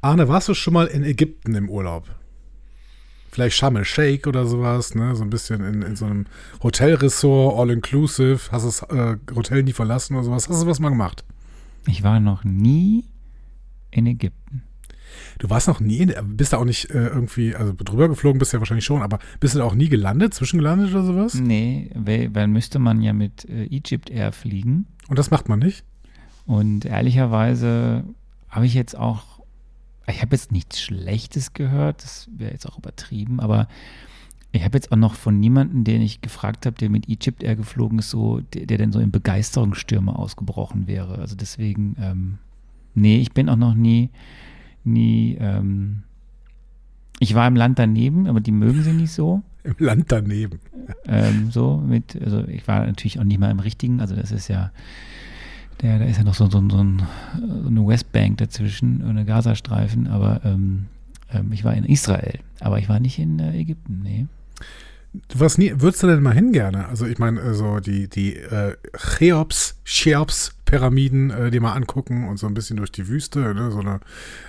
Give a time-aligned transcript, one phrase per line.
[0.00, 2.08] Arne, warst du schon mal in Ägypten im Urlaub?
[3.30, 5.14] Vielleicht Sharm el-Sheikh oder sowas, ne?
[5.14, 6.26] So ein bisschen in, in so einem
[6.62, 8.40] Hotelressort, all-inclusive.
[8.50, 10.48] Hast das äh, Hotel nie verlassen oder sowas?
[10.48, 11.24] Hast du was mal gemacht?
[11.86, 13.04] Ich war noch nie
[13.90, 14.62] in Ägypten.
[15.38, 18.52] Du warst noch nie, in, bist da auch nicht äh, irgendwie, also drüber geflogen bist
[18.52, 21.34] du ja wahrscheinlich schon, aber bist du da auch nie gelandet, zwischengelandet oder sowas?
[21.34, 24.86] Nee, weil, weil müsste man ja mit äh, Egypt Air fliegen.
[25.08, 25.84] Und das macht man nicht?
[26.46, 28.04] Und ehrlicherweise
[28.48, 29.37] habe ich jetzt auch,
[30.10, 33.68] ich habe jetzt nichts Schlechtes gehört, das wäre jetzt auch übertrieben, aber
[34.52, 37.56] ich habe jetzt auch noch von niemandem, den ich gefragt habe, der mit Egypt Air
[37.56, 41.18] geflogen ist, so, der, der denn so in Begeisterungsstürme ausgebrochen wäre.
[41.18, 42.38] Also deswegen, ähm,
[42.94, 44.08] nee, ich bin auch noch nie,
[44.84, 46.02] nie, ähm,
[47.20, 49.42] ich war im Land daneben, aber die mögen sie nicht so.
[49.64, 50.60] Im Land daneben.
[51.06, 54.48] Ähm, so mit, also ich war natürlich auch nicht mal im richtigen, also das ist
[54.48, 54.70] ja,
[55.82, 57.02] der, da ist ja noch so, so, so, ein,
[57.62, 60.86] so eine Westbank dazwischen, eine Gazastreifen, aber ähm,
[61.32, 64.26] ähm, ich war in Israel, aber ich war nicht in äh, Ägypten, nee.
[65.28, 66.86] Du warst nie, würdest du denn mal hin gerne?
[66.86, 72.28] Also ich meine, äh, so die, die äh, Cheops, Cheops Pyramiden, äh, die mal angucken
[72.28, 73.54] und so ein bisschen durch die Wüste.
[73.54, 73.70] Ne?
[73.70, 74.00] So eine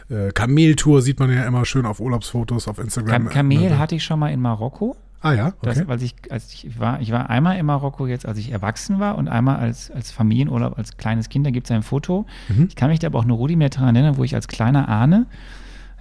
[0.09, 3.25] äh, Kameltour sieht man ja immer schön auf Urlaubsfotos auf Instagram.
[3.25, 4.97] Kam Kamel hatte ich schon mal in Marokko.
[5.21, 5.57] Ah ja, okay.
[5.61, 8.99] Das, weil ich, als ich war, ich war einmal in Marokko jetzt, als ich erwachsen
[8.99, 12.25] war und einmal als, als Familienurlaub, als kleines Kind, da gibt es ein Foto.
[12.47, 12.67] Mhm.
[12.69, 15.27] Ich kann mich da aber auch nur rudimentär daran erinnern, wo ich als kleiner Ahne,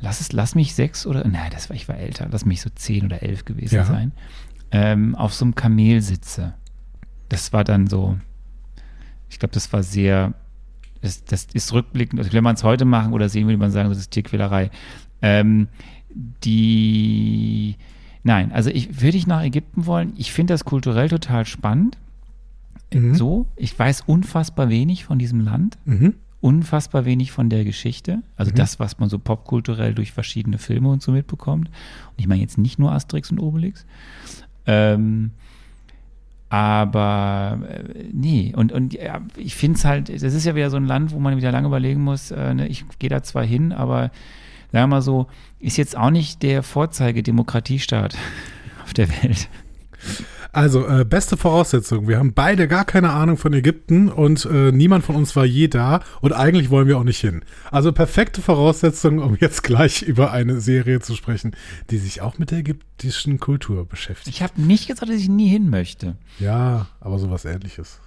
[0.01, 2.71] lass es, lass mich sechs oder, nein, das war, ich war älter, lass mich so
[2.73, 3.85] zehn oder elf gewesen ja.
[3.85, 4.13] sein,
[4.71, 6.55] ähm, auf so einem Kamel sitze.
[7.29, 8.17] Das war dann so,
[9.29, 10.35] ich glaube, das war sehr,
[11.01, 13.89] das, das ist rückblickend, also wenn man es heute machen oder sehen, würde man sagen,
[13.89, 14.71] das ist Tierquälerei.
[15.23, 15.67] Ähm,
[16.45, 17.77] die
[18.23, 20.13] Nein, also ich würde ich nach Ägypten wollen.
[20.17, 21.97] Ich finde das kulturell total spannend.
[22.93, 23.15] Mhm.
[23.15, 25.79] So, ich weiß unfassbar wenig von diesem Land.
[25.85, 26.15] Mhm.
[26.41, 28.23] Unfassbar wenig von der Geschichte.
[28.37, 28.57] Also mhm.
[28.57, 31.69] das, was man so popkulturell durch verschiedene Filme und so mitbekommt.
[31.69, 33.87] Und ich meine jetzt nicht nur Asterix und Obelix.
[34.67, 35.33] Ähm,
[36.51, 40.77] aber äh, nee, und, und ja, ich finde es halt, das ist ja wieder so
[40.77, 43.73] ein Land, wo man wieder lange überlegen muss, äh, ne, ich gehe da zwar hin,
[43.73, 44.11] aber
[44.73, 45.27] sagen wir mal so,
[45.59, 48.17] ist jetzt auch nicht der Vorzeigedemokratiestaat
[48.85, 49.49] auf der Welt.
[50.53, 52.09] Also, äh, beste Voraussetzung.
[52.09, 55.69] Wir haben beide gar keine Ahnung von Ägypten und äh, niemand von uns war je
[55.69, 57.45] da und eigentlich wollen wir auch nicht hin.
[57.71, 61.55] Also perfekte Voraussetzung, um jetzt gleich über eine Serie zu sprechen,
[61.91, 64.35] die sich auch mit der ägyptischen Kultur beschäftigt.
[64.35, 66.17] Ich habe nicht gesagt, dass ich nie hin möchte.
[66.39, 68.01] Ja, aber sowas ähnliches.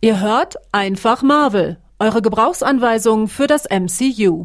[0.00, 4.44] Ihr hört einfach Marvel, eure Gebrauchsanweisung für das MCU.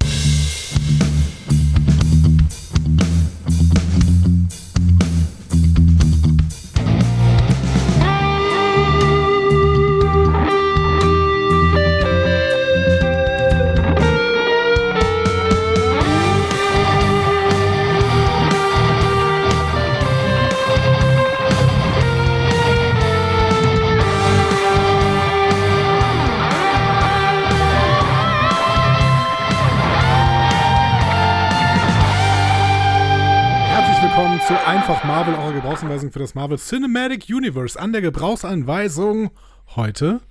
[35.61, 37.77] Gebrauchsanweisung für das Marvel Cinematic Universe.
[37.77, 39.29] An der Gebrauchsanweisung
[39.75, 40.21] heute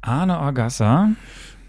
[0.00, 1.10] Arne Orgassa.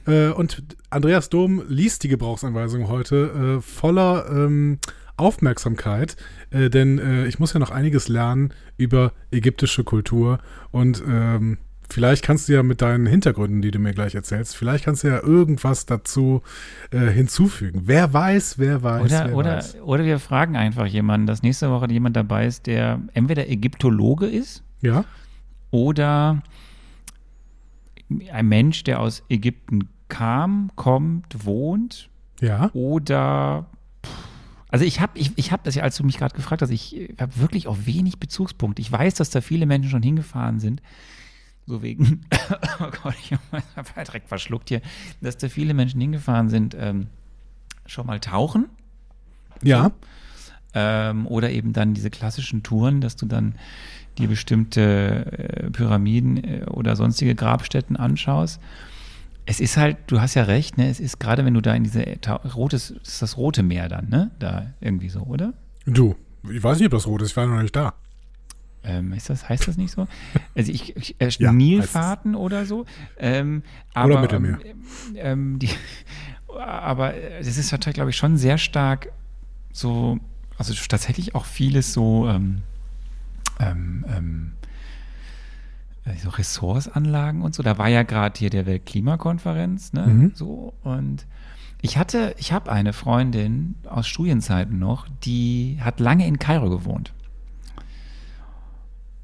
[0.05, 0.61] Äh, und
[0.91, 4.77] Andreas Dom liest die Gebrauchsanweisung heute äh, voller ähm,
[5.17, 6.15] Aufmerksamkeit,
[6.51, 10.37] äh, denn äh, ich muss ja noch einiges lernen über ägyptische Kultur
[10.69, 11.57] und ähm,
[11.93, 15.09] Vielleicht kannst du ja mit deinen Hintergründen, die du mir gleich erzählst, vielleicht kannst du
[15.09, 16.41] ja irgendwas dazu
[16.89, 17.83] äh, hinzufügen.
[17.85, 19.03] Wer weiß, wer weiß.
[19.03, 19.81] Oder, wer oder, weiß.
[19.81, 24.63] oder wir fragen einfach jemanden, dass nächste Woche jemand dabei ist, der entweder Ägyptologe ist.
[24.81, 25.05] Ja.
[25.69, 26.41] Oder
[28.31, 32.09] ein Mensch, der aus Ägypten kam, kommt, wohnt.
[32.41, 32.71] Ja.
[32.73, 33.67] Oder
[34.69, 37.13] also ich habe, ich, ich habe das ja, als du mich gerade gefragt hast, ich
[37.21, 38.81] habe wirklich auch wenig Bezugspunkte.
[38.81, 40.81] Ich weiß, dass da viele Menschen schon hingefahren sind.
[41.65, 42.21] So wegen,
[42.79, 44.81] oh Gott, ich habe direkt verschluckt hier,
[45.21, 47.07] dass da viele Menschen hingefahren sind, ähm,
[47.85, 48.67] schon mal tauchen.
[49.61, 49.91] Ja.
[50.73, 53.55] Ähm, oder eben dann diese klassischen Touren, dass du dann
[54.17, 58.59] die bestimmte äh, Pyramiden äh, oder sonstige Grabstätten anschaust.
[59.45, 60.89] Es ist halt, du hast ja recht, ne?
[60.89, 62.05] Es ist gerade, wenn du da in diese
[62.55, 64.31] rotes, ist das rote Meer dann, ne?
[64.39, 65.53] Da irgendwie so, oder?
[65.85, 66.15] Du,
[66.49, 67.93] ich weiß nicht, ob das rot ist, ich war noch nicht da.
[68.83, 70.07] Ähm, ist das, heißt das nicht so?
[70.55, 72.85] Also ich, ich äh, ja, Nilfahrten oder so.
[73.17, 73.63] Ähm,
[73.93, 74.59] aber, oder Mittelmeer.
[74.65, 74.83] Ähm,
[75.15, 75.69] ähm die,
[76.59, 79.11] aber es ist natürlich, glaube ich, schon sehr stark
[79.71, 80.19] so,
[80.57, 82.61] also tatsächlich auch vieles so, ähm,
[83.59, 84.51] ähm,
[86.05, 87.63] äh, so Ressortsanlagen und so.
[87.63, 90.05] Da war ja gerade hier der Weltklimakonferenz, ne?
[90.07, 90.31] Mhm.
[90.35, 91.25] So und
[91.81, 97.13] Ich hatte, ich habe eine Freundin aus Studienzeiten noch, die hat lange in Kairo gewohnt.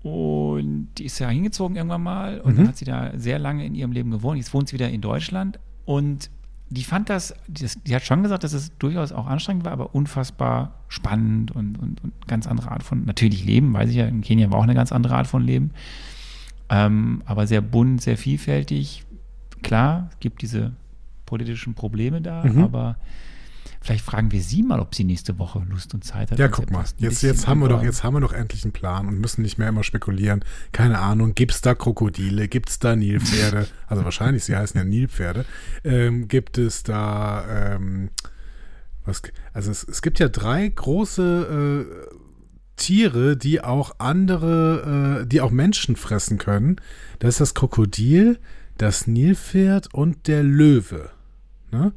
[0.04, 2.57] Und die ist ja hingezogen irgendwann mal und Mhm.
[2.57, 4.38] dann hat sie da sehr lange in ihrem Leben gewohnt.
[4.38, 6.30] Jetzt wohnt sie wieder in Deutschland und
[6.72, 9.96] die fand das, die, die hat schon gesagt, dass es durchaus auch anstrengend war, aber
[9.96, 14.22] unfassbar spannend und, und, und ganz andere Art von, natürlich Leben, weiß ich ja, in
[14.22, 15.72] Kenia war auch eine ganz andere Art von Leben.
[16.69, 19.04] Ähm, aber sehr bunt, sehr vielfältig.
[19.63, 20.74] Klar, es gibt diese
[21.25, 22.63] politischen Probleme da, Mhm.
[22.63, 22.98] aber
[23.81, 26.39] vielleicht fragen wir sie mal, ob sie nächste Woche Lust und Zeit hat.
[26.39, 29.07] Ja, guck mal, jetzt, jetzt haben wir doch, jetzt haben wir doch endlich einen Plan
[29.07, 30.43] und müssen nicht mehr immer spekulieren.
[30.71, 33.67] Keine Ahnung, gibt's da Krokodile, gibt's da Nilpferde?
[33.87, 35.45] Also wahrscheinlich, sie heißen ja Nilpferde.
[35.83, 38.11] Ähm, gibt es da, ähm,
[39.03, 42.15] was, also es, es gibt ja drei große äh,
[42.75, 46.77] Tiere, die auch andere, äh, die auch Menschen fressen können.
[47.17, 48.39] Das ist das Krokodil,
[48.77, 51.09] das Nilpferd und der Löwe.
[51.71, 51.93] Ne?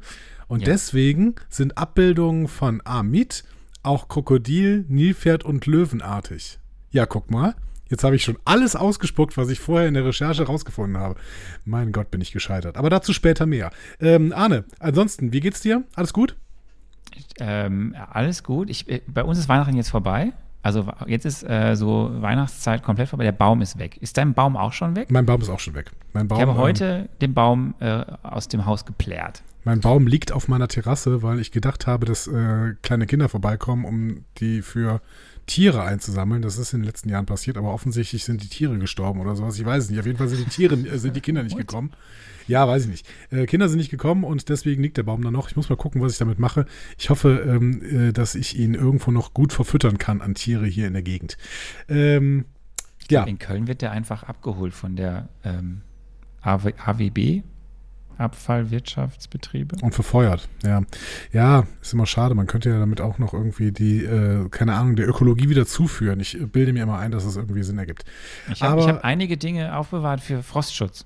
[0.53, 0.65] Und Ja.
[0.67, 3.43] deswegen sind Abbildungen von Amit
[3.81, 6.59] auch Krokodil, Nilpferd und Löwenartig.
[6.91, 7.55] Ja, guck mal.
[7.89, 11.15] Jetzt habe ich schon alles ausgespuckt, was ich vorher in der Recherche rausgefunden habe.
[11.65, 12.77] Mein Gott, bin ich gescheitert.
[12.77, 13.71] Aber dazu später mehr.
[13.99, 15.85] Ähm, Arne, ansonsten, wie geht's dir?
[15.95, 16.35] Alles gut?
[17.39, 18.69] Ähm, alles gut.
[18.69, 20.33] Ich, äh, bei uns ist Weihnachten jetzt vorbei.
[20.61, 23.23] Also jetzt ist äh, so Weihnachtszeit komplett vorbei.
[23.23, 23.97] Der Baum ist weg.
[23.97, 25.09] Ist dein Baum auch schon weg?
[25.09, 25.89] Mein Baum ist auch schon weg.
[26.13, 29.41] Mein Baum, ich habe ähm, heute den Baum äh, aus dem Haus geplärt.
[29.63, 33.85] Mein Baum liegt auf meiner Terrasse, weil ich gedacht habe, dass äh, kleine Kinder vorbeikommen,
[33.85, 35.01] um die für
[35.45, 36.41] Tiere einzusammeln.
[36.41, 39.57] Das ist in den letzten Jahren passiert, aber offensichtlich sind die Tiere gestorben oder sowas.
[39.57, 39.99] Ich weiß es nicht.
[39.99, 41.91] Auf jeden Fall sind die Tiere, äh, sind die Kinder nicht gekommen.
[42.47, 43.07] Ja, weiß ich nicht.
[43.31, 45.49] Äh, Kinder sind nicht gekommen und deswegen liegt der Baum da noch.
[45.49, 46.65] Ich muss mal gucken, was ich damit mache.
[46.97, 50.87] Ich hoffe, ähm, äh, dass ich ihn irgendwo noch gut verfüttern kann an Tiere hier
[50.87, 51.37] in der Gegend.
[51.87, 52.45] Ähm,
[53.09, 55.81] ja, In Köln wird der einfach abgeholt von der ähm,
[56.41, 57.43] AW, AWB,
[58.17, 59.77] Abfallwirtschaftsbetriebe.
[59.81, 60.81] Und verfeuert, ja.
[61.31, 62.35] Ja, ist immer schade.
[62.35, 66.19] Man könnte ja damit auch noch irgendwie die, äh, keine Ahnung, der Ökologie wieder zuführen.
[66.19, 68.05] Ich bilde mir immer ein, dass es irgendwie Sinn ergibt.
[68.51, 71.05] Ich habe hab einige Dinge aufbewahrt für Frostschutz.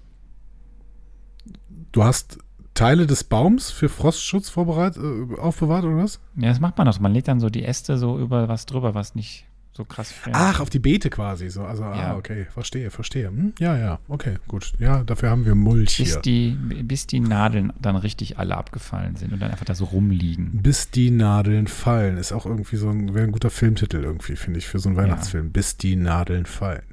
[1.92, 2.39] Du hast
[2.74, 6.19] Teile des Baums für Frostschutz vorbereitet, äh, aufbewahrt oder was?
[6.36, 7.00] Ja, das macht man doch.
[7.00, 10.35] Man legt dann so die Äste so über was drüber, was nicht so krass friert.
[10.38, 11.50] Ach, auf die Beete quasi.
[11.50, 11.63] So.
[11.63, 11.91] Also, Ja.
[12.13, 13.27] ah, okay, verstehe, verstehe.
[13.27, 13.53] Hm?
[13.59, 14.74] Ja, ja, okay, gut.
[14.79, 16.21] Ja, dafür haben wir Mulch bis hier.
[16.21, 16.50] die,
[16.83, 20.62] bis die Nadeln dann richtig alle abgefallen sind und dann einfach da so rumliegen.
[20.63, 22.18] Bis die Nadeln fallen.
[22.18, 24.97] Ist auch irgendwie so ein, wäre ein guter Filmtitel irgendwie, finde ich, für so einen
[24.97, 25.51] Weihnachtsfilm.
[25.51, 26.83] Bis die Nadeln fallen.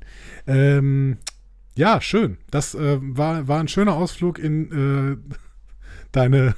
[0.46, 1.16] Ähm,
[1.76, 2.36] ja, schön.
[2.50, 5.34] Das äh, war, war ein schöner Ausflug in äh,
[6.12, 6.54] deine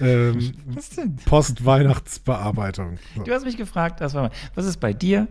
[0.00, 1.16] ähm, Was denn?
[1.24, 2.98] Post-Weihnachtsbearbeitung.
[3.16, 3.22] So.
[3.24, 5.28] Du hast mich gefragt, das war, was ist bei dir?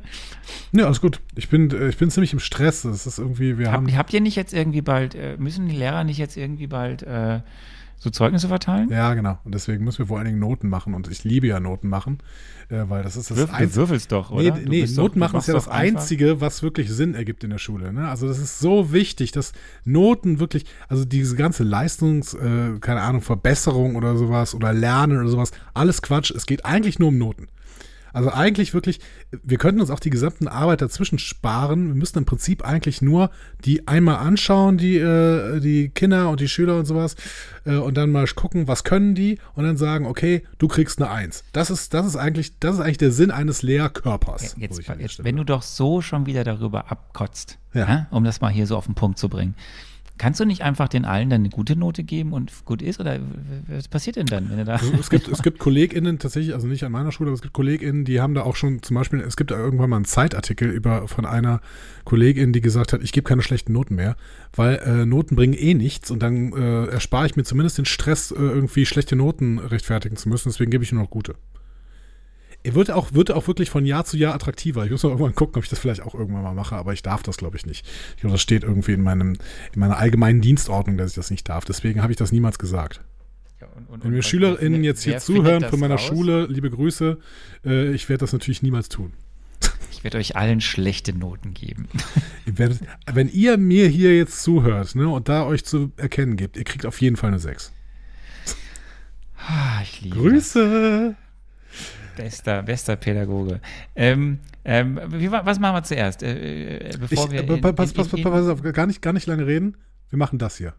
[0.71, 1.21] Ja, alles gut.
[1.35, 2.83] Ich bin, äh, ich bin ziemlich im Stress.
[2.85, 3.87] Es ist irgendwie, wir haben.
[3.87, 7.03] Habt, habt ihr nicht jetzt irgendwie bald, äh, müssen die Lehrer nicht jetzt irgendwie bald
[7.03, 7.41] äh,
[7.97, 8.89] so Zeugnisse verteilen?
[8.89, 9.39] Ja, genau.
[9.43, 10.93] Und deswegen müssen wir vor allen Dingen Noten machen.
[10.93, 12.19] Und ich liebe ja Noten machen,
[12.69, 13.75] äh, weil das ist das Würf, du Einzige.
[13.77, 14.59] würfelst doch, Nee, oder?
[14.59, 17.15] Du nee doch- Noten du machen ist ja das doch einfach- Einzige, was wirklich Sinn
[17.15, 17.91] ergibt in der Schule.
[17.93, 18.07] Ne?
[18.07, 19.53] Also das ist so wichtig, dass
[19.85, 25.29] Noten wirklich, also diese ganze Leistungs, äh, keine Ahnung, Verbesserung oder sowas oder Lernen oder
[25.29, 26.31] sowas, alles Quatsch.
[26.31, 27.47] Es geht eigentlich nur um Noten.
[28.15, 29.01] Also eigentlich wirklich,
[29.43, 31.87] wir könnten uns auch die gesamten Arbeit dazwischen sparen.
[31.89, 33.29] Wir müssten im Prinzip eigentlich nur
[33.65, 37.15] die einmal anschauen, die, äh, die Kinder und die Schüler und sowas,
[37.65, 41.11] äh, und dann mal gucken, was können die, und dann sagen, okay, du kriegst eine
[41.11, 41.43] Eins.
[41.51, 44.55] Das ist, das ist eigentlich, das ist eigentlich der Sinn eines Lehrkörpers.
[44.57, 47.87] Jetzt, jetzt, wenn du doch so schon wieder darüber abkotzt, Ja.
[47.87, 48.07] ja.
[48.11, 49.55] um das mal hier so auf den Punkt zu bringen,
[50.17, 52.99] kannst du nicht einfach den allen dann eine gute Note geben und gut ist?
[52.99, 53.19] Oder
[53.67, 54.73] was passiert denn dann, wenn du da.
[54.73, 57.53] Also es gibt, es gibt KollegInnen tatsächlich, also nicht an meiner Schule, aber es gibt
[57.53, 60.69] KollegInnen, die haben da auch schon zum Beispiel, es gibt da irgendwann mal einen Zeitartikel
[60.69, 61.61] über von einer
[62.03, 64.15] Kollegin, die gesagt hat, ich gebe keine schlechten Noten mehr,
[64.55, 68.31] weil äh, Noten bringen eh nichts und dann äh, erspare ich mir zumindest den Stress,
[68.31, 71.35] äh, irgendwie schlechte Noten rechtfertigen zu müssen, deswegen gebe ich nur noch gute.
[72.65, 74.85] Er wird auch, wird auch wirklich von Jahr zu Jahr attraktiver.
[74.85, 77.03] Ich muss mal irgendwann gucken, ob ich das vielleicht auch irgendwann mal mache, aber ich
[77.03, 77.85] darf das, glaube ich, nicht.
[78.15, 79.33] Ich glaube, das steht irgendwie in meinem,
[79.73, 81.63] in meiner allgemeinen Dienstordnung, dass ich das nicht darf.
[81.65, 83.01] Deswegen habe ich das niemals gesagt.
[83.61, 86.03] Ja, und- und- Wenn mir SchülerInnen jetzt hier zuhören von meiner raus?
[86.05, 87.19] Schule, liebe Grüße,
[87.65, 89.13] äh, ich werde das natürlich niemals tun.
[89.91, 91.87] Ich werde euch allen schlechte Noten geben.
[92.47, 92.79] Ihr werdet,
[93.11, 96.85] wenn ihr mir hier jetzt zuhört ne, und da euch zu erkennen gebt, ihr kriegt
[96.85, 97.71] auf jeden Fall eine 6.
[99.37, 101.15] Ah, ich liebe Grüße!
[101.15, 101.24] das.
[102.15, 103.59] Bester, bester Pädagoge.
[103.95, 106.23] Ähm, ähm, wie, was machen wir zuerst?
[106.23, 109.13] Äh, äh, bevor Ich, wir äh, in- pass, pass, pass, pass auf, gar nicht, gar
[109.13, 109.77] nicht lange reden.
[110.09, 110.73] Wir machen das hier.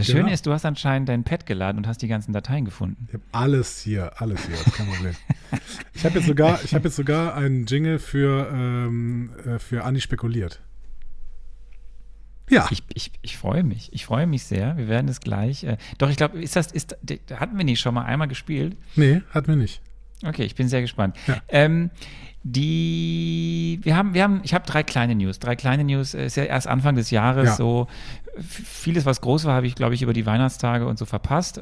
[0.00, 2.64] Das Schöne Schöne ist, du hast anscheinend dein Pad geladen und hast die ganzen Dateien
[2.64, 3.06] gefunden.
[3.08, 5.14] Ich habe alles hier, alles hier, kein Problem.
[5.94, 10.00] ich habe jetzt sogar, ich habe jetzt sogar einen Jingle für ähm, äh, für Andi
[10.00, 10.60] spekuliert.
[12.50, 12.66] Ja.
[12.70, 13.92] Ich, ich, ich freue mich.
[13.92, 14.76] Ich freue mich sehr.
[14.76, 15.62] Wir werden es gleich.
[15.64, 16.96] Äh, doch, ich glaube, ist das, ist,
[17.32, 18.76] hatten wir nicht schon mal einmal gespielt?
[18.96, 19.80] Nee, hatten wir nicht.
[20.24, 21.16] Okay, ich bin sehr gespannt.
[21.26, 21.36] Ja.
[21.48, 21.90] Ähm,
[22.42, 25.38] die, wir haben, wir haben, ich habe drei kleine News.
[25.38, 27.54] Drei kleine News, ist ja erst Anfang des Jahres ja.
[27.54, 27.86] so.
[28.38, 31.60] Vieles, was groß war, habe ich, glaube ich, über die Weihnachtstage und so verpasst.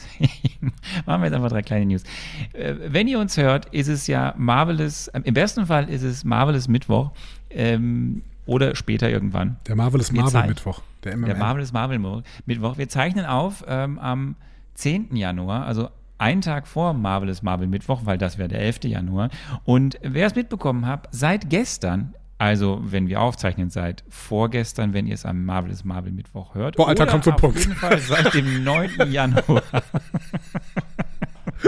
[1.06, 2.04] machen wir jetzt einfach drei kleine News.
[2.52, 6.24] Äh, wenn ihr uns hört, ist es ja Marvelous, äh, im besten Fall ist es
[6.24, 7.10] Marvelous Mittwoch.
[7.50, 9.56] Ähm, oder später irgendwann.
[9.66, 10.82] Der Marvelous Marvel Mittwoch.
[11.02, 12.78] Der, der Marvelous Marvel Mittwoch.
[12.78, 14.36] Wir zeichnen auf ähm, am
[14.74, 15.16] 10.
[15.16, 18.84] Januar, also einen Tag vor Marvelous Marvel Mittwoch, weil das wäre der 11.
[18.84, 19.30] Januar.
[19.64, 25.14] Und wer es mitbekommen hat, seit gestern also, wenn wir aufzeichnen, seit vorgestern, wenn ihr
[25.14, 26.76] es am Marvelous Marvel Mittwoch hört.
[26.76, 27.56] Boah, Alter, kommt zum Punkt.
[27.56, 28.90] Auf jeden Fall seit dem 9.
[29.10, 29.62] Januar.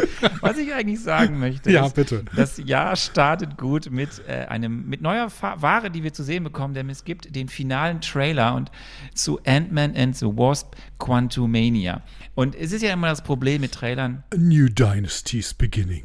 [0.41, 2.25] Was ich eigentlich sagen möchte, ja, ist, bitte.
[2.35, 6.45] das Jahr startet gut mit äh, einem mit neuer Fa Ware, die wir zu sehen
[6.45, 8.71] bekommen, denn es gibt den finalen Trailer und
[9.15, 12.03] zu Ant-Man and the Wasp Quantumania.
[12.35, 14.25] Und es ist ja immer das Problem mit Trailern.
[14.33, 16.05] A new dynasty is beginning.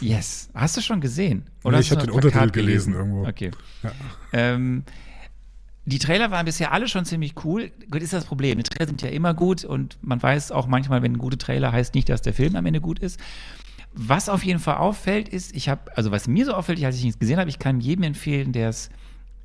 [0.00, 0.48] Yes.
[0.54, 1.44] Hast du schon gesehen?
[1.64, 2.92] Oder nee, ich habe den Untertitel gelesen?
[2.92, 3.28] gelesen irgendwo.
[3.28, 3.50] Okay.
[3.82, 3.92] Ja.
[4.32, 4.84] Ähm,
[5.84, 7.72] die Trailer waren bisher alle schon ziemlich cool.
[7.90, 8.58] Gut, ist das Problem.
[8.58, 11.72] Die Trailer sind ja immer gut und man weiß auch manchmal, wenn ein guter Trailer
[11.72, 13.18] heißt nicht, dass der Film am Ende gut ist.
[13.94, 17.04] Was auf jeden Fall auffällt, ist, ich habe, also was mir so auffällt, als ich
[17.04, 18.72] nichts gesehen habe, ich kann jedem empfehlen, der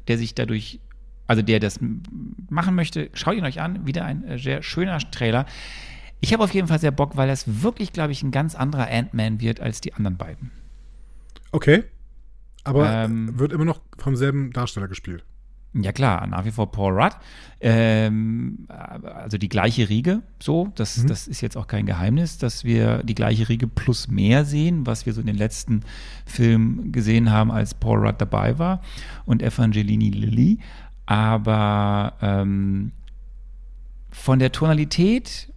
[0.08, 0.80] der sich dadurch,
[1.28, 1.80] also der das
[2.50, 3.86] machen möchte, schaut ihn euch an.
[3.86, 5.46] Wieder ein äh, sehr schöner Trailer.
[6.20, 8.90] Ich habe auf jeden Fall sehr Bock, weil das wirklich, glaube ich, ein ganz anderer
[8.90, 10.52] Ant-Man wird als die anderen beiden.
[11.52, 11.84] Okay.
[12.64, 15.24] Aber ähm, wird immer noch vom selben Darsteller gespielt.
[15.82, 17.14] Ja klar, nach wie vor Paul Rudd.
[17.60, 21.08] Ähm, also die gleiche Riege, so, das, mhm.
[21.08, 25.06] das ist jetzt auch kein Geheimnis, dass wir die gleiche Riege plus mehr sehen, was
[25.06, 25.82] wir so in den letzten
[26.26, 28.82] Filmen gesehen haben, als Paul Rudd dabei war
[29.26, 30.60] und Evangelini Lilly.
[31.06, 32.92] Aber ähm,
[34.12, 35.52] von der Tonalität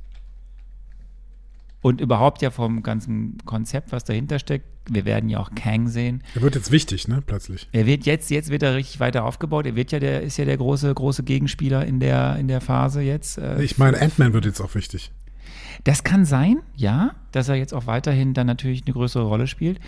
[1.82, 6.22] und überhaupt ja vom ganzen Konzept, was dahinter steckt, wir werden ja auch Kang sehen.
[6.34, 7.68] Er wird jetzt wichtig, ne, plötzlich.
[7.72, 9.66] Er wird jetzt, jetzt wird er richtig weiter aufgebaut.
[9.66, 13.00] Er wird ja der, ist ja der große, große Gegenspieler in der, in der Phase
[13.00, 13.38] jetzt.
[13.38, 15.12] Äh, ich meine, Ant-Man wird jetzt auch wichtig.
[15.84, 19.80] Das kann sein, ja, dass er jetzt auch weiterhin dann natürlich eine größere Rolle spielt.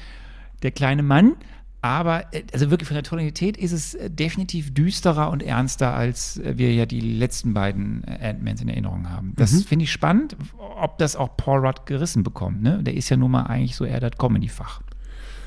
[0.63, 1.37] Der kleine Mann
[1.83, 6.41] aber äh, also wirklich von der Tonalität ist es äh, definitiv düsterer und ernster, als
[6.43, 9.35] wir ja die letzten beiden Ant-Mans in Erinnerung haben.
[9.37, 9.65] Das mhm.
[9.65, 12.63] finde ich spannend, ob das auch Paul Rudd gerissen bekommt.
[12.63, 12.83] Ne?
[12.83, 14.81] Der ist ja nun mal eigentlich so eher das Comedy-Fach.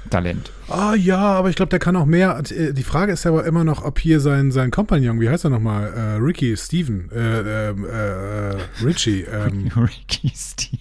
[0.10, 0.52] Talent.
[0.68, 2.42] Ah ja, aber ich glaube, der kann auch mehr.
[2.42, 5.50] Die Frage ist ja aber immer noch, ob hier sein, sein Kompagnon, wie heißt er
[5.50, 5.94] nochmal?
[5.94, 7.10] Äh, Ricky Steven.
[7.12, 9.26] Äh, ähm, äh, Richie.
[9.36, 10.80] Ähm, Ricky Steven.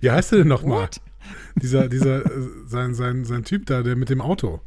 [0.00, 0.88] Wie heißt er denn nochmal?
[1.56, 2.22] Dieser, dieser,
[2.66, 4.60] sein, sein, sein Typ da, der mit dem Auto.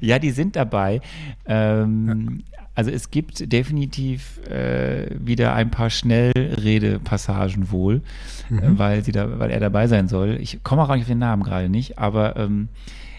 [0.00, 1.00] ja, die sind dabei.
[1.46, 2.63] Ähm, ja.
[2.74, 8.02] Also es gibt definitiv äh, wieder ein paar Schnellredepassagen wohl,
[8.48, 8.58] mhm.
[8.58, 10.38] äh, weil, sie da, weil er dabei sein soll.
[10.40, 12.68] Ich komme auch nicht auf den Namen gerade nicht, aber ähm,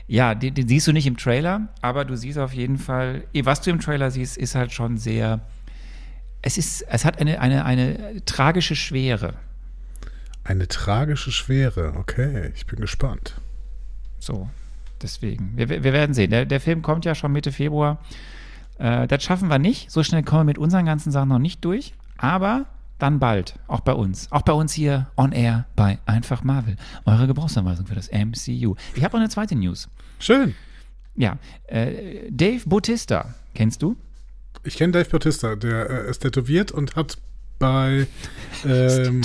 [0.08, 3.62] ja, den, den, siehst du nicht im Trailer, aber du siehst auf jeden Fall, was
[3.62, 5.40] du im Trailer siehst, ist halt schon sehr,
[6.42, 9.36] es ist, es hat eine, eine, eine tragische Schwere.
[10.44, 13.36] Eine tragische Schwere, okay, ich bin gespannt.
[14.20, 14.50] So,
[15.02, 16.32] Deswegen, wir, wir werden sehen.
[16.32, 18.00] Der, der Film kommt ja schon Mitte Februar.
[18.78, 19.92] Äh, das schaffen wir nicht.
[19.92, 21.94] So schnell kommen wir mit unseren ganzen Sachen noch nicht durch.
[22.18, 22.66] Aber
[23.00, 24.32] dann bald, auch bei uns.
[24.32, 26.78] Auch bei uns hier on air bei Einfach Marvel.
[27.06, 28.76] Eure Gebrauchsanweisung für das MCU.
[28.96, 29.90] Ich habe noch eine zweite News.
[30.20, 30.56] Schön.
[31.16, 33.96] Ja, äh, Dave Bautista, kennst du?
[34.64, 37.18] Ich kenne Dave Bautista, der äh, ist tätowiert und hat
[37.60, 38.08] bei
[38.66, 39.22] ähm,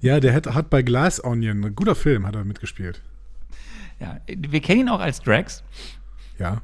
[0.00, 3.00] ja, der hat, hat bei Glass Onion, ein guter Film, hat er mitgespielt.
[4.00, 5.62] Ja, wir kennen ihn auch als Drax.
[6.38, 6.62] Ja.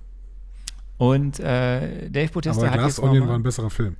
[0.97, 3.97] Und äh, Dave Bautista Aber hat Glass jetzt Onion war ein besserer Film.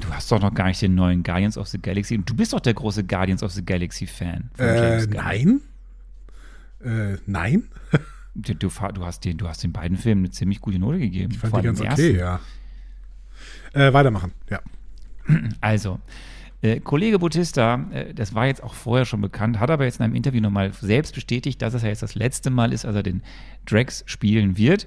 [0.00, 2.18] Du hast doch noch gar nicht den neuen Guardians of the Galaxy.
[2.18, 4.50] Du bist doch der große Guardians of the Galaxy Fan.
[4.58, 5.60] Äh, nein.
[6.84, 7.68] Äh, nein.
[8.34, 11.32] du, du, du, hast den, du hast den beiden Filmen eine ziemlich gute Note gegeben.
[11.32, 12.40] Ich fand die ganz okay, ja.
[13.72, 14.60] Äh, weitermachen, ja.
[15.60, 16.00] Also,
[16.62, 20.04] äh, Kollege Bautista, äh, das war jetzt auch vorher schon bekannt, hat aber jetzt in
[20.04, 23.02] einem Interview nochmal selbst bestätigt, dass es ja jetzt das letzte Mal ist, als er
[23.02, 23.22] den
[23.66, 24.86] Drax spielen wird.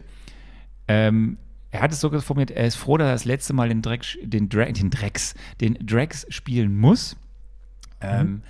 [0.88, 1.38] Ähm,
[1.72, 4.18] er hat es so formuliert, er ist froh, dass er das letzte Mal den, Dreck,
[4.22, 7.16] den, Dra den Drex, den Drax spielen muss.
[8.02, 8.08] Mhm.
[8.10, 8.42] Ähm,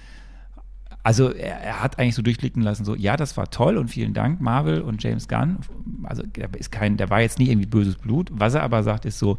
[1.03, 4.13] also er, er, hat eigentlich so durchblicken lassen, so, ja, das war toll und vielen
[4.13, 5.59] Dank, Marvel und James Gunn.
[6.03, 8.29] Also der ist kein, der war jetzt nie irgendwie böses Blut.
[8.33, 9.37] Was er aber sagt, ist so,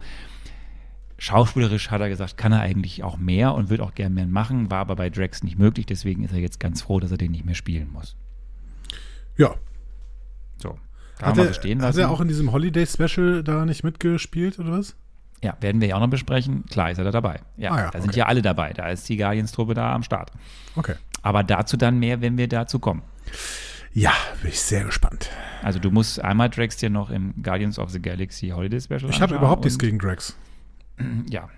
[1.19, 4.71] schauspielerisch hat er gesagt, kann er eigentlich auch mehr und wird auch gern mehr machen,
[4.71, 7.33] war aber bei Drax nicht möglich, deswegen ist er jetzt ganz froh, dass er den
[7.33, 8.17] nicht mehr spielen muss.
[9.37, 9.55] Ja.
[11.19, 11.25] So.
[11.25, 11.99] Kann hat, man er, stehen lassen.
[11.99, 14.95] hat er auch in diesem Holiday-Special da nicht mitgespielt oder was?
[15.43, 16.65] Ja, werden wir ja auch noch besprechen.
[16.67, 17.41] Klar ist er da dabei.
[17.57, 18.01] Ja, ah ja da okay.
[18.03, 18.73] sind ja alle dabei.
[18.73, 20.33] Da ist die Guardians-Truppe da am Start.
[20.77, 20.95] Okay.
[21.23, 23.03] Aber dazu dann mehr, wenn wir dazu kommen.
[23.93, 25.31] Ja, bin ich sehr gespannt.
[25.63, 29.21] Also du musst einmal Drax dir noch im Guardians of the Galaxy Holiday Special Ich
[29.21, 30.37] habe überhaupt nichts gegen Drax.
[31.29, 31.49] Ja.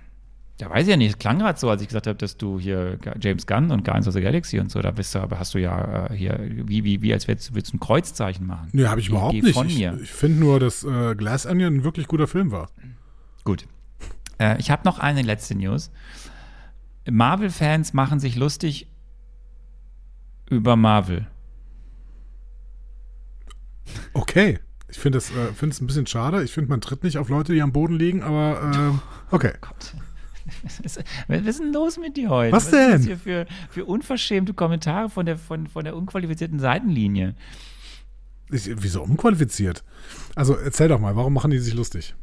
[0.61, 1.11] Ja, weiß ich ja nicht.
[1.11, 4.07] Es klang gerade so, als ich gesagt habe, dass du hier James Gunn und Guardians
[4.09, 6.85] of the Galaxy und so, da bist du, aber hast du ja äh, hier, wie,
[6.85, 8.69] wie, wie als würdest, würdest du ein Kreuzzeichen machen.
[8.73, 9.57] Nee, habe ich die überhaupt nicht.
[9.57, 12.69] Ich, ich finde nur, dass äh, Glass Onion ein wirklich guter Film war.
[13.45, 13.67] Gut.
[14.39, 15.91] Äh, ich habe noch eine letzte News.
[17.11, 18.87] Marvel-Fans machen sich lustig
[20.51, 21.27] über Marvel.
[24.13, 24.59] Okay.
[24.91, 26.43] Ich finde es äh, ein bisschen schade.
[26.43, 29.53] Ich finde, man tritt nicht auf Leute, die am Boden liegen, aber äh, okay.
[29.55, 29.95] Oh Gott.
[31.29, 32.53] Was ist denn los mit dir heute?
[32.53, 32.93] Was, Was denn?
[32.93, 37.35] Was ist hier für, für unverschämte Kommentare von der, von, von der unqualifizierten Seitenlinie?
[38.51, 39.85] Ich, wieso unqualifiziert?
[40.35, 42.15] Also erzähl doch mal, warum machen die sich lustig?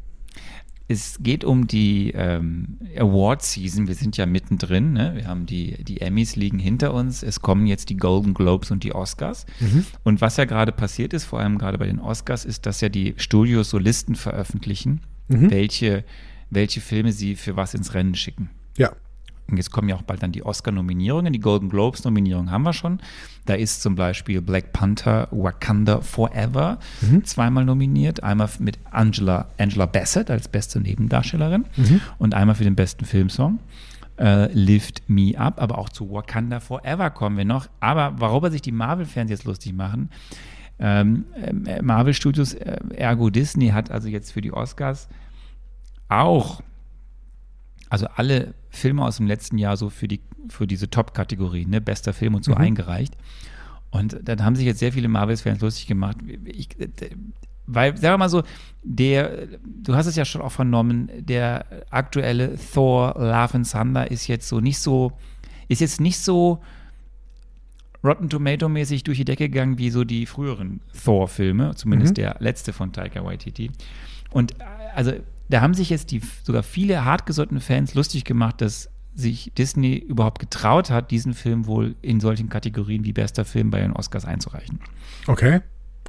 [0.89, 3.87] Es geht um die ähm, Award-Season.
[3.87, 4.93] Wir sind ja mittendrin.
[4.93, 5.15] Ne?
[5.15, 7.23] Wir haben die, die Emmys liegen hinter uns.
[7.23, 9.45] Es kommen jetzt die Golden Globes und die Oscars.
[9.59, 9.85] Mhm.
[10.03, 12.87] Und was ja gerade passiert ist, vor allem gerade bei den Oscars, ist, dass ja
[12.87, 15.51] die Studios so Listen veröffentlichen, mhm.
[15.51, 16.05] welche,
[16.49, 18.49] welche Filme sie für was ins Rennen schicken.
[18.77, 18.93] Ja.
[19.49, 21.31] Und jetzt kommen ja auch bald dann die Oscar-Nominierungen.
[21.31, 22.99] Die Golden Globes-Nominierung haben wir schon.
[23.45, 27.23] Da ist zum Beispiel Black Panther Wakanda Forever mhm.
[27.23, 28.23] zweimal nominiert.
[28.23, 32.01] Einmal mit Angela, Angela Bassett als beste Nebendarstellerin mhm.
[32.17, 33.59] und einmal für den besten Filmsong.
[34.19, 37.69] Äh, Lift Me Up, aber auch zu Wakanda Forever kommen wir noch.
[37.79, 40.09] Aber worüber sich die Marvel-Fans jetzt lustig machen,
[40.79, 45.07] ähm, äh, Marvel Studios, äh, ergo Disney, hat also jetzt für die Oscars
[46.09, 46.61] auch
[47.89, 52.13] also alle Filme aus dem letzten Jahr so für, die, für diese Top-Kategorie, ne, bester
[52.13, 52.57] Film und so mhm.
[52.57, 53.15] eingereicht.
[53.89, 56.17] Und dann haben sich jetzt sehr viele Marvels-Fans lustig gemacht.
[56.45, 56.69] Ich,
[57.65, 58.43] weil, sagen wir mal so,
[58.83, 64.27] der, du hast es ja schon auch vernommen, der aktuelle Thor Love and Thunder ist
[64.27, 65.13] jetzt so nicht so,
[65.67, 66.61] ist jetzt nicht so
[68.03, 72.15] Rotten Tomato-mäßig durch die Decke gegangen wie so die früheren Thor-Filme, zumindest mhm.
[72.15, 73.71] der letzte von Taika Waititi.
[74.31, 74.53] Und
[74.93, 75.13] also
[75.49, 80.39] da haben sich jetzt die sogar viele hartgesottene Fans lustig gemacht, dass sich Disney überhaupt
[80.39, 84.79] getraut hat, diesen Film wohl in solchen Kategorien wie bester Film bei den Oscars einzureichen.
[85.25, 85.61] Okay,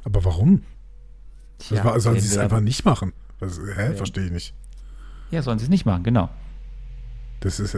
[0.03, 0.63] aber warum?
[1.57, 3.13] Tja, war, sollen sie es einfach nicht machen?
[3.39, 3.93] Das, hä, ja.
[3.93, 4.53] verstehe ich nicht.
[5.31, 6.29] Ja, sollen sie es nicht machen, genau.
[7.39, 7.75] Das ist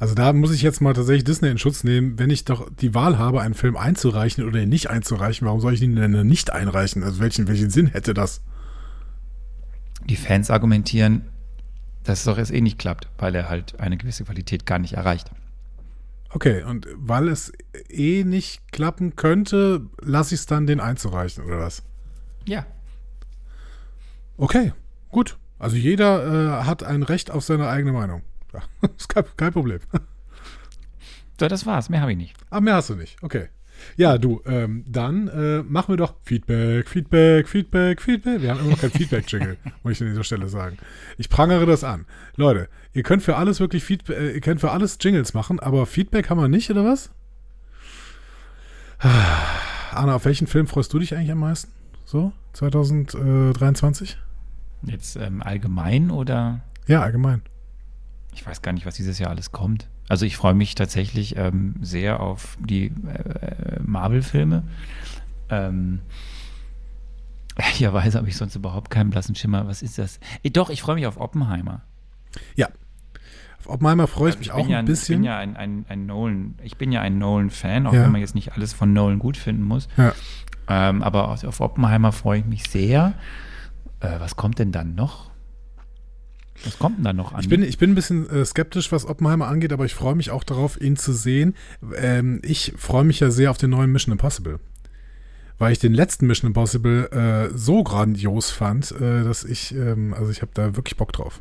[0.00, 2.18] also da muss ich jetzt mal tatsächlich Disney in Schutz nehmen.
[2.18, 5.74] Wenn ich doch die Wahl habe, einen Film einzureichen oder ihn nicht einzureichen, warum soll
[5.74, 7.02] ich ihn denn nicht einreichen?
[7.02, 8.42] Also welchen, welchen Sinn hätte das?
[10.06, 11.22] Die Fans argumentieren,
[12.04, 14.94] dass es doch erst eh nicht klappt, weil er halt eine gewisse Qualität gar nicht
[14.94, 15.30] erreicht.
[16.30, 17.52] Okay, und weil es
[17.88, 21.82] eh nicht klappen könnte, lasse ich es dann, den einzureichen, oder was?
[22.44, 22.66] Ja.
[24.36, 24.72] Okay,
[25.10, 25.38] gut.
[25.58, 28.22] Also jeder äh, hat ein Recht auf seine eigene Meinung.
[28.52, 28.62] Ja,
[28.96, 29.80] ist kein, kein Problem.
[31.40, 31.88] So, das war's.
[31.88, 32.36] Mehr habe ich nicht.
[32.50, 33.16] Ah, mehr hast du nicht.
[33.22, 33.48] Okay.
[33.96, 38.42] Ja, du, ähm, dann äh, machen wir doch Feedback, Feedback, Feedback, Feedback.
[38.42, 40.78] Wir haben immer noch kein Feedback-Jingle, muss ich an dieser Stelle sagen.
[41.16, 42.06] Ich prangere das an.
[42.36, 45.86] Leute, ihr könnt für alles wirklich Feedback, äh, ihr könnt für alles Jingles machen, aber
[45.86, 47.10] Feedback haben wir nicht, oder was?
[49.92, 51.72] Anna, auf welchen Film freust du dich eigentlich am meisten?
[52.04, 54.16] So, 2023?
[54.82, 56.60] Jetzt ähm, allgemein oder?
[56.86, 57.42] Ja, allgemein.
[58.34, 59.88] Ich weiß gar nicht, was dieses Jahr alles kommt.
[60.08, 64.64] Also ich freue mich tatsächlich ähm, sehr auf die äh, Marvel-Filme.
[65.50, 66.00] Ähm,
[67.56, 69.66] ehrlicherweise habe ich sonst überhaupt keinen blassen Schimmer.
[69.66, 70.18] Was ist das?
[70.42, 71.82] Ich, doch, ich freue mich auf Oppenheimer.
[72.56, 72.68] Ja.
[73.58, 75.14] Auf Oppenheimer freue ich also mich auch ja ein bisschen.
[75.14, 78.04] Ich bin ja ein, ein, ein Nolan, ich bin ja ein Nolan-Fan, auch ja.
[78.04, 79.88] wenn man jetzt nicht alles von Nolan gut finden muss.
[79.96, 80.14] Ja.
[80.68, 83.14] Ähm, aber auf, auf Oppenheimer freue ich mich sehr.
[84.00, 85.27] Äh, was kommt denn dann noch?
[86.64, 87.40] Was kommt denn da noch an?
[87.40, 90.30] Ich bin, ich bin ein bisschen äh, skeptisch, was Oppenheimer angeht, aber ich freue mich
[90.30, 91.54] auch darauf, ihn zu sehen.
[91.96, 94.60] Ähm, ich freue mich ja sehr auf den neuen Mission Impossible.
[95.58, 100.30] Weil ich den letzten Mission Impossible äh, so grandios fand, äh, dass ich, ähm, also
[100.30, 101.40] ich habe da wirklich Bock drauf.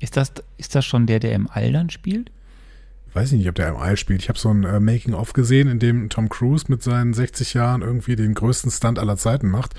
[0.00, 2.30] Ist das, ist das schon der, der im All dann spielt?
[3.14, 4.22] weiß ich nicht, ob der im All spielt.
[4.22, 7.82] Ich habe so ein äh, Making-of gesehen, in dem Tom Cruise mit seinen 60 Jahren
[7.82, 9.74] irgendwie den größten Stunt aller Zeiten macht.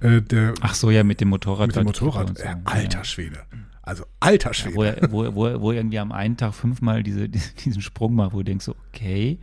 [0.00, 1.68] Äh, der, Ach so, ja, mit dem Motorrad.
[1.68, 2.38] Mit dem Motorrad.
[2.38, 2.44] So.
[2.44, 3.40] Äh, alter Schwede.
[3.82, 5.00] Also alter Schwede.
[5.02, 7.28] Ja, wo, er, wo, wo, wo irgendwie am einen Tag fünfmal diese,
[7.64, 9.38] diesen Sprung macht, wo du denkst, okay.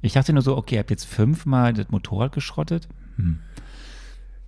[0.00, 2.88] Ich dachte nur so, okay, ihr habt jetzt fünfmal das Motorrad geschrottet.
[3.16, 3.38] Hm.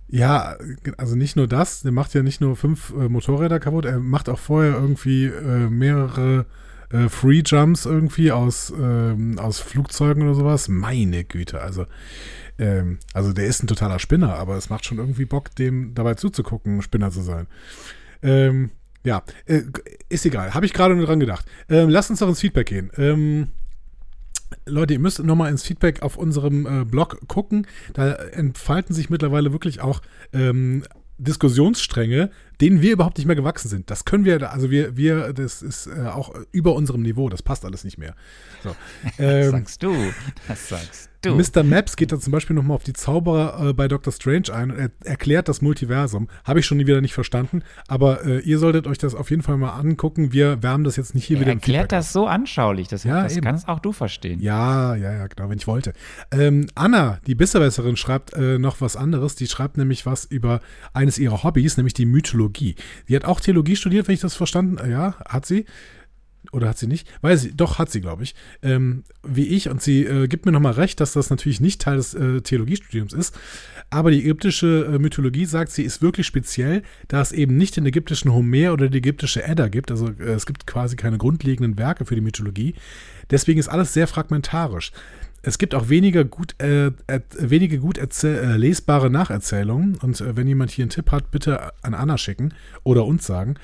[0.07, 0.55] Ja,
[0.97, 4.29] also nicht nur das, der macht ja nicht nur fünf äh, Motorräder kaputt, er macht
[4.29, 6.45] auch vorher irgendwie äh, mehrere
[6.91, 10.67] äh, Free Jumps irgendwie aus, ähm, aus Flugzeugen oder sowas.
[10.67, 11.85] Meine Güte, also
[12.59, 16.13] ähm, also der ist ein totaler Spinner, aber es macht schon irgendwie Bock, dem dabei
[16.13, 17.47] zuzugucken, Spinner zu sein.
[18.21, 18.71] Ähm,
[19.05, 19.61] ja, äh,
[20.09, 20.53] ist egal.
[20.53, 21.45] Habe ich gerade nur dran gedacht.
[21.69, 22.91] Ähm, lasst uns doch ins Feedback gehen.
[22.97, 23.47] Ähm,
[24.65, 27.67] Leute, ihr müsst nochmal ins Feedback auf unserem äh, Blog gucken.
[27.93, 30.01] Da entfalten sich mittlerweile wirklich auch
[30.33, 30.83] ähm,
[31.17, 33.89] Diskussionsstränge, denen wir überhaupt nicht mehr gewachsen sind.
[33.89, 37.65] Das können wir, also wir, wir, das ist äh, auch über unserem Niveau, das passt
[37.65, 38.15] alles nicht mehr.
[38.63, 38.75] So.
[39.17, 39.95] Ähm, das sagst du,
[40.47, 41.35] das sagst du.
[41.35, 41.63] Mr.
[41.63, 44.77] Maps geht da zum Beispiel nochmal auf die Zauberer äh, bei Doctor Strange ein und
[44.77, 46.27] er erklärt das Multiversum.
[46.43, 49.57] Habe ich schon wieder nicht verstanden, aber äh, ihr solltet euch das auf jeden Fall
[49.57, 50.33] mal angucken.
[50.33, 51.51] Wir wärmen das jetzt nicht hier er wieder.
[51.51, 54.39] Er erklärt das so anschaulich, das, ja, das kannst auch du verstehen.
[54.41, 55.93] Ja, ja, ja, genau, wenn ich wollte.
[56.31, 59.35] Ähm, Anna, die Besserwisserin, schreibt äh, noch was anderes.
[59.35, 60.61] Die schreibt nämlich was über
[60.93, 62.44] eines ihrer Hobbys, nämlich die Mythologie.
[62.49, 64.89] Die hat auch Theologie studiert, wenn ich das verstanden habe.
[64.89, 65.65] Ja, hat sie.
[66.51, 67.07] Oder hat sie nicht?
[67.21, 68.35] Weiß sie, doch, hat sie, glaube ich.
[68.61, 69.69] Ähm, wie ich.
[69.69, 73.13] Und sie äh, gibt mir nochmal recht, dass das natürlich nicht Teil des äh, Theologiestudiums
[73.13, 73.37] ist.
[73.89, 77.85] Aber die ägyptische äh, Mythologie sagt, sie ist wirklich speziell, da es eben nicht den
[77.85, 79.91] ägyptischen Homer oder die ägyptische Edda gibt.
[79.91, 82.75] Also äh, es gibt quasi keine grundlegenden Werke für die Mythologie.
[83.31, 84.91] Deswegen ist alles sehr fragmentarisch.
[85.41, 89.95] Es gibt auch weniger gut, äh, äh, wenige gut äh, lesbare Nacherzählungen.
[90.01, 93.55] Und äh, wenn jemand hier einen Tipp hat, bitte an Anna schicken oder uns sagen.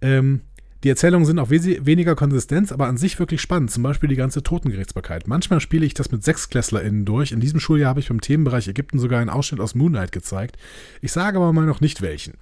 [0.00, 0.40] Ähm,
[0.84, 3.72] die Erzählungen sind auch weniger Konsistenz, aber an sich wirklich spannend.
[3.72, 5.26] Zum Beispiel die ganze Totengerichtsbarkeit.
[5.26, 7.32] Manchmal spiele ich das mit SechsklässlerInnen durch.
[7.32, 10.56] In diesem Schuljahr habe ich beim Themenbereich Ägypten sogar einen Ausschnitt aus Moonlight gezeigt.
[11.02, 12.34] Ich sage aber mal noch nicht welchen.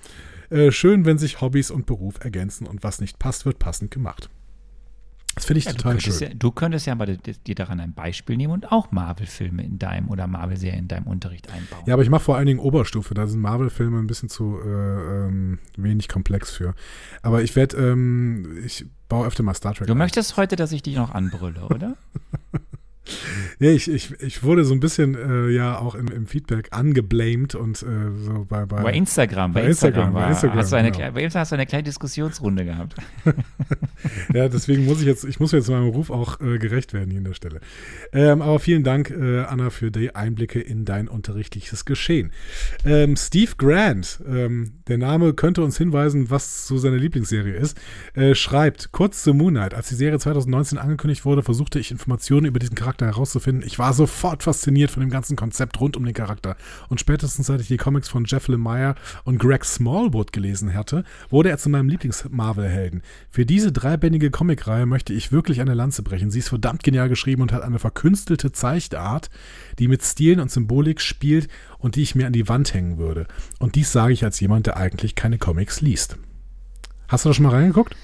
[0.50, 4.28] Äh, schön, wenn sich Hobbys und Beruf ergänzen und was nicht passt, wird passend gemacht.
[5.36, 6.18] Das finde ich ja, total du schön.
[6.18, 10.08] Ja, du könntest ja aber dir daran ein Beispiel nehmen und auch Marvel-Filme in deinem
[10.08, 11.82] oder Marvel-Serien in deinem Unterricht einbauen.
[11.84, 13.12] Ja, aber ich mache vor allen Dingen Oberstufe.
[13.12, 14.68] Da sind Marvel-Filme ein bisschen zu äh,
[15.26, 16.74] ähm, wenig komplex für.
[17.20, 19.86] Aber ich werde, ähm, ich baue öfter mal Star Trek.
[19.88, 19.98] Du ein.
[19.98, 21.96] möchtest heute, dass ich dich noch anbrülle, oder?
[23.58, 27.54] Ja, ich, ich, ich wurde so ein bisschen äh, ja auch im, im Feedback angeblamed
[27.54, 27.86] und äh,
[28.24, 29.52] so bei, bei, bei Instagram.
[29.52, 31.12] Bei, Instagram, Instagram, war, bei Instagram hast du eine, genau.
[31.12, 32.96] Bei Instagram hast du eine kleine Diskussionsrunde gehabt.
[34.34, 37.18] ja, deswegen muss ich jetzt, ich muss jetzt meinem Ruf auch äh, gerecht werden hier
[37.18, 37.60] an der Stelle.
[38.12, 42.32] Ähm, aber vielen Dank, äh, Anna, für die Einblicke in dein unterrichtliches Geschehen.
[42.84, 47.78] Ähm, Steve Grant, ähm, der Name könnte uns hinweisen, was so seine Lieblingsserie ist,
[48.14, 49.74] äh, schreibt kurz zu Moon Knight.
[49.74, 53.62] Als die Serie 2019 angekündigt wurde, versuchte ich Informationen über diesen Charakter herauszufinden.
[53.66, 56.56] Ich war sofort fasziniert von dem ganzen Konzept rund um den Charakter.
[56.88, 61.50] Und spätestens seit ich die Comics von Jeff Lemire und Greg Smallwood gelesen hatte, wurde
[61.50, 63.02] er zu meinem Lieblings-Marvel-Helden.
[63.30, 66.30] Für diese dreibändige Comicreihe möchte ich wirklich eine Lanze brechen.
[66.30, 69.28] Sie ist verdammt genial geschrieben und hat eine verkünstelte Zeichnart,
[69.78, 73.26] die mit Stilen und Symbolik spielt und die ich mir an die Wand hängen würde.
[73.58, 76.16] Und dies sage ich als jemand, der eigentlich keine Comics liest.
[77.08, 77.94] Hast du da schon mal reingeguckt?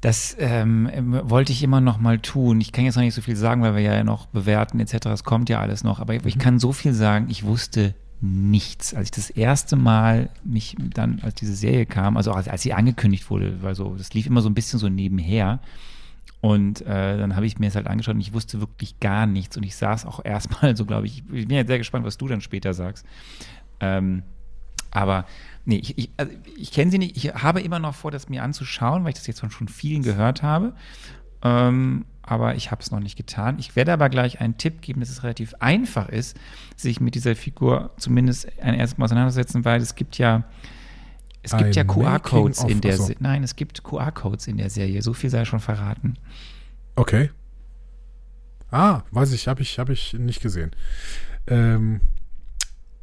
[0.00, 0.88] Das ähm,
[1.24, 2.60] wollte ich immer noch mal tun.
[2.60, 5.06] Ich kann jetzt noch nicht so viel sagen, weil wir ja noch bewerten etc.
[5.06, 5.98] Es kommt ja alles noch.
[5.98, 6.38] Aber ich mhm.
[6.38, 7.26] kann so viel sagen.
[7.28, 8.94] Ich wusste nichts.
[8.94, 12.74] Als ich das erste Mal mich dann, als diese Serie kam, also als, als sie
[12.74, 15.60] angekündigt wurde, weil so, das lief immer so ein bisschen so nebenher.
[16.40, 19.56] Und äh, dann habe ich mir es halt angeschaut und ich wusste wirklich gar nichts.
[19.56, 22.28] Und ich saß auch erstmal so, glaube ich, ich bin ja sehr gespannt, was du
[22.28, 23.04] dann später sagst.
[23.80, 24.22] Ähm,
[24.90, 25.26] aber
[25.68, 27.16] nee, ich, ich, also ich kenne sie nicht.
[27.16, 30.02] Ich habe immer noch vor, das mir anzuschauen, weil ich das jetzt von schon vielen
[30.02, 30.72] gehört habe.
[31.42, 33.58] Ähm, aber ich habe es noch nicht getan.
[33.58, 36.36] Ich werde aber gleich einen Tipp geben, dass es relativ einfach ist,
[36.76, 40.44] sich mit dieser Figur zumindest ein erstes Mal auseinanderzusetzen, weil es gibt ja
[41.42, 43.16] es gibt ja QR-Codes in der Serie.
[43.20, 45.00] Nein, es gibt QR-Codes in der Serie.
[45.02, 46.18] So viel sei schon verraten.
[46.96, 47.30] Okay.
[48.70, 50.72] Ah, weiß ich, habe ich, hab ich nicht gesehen.
[51.46, 52.00] Ähm,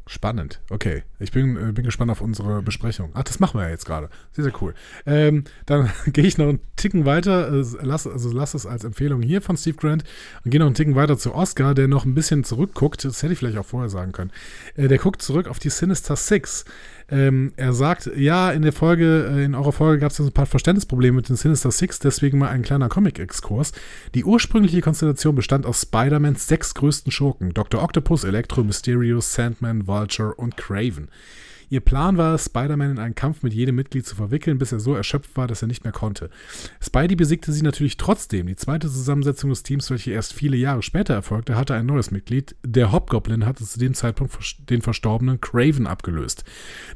[0.08, 0.62] Spannend.
[0.70, 1.02] Okay.
[1.20, 3.10] Ich bin, äh, bin gespannt auf unsere Besprechung.
[3.16, 4.10] Ach, das machen wir ja jetzt gerade.
[4.34, 4.76] Sehr, sehr cool.
[5.08, 7.52] Ähm, dann gehe ich noch einen Ticken weiter.
[7.52, 10.04] Äh, lass, also lass es als Empfehlung hier von Steve Grant
[10.44, 13.04] und gehe noch einen Ticken weiter zu Oscar, der noch ein bisschen zurückguckt.
[13.04, 14.32] Das hätte ich vielleicht auch vorher sagen können.
[14.76, 16.66] Äh, der guckt zurück auf die Sinister Six.
[17.10, 20.48] Ähm, er sagt, ja, in der Folge, äh, in eurer Folge gab es ein paar
[20.48, 23.74] Verständnisprobleme mit den Sinister Six, deswegen mal ein kleiner Comic-Exkurs.
[24.16, 27.84] Die ursprüngliche Konstellation bestand aus Spider-Mans sechs größten Schurken: Dr.
[27.84, 31.10] Octopus, Electro, Mysterio, Sandman, Vulture und Craven.
[31.76, 34.80] Ihr Plan war es, Spider-Man in einen Kampf mit jedem Mitglied zu verwickeln, bis er
[34.80, 36.30] so erschöpft war, dass er nicht mehr konnte.
[36.80, 38.48] Spidey besiegte sie natürlich trotzdem.
[38.48, 42.56] Die zweite Zusammensetzung des Teams, welche erst viele Jahre später erfolgte, hatte ein neues Mitglied.
[42.66, 44.38] Der Hobgoblin hatte zu dem Zeitpunkt
[44.70, 46.46] den verstorbenen Craven abgelöst.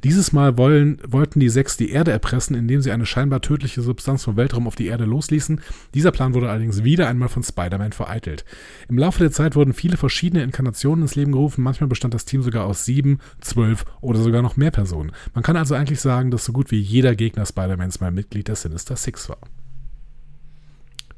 [0.05, 4.23] Dieses Mal wollen, wollten die sechs die Erde erpressen, indem sie eine scheinbar tödliche Substanz
[4.23, 5.59] vom Weltraum auf die Erde losließen.
[5.93, 8.45] Dieser Plan wurde allerdings wieder einmal von Spider-Man vereitelt.
[8.87, 11.65] Im Laufe der Zeit wurden viele verschiedene Inkarnationen ins Leben gerufen.
[11.65, 15.11] Manchmal bestand das Team sogar aus sieben, zwölf oder sogar noch mehr mehr Personen.
[15.33, 18.55] Man kann also eigentlich sagen, dass so gut wie jeder Gegner Spider-Mans mal Mitglied der
[18.55, 19.39] Sinister Six war.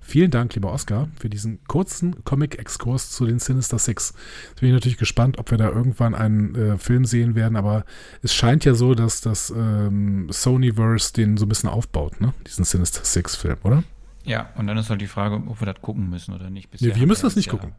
[0.03, 4.13] Vielen Dank, lieber Oscar, für diesen kurzen Comic-Exkurs zu den Sinister Six.
[4.49, 7.85] Jetzt bin ich natürlich gespannt, ob wir da irgendwann einen äh, Film sehen werden, aber
[8.21, 12.33] es scheint ja so, dass das ähm, Sonyverse den so ein bisschen aufbaut, ne?
[12.45, 13.83] Diesen Sinister Six-Film, oder?
[14.25, 16.69] Ja, und dann ist halt die Frage, ob wir das gucken müssen oder nicht.
[16.71, 17.73] Bisher nee, wir müssen das nicht ja, gucken.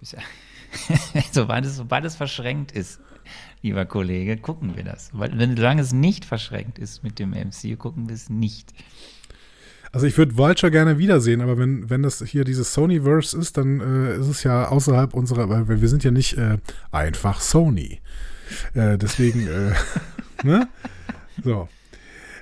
[0.00, 0.20] Bisher,
[1.32, 3.00] sobald, es, sobald es verschränkt ist,
[3.62, 5.10] lieber Kollege, gucken wir das.
[5.12, 8.72] Weil, wenn, solange es nicht verschränkt ist mit dem MCU, gucken wir es nicht.
[9.92, 13.80] Also ich würde Vulture gerne wiedersehen, aber wenn, wenn das hier dieses Sonyverse ist, dann
[13.80, 16.58] äh, ist es ja außerhalb unserer, weil wir sind ja nicht äh,
[16.90, 18.00] einfach Sony.
[18.74, 19.72] Äh, deswegen, äh,
[20.46, 20.68] ne?
[21.42, 21.68] So.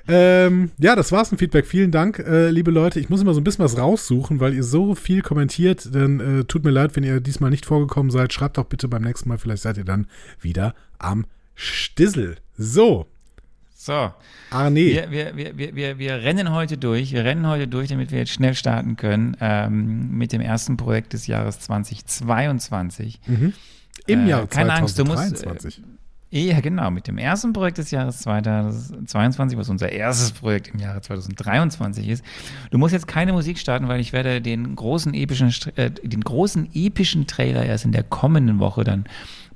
[0.07, 1.65] Ähm, ja, das war's ein Feedback.
[1.65, 2.99] Vielen Dank, äh, liebe Leute.
[2.99, 5.89] Ich muss immer so ein bisschen was raussuchen, weil ihr so viel kommentiert.
[5.93, 8.33] Dann äh, tut mir leid, wenn ihr diesmal nicht vorgekommen seid.
[8.33, 9.37] Schreibt doch bitte beim nächsten Mal.
[9.37, 10.07] Vielleicht seid ihr dann
[10.39, 12.37] wieder am Stissel.
[12.57, 13.07] So,
[13.85, 14.11] so.
[14.49, 14.79] Arne.
[14.79, 17.11] Wir, wir, wir, wir, wir rennen heute durch.
[17.11, 21.13] Wir rennen heute durch, damit wir jetzt schnell starten können ähm, mit dem ersten Projekt
[21.13, 23.19] des Jahres 2022.
[23.27, 23.53] Mhm.
[24.07, 24.75] Im äh, Jahr keine 2023.
[24.79, 25.05] Angst, du
[25.53, 25.77] musst.
[25.77, 25.94] Äh,
[26.35, 26.91] ja, genau.
[26.91, 32.25] Mit dem ersten Projekt des Jahres 2022, was unser erstes Projekt im Jahre 2023 ist.
[32.71, 36.69] Du musst jetzt keine Musik starten, weil ich werde den großen epischen, äh, den großen
[36.73, 39.05] epischen Trailer erst in der kommenden Woche dann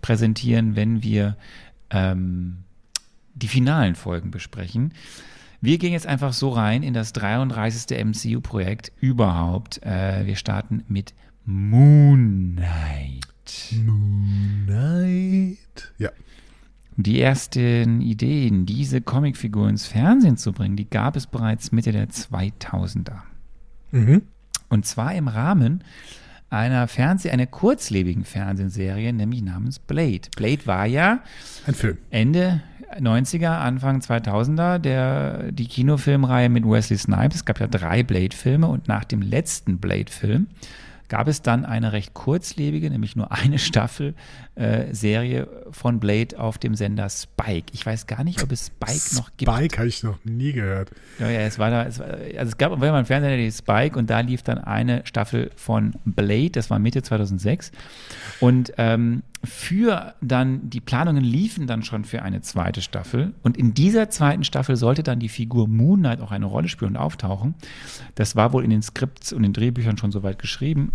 [0.02, 1.36] präsentieren, wenn wir
[1.90, 2.60] ähm,
[3.36, 4.94] die finalen Folgen besprechen.
[5.60, 8.06] Wir gehen jetzt einfach so rein in das 33.
[8.06, 9.84] MCU-Projekt überhaupt.
[9.84, 11.14] Äh, wir starten mit
[11.44, 13.28] Moon Knight.
[13.86, 15.92] Moon Knight.
[15.98, 16.12] Ja.
[17.04, 22.10] Die ersten Ideen, diese Comicfigur ins Fernsehen zu bringen, die gab es bereits Mitte der
[22.10, 23.20] 2000er.
[23.92, 24.24] Mhm.
[24.68, 25.82] Und zwar im Rahmen
[26.50, 30.28] einer Fernseh-, einer kurzlebigen Fernsehserie, nämlich namens Blade.
[30.36, 31.22] Blade war ja
[31.66, 31.98] ein Film.
[32.10, 32.62] Ende
[33.00, 37.38] 90er, Anfang 2000er, der, die Kinofilmreihe mit Wesley Snipes.
[37.38, 40.48] Es gab ja drei Blade-Filme und nach dem letzten Blade-Film
[41.10, 44.14] gab es dann eine recht kurzlebige, nämlich nur eine Staffel
[44.56, 47.68] äh, Serie von Blade auf dem Sender Spike.
[47.74, 49.52] Ich weiß gar nicht, ob es Spike noch gibt.
[49.52, 50.92] Spike habe ich noch nie gehört.
[51.20, 53.98] Ja, ja, es war da, es war, also es gab wenn man Fernseher die Spike
[53.98, 57.72] und da lief dann eine Staffel von Blade, das war Mitte 2006
[58.40, 63.34] und ähm, für dann, die Planungen liefen dann schon für eine zweite Staffel.
[63.42, 66.92] Und in dieser zweiten Staffel sollte dann die Figur Moon Knight auch eine Rolle spielen
[66.92, 67.56] und auftauchen.
[68.16, 70.92] Das war wohl in den Skripts und den Drehbüchern schon soweit geschrieben.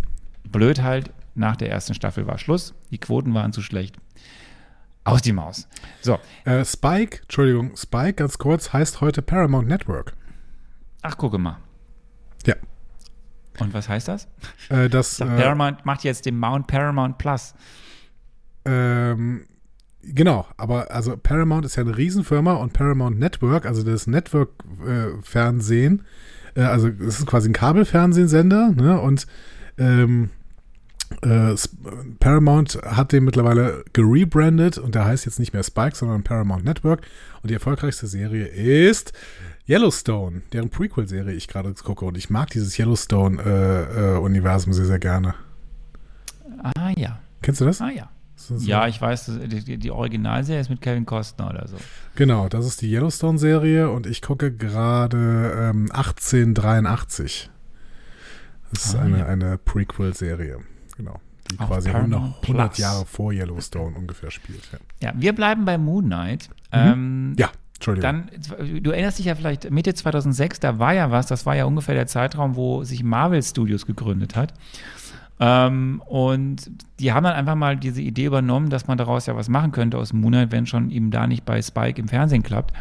[0.47, 2.73] Blöd halt, nach der ersten Staffel war Schluss.
[2.91, 3.97] Die Quoten waren zu schlecht.
[5.03, 5.67] Aus die Maus.
[6.01, 6.19] So.
[6.45, 10.13] Äh, Spike, Entschuldigung, Spike, ganz kurz, heißt heute Paramount Network.
[11.01, 11.57] Ach, gucke mal.
[12.45, 12.55] Ja.
[13.59, 14.27] Und was heißt das?
[14.69, 17.53] Äh, das äh, Paramount macht jetzt den Mount Paramount Plus.
[18.65, 19.45] Ähm,
[20.01, 26.03] genau, aber also Paramount ist ja eine Riesenfirma und Paramount Network, also das Network-Fernsehen,
[26.55, 28.99] äh, äh, also es ist quasi ein Kabelfernsehsender, ne?
[28.99, 29.27] Und
[29.77, 30.29] ähm,
[31.21, 31.55] äh,
[32.19, 37.01] Paramount hat den mittlerweile gerebrandet und der heißt jetzt nicht mehr Spike, sondern Paramount Network.
[37.41, 39.13] Und die erfolgreichste Serie ist
[39.67, 42.05] Yellowstone, deren Prequel-Serie ich gerade gucke.
[42.05, 45.35] Und ich mag dieses Yellowstone-Universum äh, äh, sehr, sehr gerne.
[46.63, 47.19] Ah ja.
[47.41, 47.81] Kennst du das?
[47.81, 48.09] Ah ja.
[48.35, 48.55] So.
[48.57, 51.77] Ja, ich weiß, die, die Originalserie ist mit Kevin Costner oder so.
[52.15, 57.49] Genau, das ist die Yellowstone-Serie und ich gucke gerade ähm, 1883.
[58.71, 59.25] Das ist ah, eine, ja.
[59.25, 60.59] eine Prequel-Serie,
[60.97, 61.19] genau.
[61.51, 64.67] Die Auf quasi 100, 100 Jahre vor Yellowstone ungefähr spielt.
[64.71, 66.49] Ja, ja wir bleiben bei Moon Knight.
[66.71, 66.79] Mhm.
[66.79, 67.49] Ähm, ja.
[67.79, 68.31] Dann,
[68.81, 71.93] du erinnerst dich ja vielleicht, Mitte 2006, da war ja was, das war ja ungefähr
[71.93, 74.53] der Zeitraum, wo sich Marvel Studios gegründet hat.
[75.39, 79.49] Ähm, und die haben dann einfach mal diese Idee übernommen, dass man daraus ja was
[79.49, 82.73] machen könnte aus Moonlight, wenn schon eben da nicht bei Spike im Fernsehen klappt.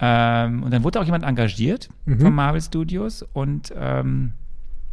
[0.00, 2.20] Ähm, und dann wurde auch jemand engagiert mhm.
[2.20, 4.32] von Marvel Studios und ähm,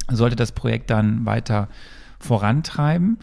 [0.10, 1.70] sollte das Projekt dann weiter
[2.20, 3.20] vorantreiben.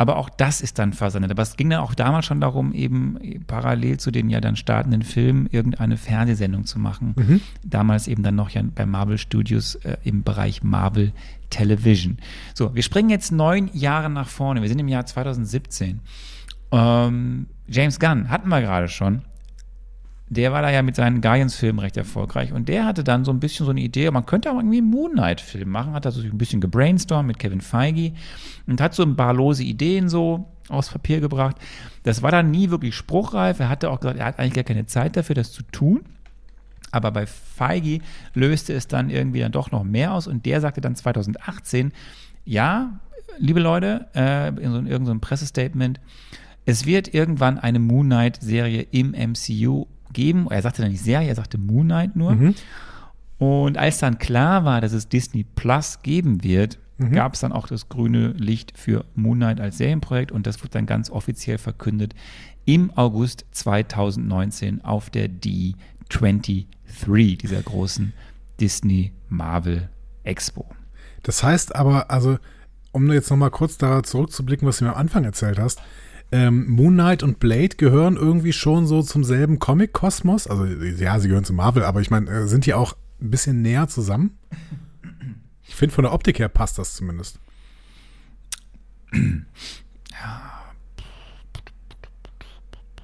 [0.00, 1.30] Aber auch das ist dann versandet.
[1.30, 5.02] Aber es ging dann auch damals schon darum, eben parallel zu den ja dann startenden
[5.02, 7.12] Filmen irgendeine Fernsehsendung zu machen.
[7.18, 7.42] Mhm.
[7.62, 11.12] Damals eben dann noch ja bei Marvel Studios äh, im Bereich Marvel
[11.50, 12.16] Television.
[12.54, 14.62] So, wir springen jetzt neun Jahre nach vorne.
[14.62, 16.00] Wir sind im Jahr 2017.
[16.72, 19.20] Ähm, James Gunn hatten wir gerade schon
[20.30, 23.40] der war da ja mit seinen Guardians-Filmen recht erfolgreich und der hatte dann so ein
[23.40, 26.38] bisschen so eine Idee, man könnte auch irgendwie einen Moon Knight-Film machen, hat also ein
[26.38, 28.12] bisschen gebrainstormt mit Kevin Feige
[28.68, 31.56] und hat so ein paar lose Ideen so aufs Papier gebracht.
[32.04, 33.58] Das war dann nie wirklich spruchreif.
[33.58, 36.04] Er hatte auch gesagt, er hat eigentlich gar keine Zeit dafür, das zu tun.
[36.92, 37.98] Aber bei Feige
[38.32, 41.92] löste es dann irgendwie dann doch noch mehr aus und der sagte dann 2018,
[42.44, 43.00] ja,
[43.38, 46.00] liebe Leute, äh, in so in irgendeinem Pressestatement,
[46.66, 50.46] Es wird irgendwann eine Moon Knight-Serie im MCU geben.
[50.50, 52.32] Er sagte dann nicht Serie, er sagte Moon Knight nur.
[52.32, 52.54] Mhm.
[53.38, 57.12] Und als dann klar war, dass es Disney Plus geben wird, Mhm.
[57.12, 60.74] gab es dann auch das grüne Licht für Moon Knight als Serienprojekt und das wird
[60.74, 62.14] dann ganz offiziell verkündet
[62.66, 66.66] im August 2019 auf der D23,
[67.38, 68.12] dieser großen
[68.60, 69.88] Disney Marvel
[70.24, 70.66] Expo.
[71.22, 72.38] Das heißt aber, also,
[72.92, 75.80] um jetzt nochmal kurz da zurückzublicken, was du mir am Anfang erzählt hast,
[76.32, 80.46] ähm, Moon Knight und Blade gehören irgendwie schon so zum selben Comic-Kosmos.
[80.46, 83.62] Also, ja, sie gehören zu Marvel, aber ich meine, äh, sind die auch ein bisschen
[83.62, 84.38] näher zusammen?
[85.66, 87.38] Ich finde, von der Optik her passt das zumindest.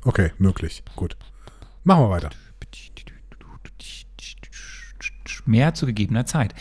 [0.05, 0.85] Okay, möglich.
[0.95, 1.17] Gut.
[1.85, 2.31] Machen wir weiter.
[5.47, 6.55] Mehr zu gegebener Zeit.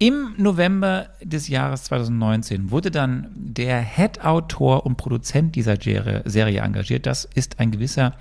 [0.00, 7.04] Im November des Jahres 2019 wurde dann der Head-Autor und Produzent dieser Serie engagiert.
[7.04, 8.14] Das ist ein gewisser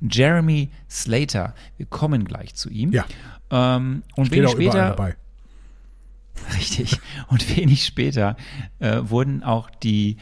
[0.00, 1.54] Jeremy Slater.
[1.76, 2.90] Wir kommen gleich zu ihm.
[2.92, 3.04] Ja.
[3.50, 5.16] Ähm, und Steht wenig später, dabei.
[6.56, 6.98] Richtig.
[7.28, 8.36] Und wenig später
[8.80, 10.16] äh, wurden auch die,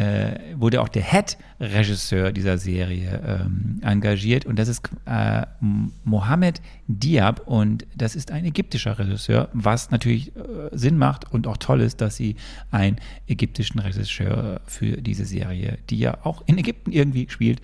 [0.00, 6.62] äh, wurde auch der Head-Regisseur dieser Serie ähm, engagiert und das ist äh, M- Mohammed
[6.86, 10.40] Diab und das ist ein ägyptischer Regisseur, was natürlich äh,
[10.72, 12.36] Sinn macht und auch toll ist, dass sie
[12.70, 12.96] einen
[13.28, 17.60] ägyptischen Regisseur für diese Serie, die ja auch in Ägypten irgendwie spielt,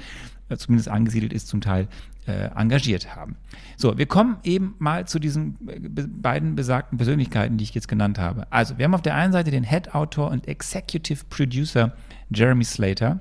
[0.51, 1.89] äh, zumindest angesiedelt ist zum Teil,
[2.27, 3.37] äh, engagiert haben.
[3.77, 7.89] So, wir kommen eben mal zu diesen äh, be beiden besagten Persönlichkeiten, die ich jetzt
[7.89, 8.47] genannt habe.
[8.51, 11.93] Also, wir haben auf der einen Seite den Head-Autor und Executive Producer
[12.31, 13.21] Jeremy Slater,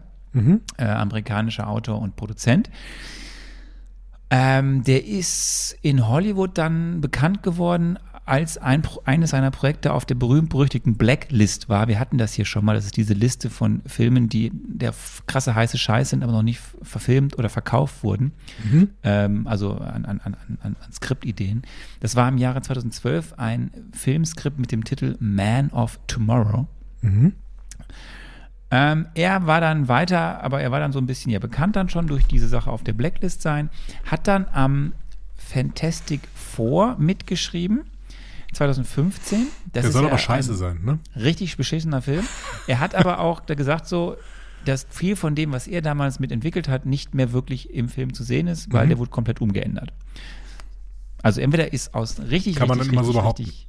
[0.78, 2.70] äh, amerikanischer Autor und Produzent.
[4.30, 10.16] Ähm, der ist in Hollywood dann bekannt geworden, als ein, eines seiner Projekte auf der
[10.16, 11.88] berühmt-berüchtigten Blacklist war.
[11.88, 12.74] Wir hatten das hier schon mal.
[12.74, 14.96] Das ist diese Liste von Filmen, die der
[15.28, 18.32] krasse heiße Scheiß sind, aber noch nicht verfilmt oder verkauft wurden.
[19.04, 21.62] Ähm, also an, an, an, an, an Skriptideen.
[22.00, 26.68] Das war im Jahre 2012 ein Filmskript mit dem Titel Man of Tomorrow.
[28.72, 31.88] Ähm, er war dann weiter, aber er war dann so ein bisschen ja bekannt dann
[31.90, 33.70] schon durch diese Sache auf der Blacklist sein,
[34.06, 34.94] hat dann am
[35.38, 37.82] Fantastic Four mitgeschrieben,
[38.54, 39.48] 2015.
[39.74, 41.00] Das Der soll ja aber scheiße ein sein, ne?
[41.16, 42.26] Richtig beschissener Film.
[42.68, 44.18] Er hat aber auch gesagt so,
[44.66, 48.24] dass viel von dem, was er damals mitentwickelt hat, nicht mehr wirklich im Film zu
[48.24, 48.90] sehen ist, weil Mhm.
[48.90, 49.94] der wurde komplett umgeändert.
[51.22, 53.44] Also entweder ist aus richtig, Kann man richtig, dann immer so behaupten.
[53.44, 53.68] richtig-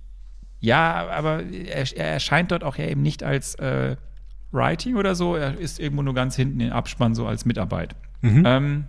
[0.60, 3.96] Ja, aber er, er erscheint dort auch ja eben nicht als äh,
[4.52, 7.94] Writing oder so, er ist irgendwo nur ganz hinten im Abspann so als Mitarbeit.
[8.22, 8.42] Mhm.
[8.46, 8.84] Ähm,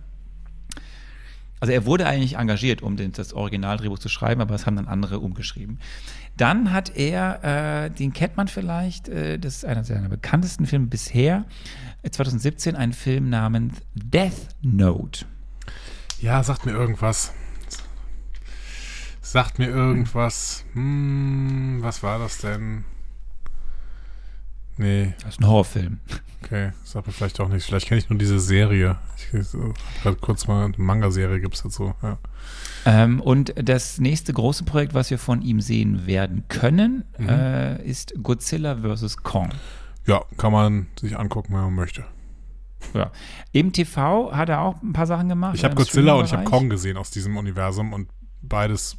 [1.60, 4.86] also er wurde eigentlich engagiert, um den, das Originaldrehbuch zu schreiben, aber es haben dann
[4.86, 5.78] andere umgeschrieben.
[6.36, 10.86] Dann hat er, äh, den kennt man vielleicht, äh, das ist einer seiner bekanntesten Filme
[10.86, 11.46] bisher,
[12.02, 15.26] äh, 2017 einen Film namens Death Note.
[16.20, 17.32] Ja, sagt mir irgendwas.
[19.20, 20.64] Sagt mir irgendwas.
[20.74, 22.84] Hm, was war das denn?
[24.78, 25.98] Nee, Das ist ein Horrorfilm.
[26.42, 26.70] okay.
[26.84, 27.64] Sagt mir vielleicht auch nicht.
[27.66, 28.96] Vielleicht kenne ich nur diese Serie.
[29.16, 29.30] Ich
[30.02, 31.94] gerade kurz mal eine Manga-Serie gibt es dazu.
[32.02, 32.18] Ja.
[32.86, 37.28] Ähm, und das nächste große Projekt, was wir von ihm sehen werden können, Mhm.
[37.28, 39.18] äh, ist Godzilla vs.
[39.18, 39.50] Kong.
[40.06, 42.04] ja, kann man sich angucken, wenn man möchte.
[42.94, 43.10] Ja.
[43.52, 45.56] Im TV hat er auch ein paar Sachen gemacht.
[45.56, 46.44] Ich habe Godzilla und ich habe.
[46.44, 48.08] Kong gesehen aus diesem Universum und
[48.40, 48.96] beides,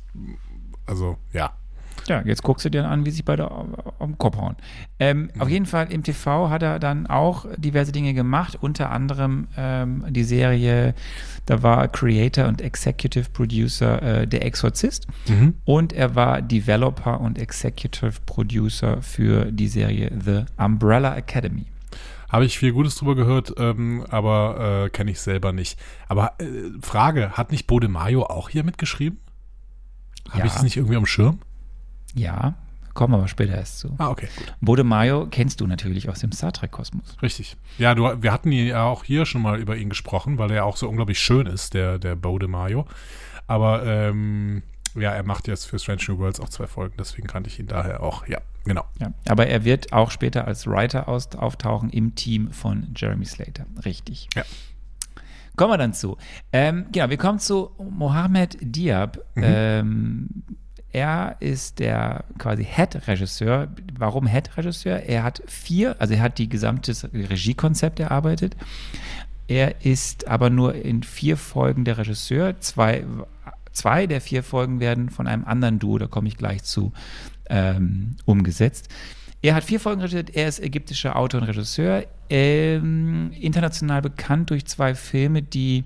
[0.85, 1.53] also ja.
[2.07, 3.49] Ja, jetzt guckst du dir an, wie sich beide
[4.01, 4.55] den Kopf hauen.
[4.99, 9.47] Ähm, Auf jeden Fall im TV hat er dann auch diverse Dinge gemacht, unter anderem
[9.57, 10.93] ähm, die Serie,
[11.45, 15.55] da war Creator und Executive Producer äh, Der Exorzist Mhm.
[15.65, 21.65] und er war Developer und Executive Producer für die Serie The Umbrella Academy.
[22.29, 25.79] Habe ich viel Gutes drüber gehört, ähm, aber äh, kenne ich selber nicht.
[26.07, 26.45] Aber äh,
[26.81, 29.19] Frage, hat nicht Bode Mayo auch hier mitgeschrieben?
[30.29, 30.45] Habe Ja.
[30.45, 31.39] ich das nicht irgendwie am Schirm?
[32.15, 32.55] Ja,
[32.93, 33.95] kommen wir aber später erst zu.
[33.97, 34.53] Ah, okay, gut.
[34.61, 37.17] Bode Mayo kennst du natürlich aus dem Star Trek-Kosmos.
[37.21, 37.55] Richtig.
[37.77, 40.77] Ja, du, wir hatten ja auch hier schon mal über ihn gesprochen, weil er auch
[40.77, 42.85] so unglaublich schön ist, der, der Bode Mayo.
[43.47, 44.63] Aber ähm,
[44.95, 47.67] ja, er macht jetzt für Strange New Worlds auch zwei Folgen, deswegen kannte ich ihn
[47.67, 48.27] daher auch.
[48.27, 48.85] Ja, genau.
[48.99, 53.65] Ja, aber er wird auch später als Writer aus, auftauchen im Team von Jeremy Slater.
[53.85, 54.29] Richtig.
[54.35, 54.43] Ja.
[55.55, 56.17] Kommen wir dann zu.
[56.53, 59.17] Ähm, genau, wir kommen zu Mohamed Diab.
[59.35, 59.43] Mhm.
[59.45, 60.29] Ähm,
[60.99, 63.69] er ist der quasi Head-Regisseur.
[63.97, 65.03] Warum Head-Regisseur?
[65.03, 68.57] Er hat vier, also er hat die gesamte Regiekonzept erarbeitet.
[69.47, 72.59] Er ist aber nur in vier Folgen der Regisseur.
[72.59, 73.05] Zwei,
[73.71, 76.91] zwei der vier Folgen werden von einem anderen Duo, da komme ich gleich zu,
[77.49, 78.89] ähm, umgesetzt.
[79.41, 84.65] Er hat vier Folgen regiert, er ist ägyptischer Autor und Regisseur, ähm, international bekannt durch
[84.65, 85.85] zwei Filme, die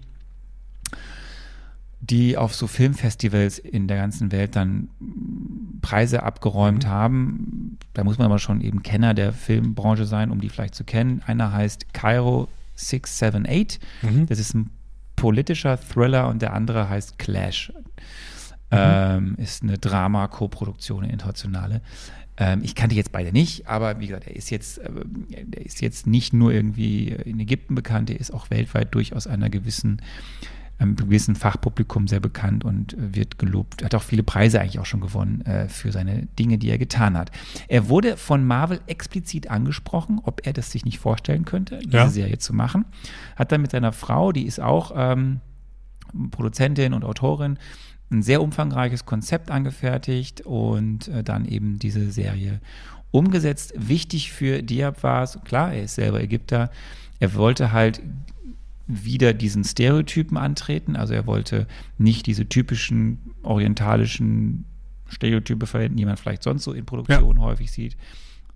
[2.10, 4.90] die auf so Filmfestivals in der ganzen Welt dann
[5.82, 6.90] Preise abgeräumt mhm.
[6.90, 7.78] haben.
[7.94, 11.22] Da muss man aber schon eben Kenner der Filmbranche sein, um die vielleicht zu kennen.
[11.26, 13.80] Einer heißt Cairo 678.
[14.02, 14.26] Mhm.
[14.26, 14.70] Das ist ein
[15.16, 17.72] politischer Thriller und der andere heißt Clash.
[18.70, 18.78] Mhm.
[18.78, 21.82] Ähm, ist eine Drama-Koproduktion, eine internationale.
[22.36, 24.90] Ähm, ich kannte jetzt beide nicht, aber wie gesagt, er ist jetzt, äh,
[25.52, 29.50] er ist jetzt nicht nur irgendwie in Ägypten bekannt, er ist auch weltweit durchaus einer
[29.50, 30.02] gewissen
[30.80, 33.82] einem gewissen Fachpublikum sehr bekannt und äh, wird gelobt.
[33.82, 36.78] Er hat auch viele Preise eigentlich auch schon gewonnen äh, für seine Dinge, die er
[36.78, 37.32] getan hat.
[37.68, 42.10] Er wurde von Marvel explizit angesprochen, ob er das sich nicht vorstellen könnte, diese ja.
[42.10, 42.86] Serie zu machen.
[43.36, 45.40] Hat dann mit seiner Frau, die ist auch ähm,
[46.32, 47.58] Produzentin und Autorin,
[48.12, 52.60] ein sehr umfangreiches Konzept angefertigt und äh, dann eben diese Serie
[53.12, 53.74] umgesetzt.
[53.76, 56.72] Wichtig für Diab war es, klar, er ist selber Ägypter,
[57.20, 58.02] er wollte halt
[58.88, 60.96] wieder diesen Stereotypen antreten.
[60.96, 61.68] Also er wollte
[61.98, 64.66] nicht diese typischen orientalischen
[65.08, 67.44] Stereotype verwenden, die man vielleicht sonst so in Produktion ja.
[67.44, 67.96] häufig sieht.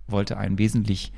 [0.06, 1.12] Wollte einen wesentlich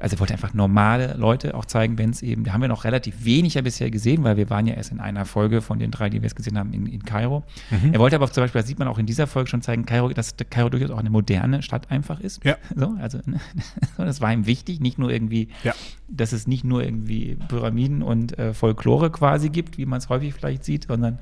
[0.00, 2.84] also er wollte einfach normale Leute auch zeigen, wenn es eben, da haben wir noch
[2.84, 5.90] relativ wenig ja bisher gesehen, weil wir waren ja erst in einer Folge von den
[5.90, 7.44] drei, die wir jetzt gesehen haben, in, in Kairo.
[7.70, 7.92] Mhm.
[7.92, 10.08] Er wollte aber zum Beispiel, das sieht man auch in dieser Folge schon zeigen, Kairo,
[10.08, 12.44] dass Kairo durchaus auch eine moderne Stadt einfach ist.
[12.44, 12.56] Ja.
[12.76, 13.20] So, also
[13.96, 15.74] das war ihm wichtig, nicht nur irgendwie, ja.
[16.08, 20.34] dass es nicht nur irgendwie Pyramiden und äh, Folklore quasi gibt, wie man es häufig
[20.34, 21.18] vielleicht sieht, sondern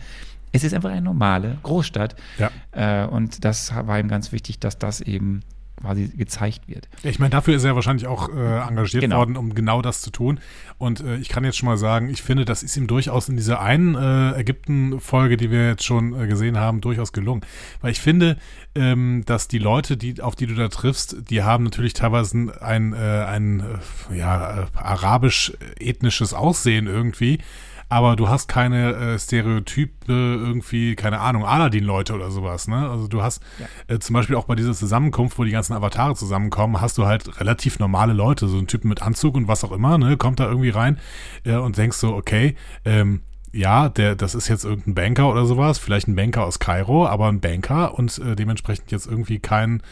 [0.53, 2.17] es ist einfach eine normale Großstadt.
[2.39, 2.51] Ja.
[2.73, 5.43] Äh, und das war ihm ganz wichtig, dass das eben
[5.83, 6.89] quasi gezeigt wird.
[7.03, 9.19] Ich meine, dafür ist er wahrscheinlich auch äh, engagiert genau.
[9.19, 10.41] worden, um genau das zu tun.
[10.79, 13.37] Und äh, ich kann jetzt schon mal sagen, ich finde, das ist ihm durchaus in
[13.37, 17.43] dieser einen äh, Ägypten-Folge, die wir jetzt schon äh, gesehen haben, durchaus gelungen.
[17.81, 18.37] Weil ich finde,
[18.75, 22.93] ähm, dass die Leute, die, auf die du da triffst, die haben natürlich teilweise ein,
[22.93, 23.61] äh, ein
[24.11, 27.39] äh, ja, arabisch-ethnisches Aussehen irgendwie
[27.93, 32.89] aber du hast keine äh, Stereotype, irgendwie, keine Ahnung, Aladdin-Leute oder sowas, ne?
[32.89, 33.95] Also du hast ja.
[33.95, 37.39] äh, zum Beispiel auch bei dieser Zusammenkunft, wo die ganzen Avatare zusammenkommen, hast du halt
[37.39, 40.17] relativ normale Leute, so ein Typen mit Anzug und was auch immer, ne?
[40.17, 40.99] Kommt da irgendwie rein
[41.45, 43.21] äh, und denkst so, okay, ähm,
[43.53, 47.29] ja, der, das ist jetzt irgendein Banker oder sowas, vielleicht ein Banker aus Kairo, aber
[47.29, 49.83] ein Banker und äh, dementsprechend jetzt irgendwie kein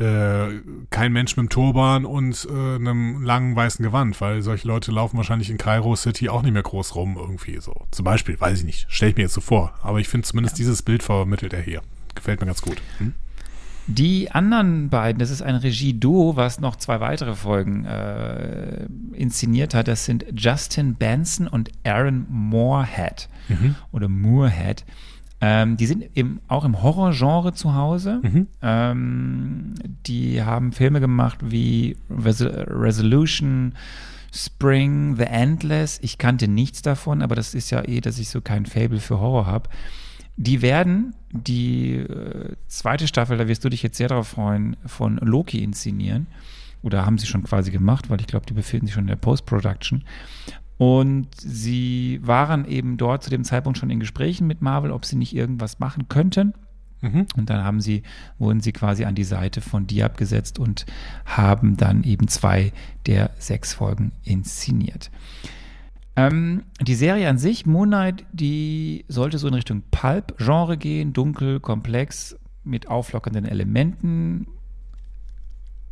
[0.00, 4.92] äh, kein Mensch mit einem Turban und äh, einem langen weißen Gewand, weil solche Leute
[4.92, 7.86] laufen wahrscheinlich in Cairo City auch nicht mehr groß rum irgendwie so.
[7.90, 9.74] Zum Beispiel, weiß ich nicht, stelle ich mir jetzt so vor.
[9.82, 10.62] Aber ich finde zumindest ja.
[10.62, 11.82] dieses Bild vermittelt er hier.
[12.14, 12.80] Gefällt mir ganz gut.
[12.98, 13.14] Hm?
[13.90, 19.88] Die anderen beiden, das ist ein Regie-Duo, was noch zwei weitere Folgen äh, inszeniert hat.
[19.88, 23.76] Das sind Justin Benson und Aaron Moorhead mhm.
[23.90, 24.84] oder Moorhead.
[25.40, 28.20] Ähm, die sind eben auch im Horrorgenre zu Hause.
[28.22, 28.46] Mhm.
[28.60, 29.74] Ähm,
[30.06, 33.74] die haben Filme gemacht wie Resol Resolution,
[34.32, 35.98] Spring, The Endless.
[36.02, 39.20] Ich kannte nichts davon, aber das ist ja eh, dass ich so kein Fable für
[39.20, 39.70] Horror habe.
[40.36, 45.18] Die werden die äh, zweite Staffel, da wirst du dich jetzt sehr darauf freuen, von
[45.18, 46.26] Loki inszenieren.
[46.82, 49.16] Oder haben sie schon quasi gemacht, weil ich glaube, die befinden sich schon in der
[49.16, 50.04] Post-Production.
[50.78, 55.16] Und sie waren eben dort zu dem Zeitpunkt schon in Gesprächen mit Marvel, ob sie
[55.16, 56.54] nicht irgendwas machen könnten.
[57.00, 57.26] Mhm.
[57.36, 58.02] Und dann haben sie,
[58.38, 60.86] wurden sie quasi an die Seite von Diab gesetzt und
[61.24, 62.72] haben dann eben zwei
[63.06, 65.10] der sechs Folgen inszeniert.
[66.16, 71.60] Ähm, die Serie an sich, Moon Knight, die sollte so in Richtung Pulp-Genre gehen, dunkel,
[71.60, 74.46] komplex, mit auflockernden Elementen,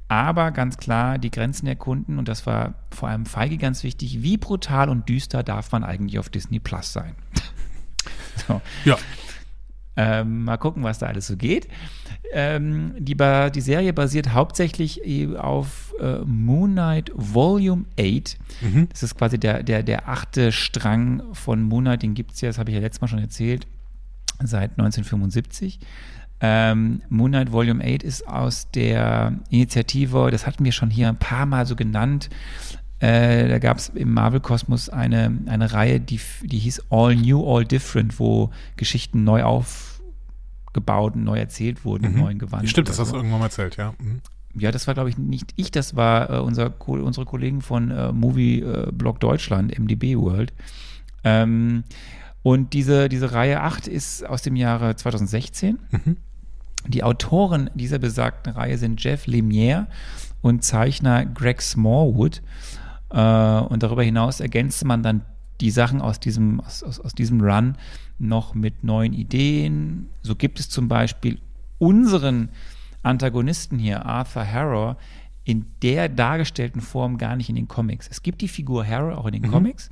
[0.08, 4.22] aber ganz klar die Grenzen erkunden und das war vor allem Feige ganz wichtig.
[4.22, 7.14] Wie brutal und düster darf man eigentlich auf Disney Plus sein?
[8.46, 8.60] so.
[8.84, 8.96] Ja.
[9.96, 11.68] Ähm, mal gucken, was da alles so geht.
[12.32, 15.00] Ähm, die, die, Serie basiert hauptsächlich
[15.38, 18.36] auf äh, Moon Knight Volume 8.
[18.60, 18.88] Mhm.
[18.90, 22.48] Das ist quasi der, der, der achte Strang von Moon Knight, den gibt es ja,
[22.48, 23.66] das habe ich ja letztes Mal schon erzählt,
[24.40, 25.80] seit 1975.
[26.40, 31.46] Ähm, Moonlight Volume 8 ist aus der Initiative, das hatten wir schon hier ein paar
[31.46, 32.28] Mal so genannt.
[32.98, 37.64] Äh, da gab es im Marvel-Kosmos eine, eine Reihe, die, die hieß All New, All
[37.64, 42.20] Different, wo Geschichten neu aufgebaut und neu erzählt wurden, mhm.
[42.20, 42.68] neuen Gewand.
[42.68, 43.94] Stimmt, das hast du irgendwann mal erzählt, ja.
[43.98, 44.20] Mhm.
[44.58, 48.12] Ja, das war, glaube ich, nicht ich, das war äh, unser, unsere Kollegen von äh,
[48.12, 50.54] Movie äh, Blog Deutschland, MDB World.
[51.24, 51.84] Ähm,
[52.46, 55.80] und diese, diese Reihe 8 ist aus dem Jahre 2016.
[55.90, 56.16] Mhm.
[56.86, 59.88] Die Autoren dieser besagten Reihe sind Jeff Lemire
[60.42, 62.42] und Zeichner Greg Smallwood.
[63.10, 65.22] Äh, und darüber hinaus ergänzte man dann
[65.60, 67.74] die Sachen aus diesem, aus, aus, aus diesem Run
[68.20, 70.08] noch mit neuen Ideen.
[70.22, 71.40] So gibt es zum Beispiel
[71.78, 72.50] unseren
[73.02, 74.94] Antagonisten hier, Arthur Harrow,
[75.42, 78.06] in der dargestellten Form gar nicht in den Comics.
[78.08, 79.50] Es gibt die Figur Harrow auch in den Mhm.
[79.50, 79.90] Comics,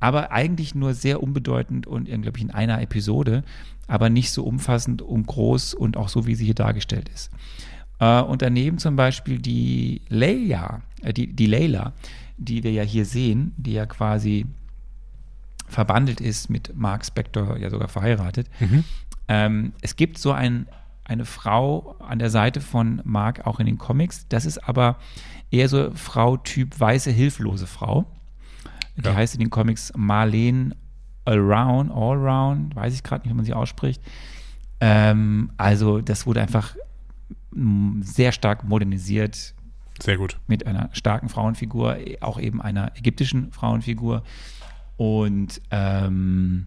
[0.00, 3.42] aber eigentlich nur sehr unbedeutend und, glaube ich, in einer Episode,
[3.86, 7.30] aber nicht so umfassend und groß und auch so, wie sie hier dargestellt ist.
[7.98, 11.92] Äh, und daneben zum Beispiel die Leia, äh, die, die Layla,
[12.36, 14.46] die wir ja hier sehen, die ja quasi
[15.66, 18.48] verbandelt ist mit Mark Spector, ja sogar verheiratet.
[19.26, 20.66] Ähm, es gibt so ein,
[21.04, 24.26] eine Frau an der Seite von Mark auch in den Comics.
[24.28, 24.96] Das ist aber
[25.50, 28.06] eher so Frau-Typ weiße, hilflose Frau.
[28.98, 29.14] Die Ja.
[29.14, 30.74] heißt in den Comics Marlene
[31.24, 34.02] Allround, Allround, weiß ich gerade nicht, wie man sie ausspricht.
[34.80, 36.74] Ähm, also das wurde einfach
[38.00, 39.54] sehr stark modernisiert
[40.00, 40.38] Sehr gut.
[40.46, 44.22] mit einer starken Frauenfigur, auch eben einer ägyptischen Frauenfigur
[44.96, 46.66] und ähm,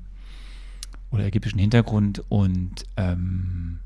[1.11, 3.79] oder ägyptischen Hintergrund und ähm,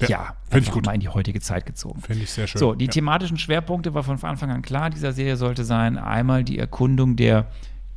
[0.00, 0.86] Ja, ja, ich gut.
[0.86, 2.00] mal in die heutige Zeit gezogen.
[2.00, 2.58] Finde ich sehr schön.
[2.58, 2.90] So, die ja.
[2.90, 4.90] thematischen Schwerpunkte war von Anfang an klar.
[4.90, 7.46] Dieser Serie sollte sein einmal die Erkundung der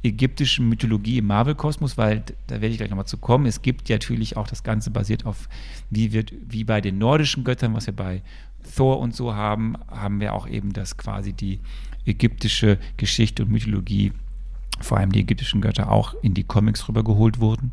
[0.04, 3.46] ägyptischen Mythologie im Marvel-Kosmos, weil da werde ich gleich nochmal zu kommen.
[3.46, 5.48] Es gibt ja natürlich auch das Ganze basiert auf,
[5.90, 8.24] wie wird, wie bei den nordischen Göttern, was wir bei
[8.76, 11.60] Thor und so haben, haben wir auch eben das quasi die
[12.06, 14.14] ägyptische Geschichte und Mythologie,
[14.80, 17.72] vor allem die ägyptischen Götter, auch in die Comics rübergeholt wurden.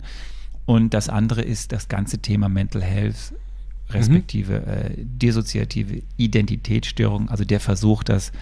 [0.67, 3.33] Und das andere ist das ganze Thema Mental Health,
[3.91, 8.33] respektive äh, dissoziative Identitätsstörung, also der Versuch, das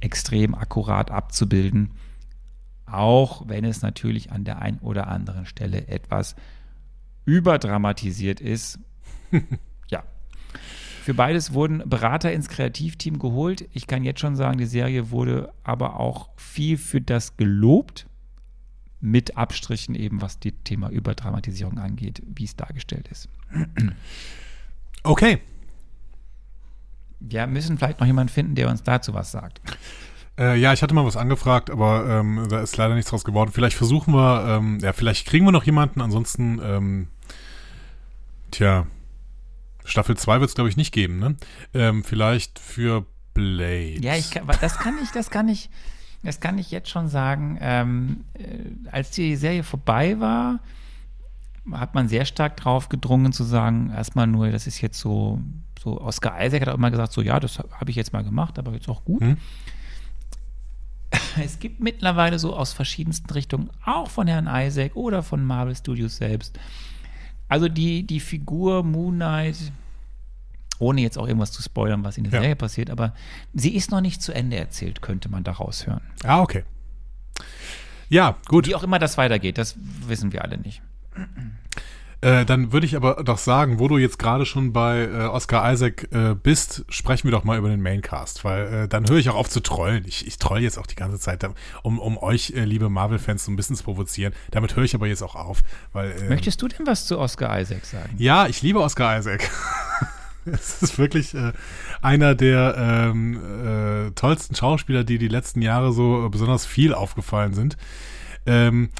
[0.00, 1.90] extrem akkurat abzubilden,
[2.86, 6.36] auch wenn es natürlich an der einen oder anderen Stelle etwas
[7.24, 8.78] überdramatisiert ist.
[9.88, 10.04] ja.
[11.02, 13.68] Für beides wurden Berater ins Kreativteam geholt.
[13.72, 18.06] Ich kann jetzt schon sagen, die Serie wurde aber auch viel für das gelobt,
[19.00, 23.28] mit Abstrichen eben, was das Thema Überdramatisierung angeht, wie es dargestellt ist.
[25.04, 25.40] Okay.
[27.20, 29.60] Wir müssen vielleicht noch jemanden finden, der uns dazu was sagt.
[30.38, 33.52] Äh, ja, ich hatte mal was angefragt, aber ähm, da ist leider nichts draus geworden.
[33.52, 36.00] Vielleicht versuchen wir, ähm, ja, vielleicht kriegen wir noch jemanden.
[36.00, 37.08] Ansonsten, ähm,
[38.50, 38.86] tja,
[39.84, 41.36] Staffel 2 wird es, glaube ich, nicht geben, ne?
[41.72, 44.00] Ähm, vielleicht für Blade.
[44.00, 45.70] Ja, ich kann, das kann ich, das kann ich,
[46.22, 47.58] das kann ich jetzt schon sagen.
[47.60, 50.60] Ähm, äh, als die Serie vorbei war,
[51.72, 55.40] hat man sehr stark drauf gedrungen zu sagen, erstmal nur, das ist jetzt so,
[55.82, 58.58] so Oscar Isaac hat auch immer gesagt, so ja, das habe ich jetzt mal gemacht,
[58.58, 59.22] aber jetzt auch gut.
[59.22, 59.36] Hm?
[61.42, 66.16] Es gibt mittlerweile so aus verschiedensten Richtungen, auch von Herrn Isaac oder von Marvel Studios
[66.16, 66.58] selbst.
[67.48, 69.56] Also die, die Figur Moon Knight,
[70.78, 72.40] ohne jetzt auch irgendwas zu spoilern, was in der Ja.
[72.40, 73.14] Serie passiert, aber
[73.52, 76.02] sie ist noch nicht zu Ende erzählt, könnte man daraus hören.
[76.24, 76.64] Ah, okay.
[78.08, 78.66] Ja, gut.
[78.66, 80.82] Wie auch immer das weitergeht, das wissen wir alle nicht.
[82.24, 85.70] Äh, dann würde ich aber doch sagen, wo du jetzt gerade schon bei äh, Oscar
[85.70, 89.28] Isaac äh, bist, sprechen wir doch mal über den Maincast, weil äh, dann höre ich
[89.28, 90.04] auch auf zu trollen.
[90.06, 91.46] Ich, ich troll jetzt auch die ganze Zeit,
[91.82, 94.32] um, um euch, äh, liebe Marvel-Fans, so ein bisschen zu provozieren.
[94.52, 95.60] Damit höre ich aber jetzt auch auf,
[95.92, 98.14] weil äh, Möchtest du denn was zu Oscar Isaac sagen?
[98.16, 99.50] ja, ich liebe Oscar Isaac.
[100.46, 101.52] Es ist wirklich äh,
[102.02, 107.78] einer der ähm, äh, tollsten Schauspieler, die die letzten Jahre so besonders viel aufgefallen sind.
[108.44, 108.90] Ähm,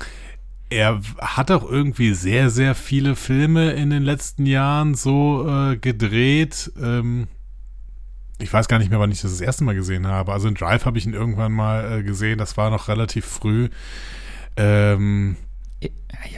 [0.75, 6.73] er hat auch irgendwie sehr, sehr viele Filme in den letzten Jahren so äh, gedreht.
[6.81, 7.29] Ähm,
[8.39, 10.33] ich weiß gar nicht mehr, wann ich das das erste Mal gesehen habe.
[10.33, 12.39] Also in Drive habe ich ihn irgendwann mal äh, gesehen.
[12.39, 13.69] Das war noch relativ früh.
[14.57, 15.37] Ähm,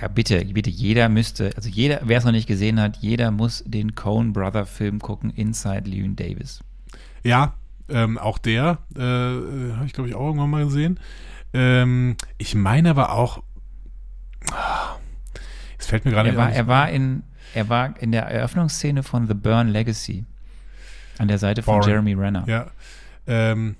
[0.01, 3.62] Ja, bitte, bitte, jeder müsste, also jeder, wer es noch nicht gesehen hat, jeder muss
[3.66, 6.61] den Coen Brother Film gucken, Inside Llewyn Davis.
[7.22, 7.55] Ja,
[7.89, 10.99] ähm, auch der äh, habe ich, glaube ich, auch irgendwann mal gesehen.
[11.53, 13.43] Ähm, ich meine aber auch,
[14.53, 14.97] ah,
[15.78, 17.22] es fällt mir gerade Er nicht war, er war in,
[17.55, 20.24] er war in der Eröffnungsszene von The Burn Legacy
[21.18, 21.82] an der Seite von.
[21.82, 22.44] Jeremy Renner.
[22.47, 22.66] Ja,
[23.26, 23.76] ähm,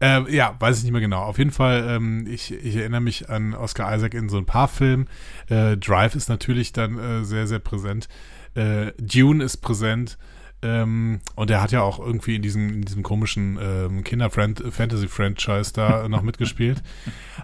[0.00, 1.22] äh, ja, weiß ich nicht mehr genau.
[1.22, 4.68] Auf jeden Fall, ähm, ich, ich erinnere mich an Oscar Isaac in so ein paar
[4.68, 5.08] Filmen.
[5.48, 8.08] Äh, Drive ist natürlich dann äh, sehr, sehr präsent.
[8.54, 10.18] Äh, Dune ist präsent.
[10.64, 16.08] Ähm, und er hat ja auch irgendwie in diesem, in diesem komischen ähm, Kinder-Fantasy-Franchise da
[16.08, 16.82] noch mitgespielt.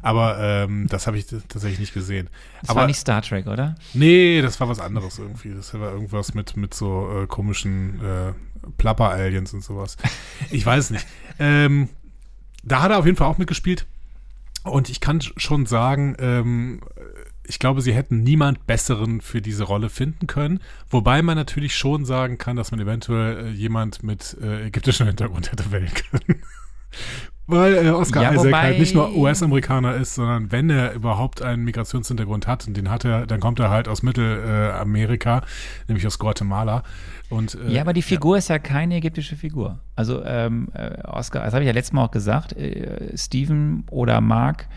[0.02, 2.28] Aber ähm, das habe ich tatsächlich nicht gesehen.
[2.62, 3.74] Das Aber war nicht Star Trek, oder?
[3.94, 5.52] Nee, das war was anderes irgendwie.
[5.54, 8.32] Das war irgendwas mit, mit so äh, komischen äh,
[8.78, 9.96] Plapper-Aliens und sowas.
[10.50, 11.06] Ich weiß es nicht.
[11.38, 11.88] Ähm,
[12.62, 13.86] da hat er auf jeden Fall auch mitgespielt.
[14.62, 16.80] Und ich kann sch- schon sagen, ähm,
[17.50, 20.60] ich glaube, sie hätten niemand Besseren für diese Rolle finden können.
[20.88, 25.50] Wobei man natürlich schon sagen kann, dass man eventuell äh, jemand mit äh, ägyptischem Hintergrund
[25.50, 26.40] hätte wählen können.
[27.46, 31.42] Weil äh, Oscar Ja, Isaac wobei- halt nicht nur US-Amerikaner ist, sondern wenn er überhaupt
[31.42, 35.42] einen Migrationshintergrund hat, und den hat er, dann kommt er halt aus Mittelamerika, Amerika,
[35.88, 36.84] nämlich aus Guatemala.
[37.28, 39.80] Und, äh, Ja, aber die Figur ist ja keine ägyptische Figur.
[39.96, 44.20] Also ähm, äh, Oscar, das habe ich ja letztes Mal auch gesagt, äh, Steven oder
[44.20, 44.68] Mark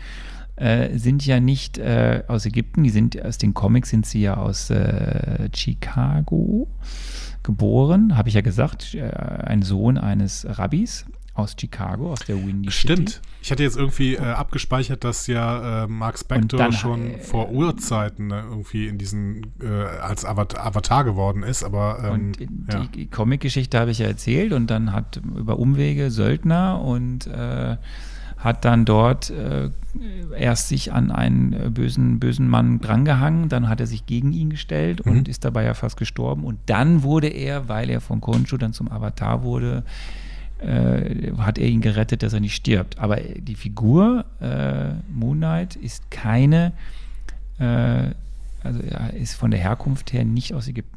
[0.56, 4.36] äh, sind ja nicht äh, aus Ägypten, die sind aus den Comics sind sie ja
[4.36, 6.68] aus äh, Chicago
[7.42, 12.70] geboren, habe ich ja gesagt, äh, ein Sohn eines Rabbis aus Chicago, aus der Windy
[12.70, 12.92] City.
[12.92, 13.20] Stimmt.
[13.42, 17.50] Ich hatte jetzt irgendwie äh, abgespeichert, dass ja äh, Mark Spector dann, schon äh, vor
[17.50, 19.66] Urzeiten äh, irgendwie in diesen äh,
[20.00, 22.86] als Avatar, Avatar geworden ist, aber ähm, Und die ja.
[22.94, 27.76] die Comic-Geschichte habe ich ja erzählt und dann hat über Umwege Söldner und äh,
[28.44, 29.70] hat dann dort äh,
[30.38, 34.50] erst sich an einen äh, bösen, bösen Mann drangehangen, dann hat er sich gegen ihn
[34.50, 35.12] gestellt Mhm.
[35.12, 36.44] und ist dabei ja fast gestorben.
[36.44, 39.82] Und dann wurde er, weil er von Khonshu dann zum Avatar wurde,
[40.58, 42.98] äh, hat er ihn gerettet, dass er nicht stirbt.
[42.98, 46.72] Aber die Figur äh, Moon Knight ist keine,
[47.58, 48.10] äh,
[48.62, 50.92] also er ist von der Herkunft her nicht aus Ägypten.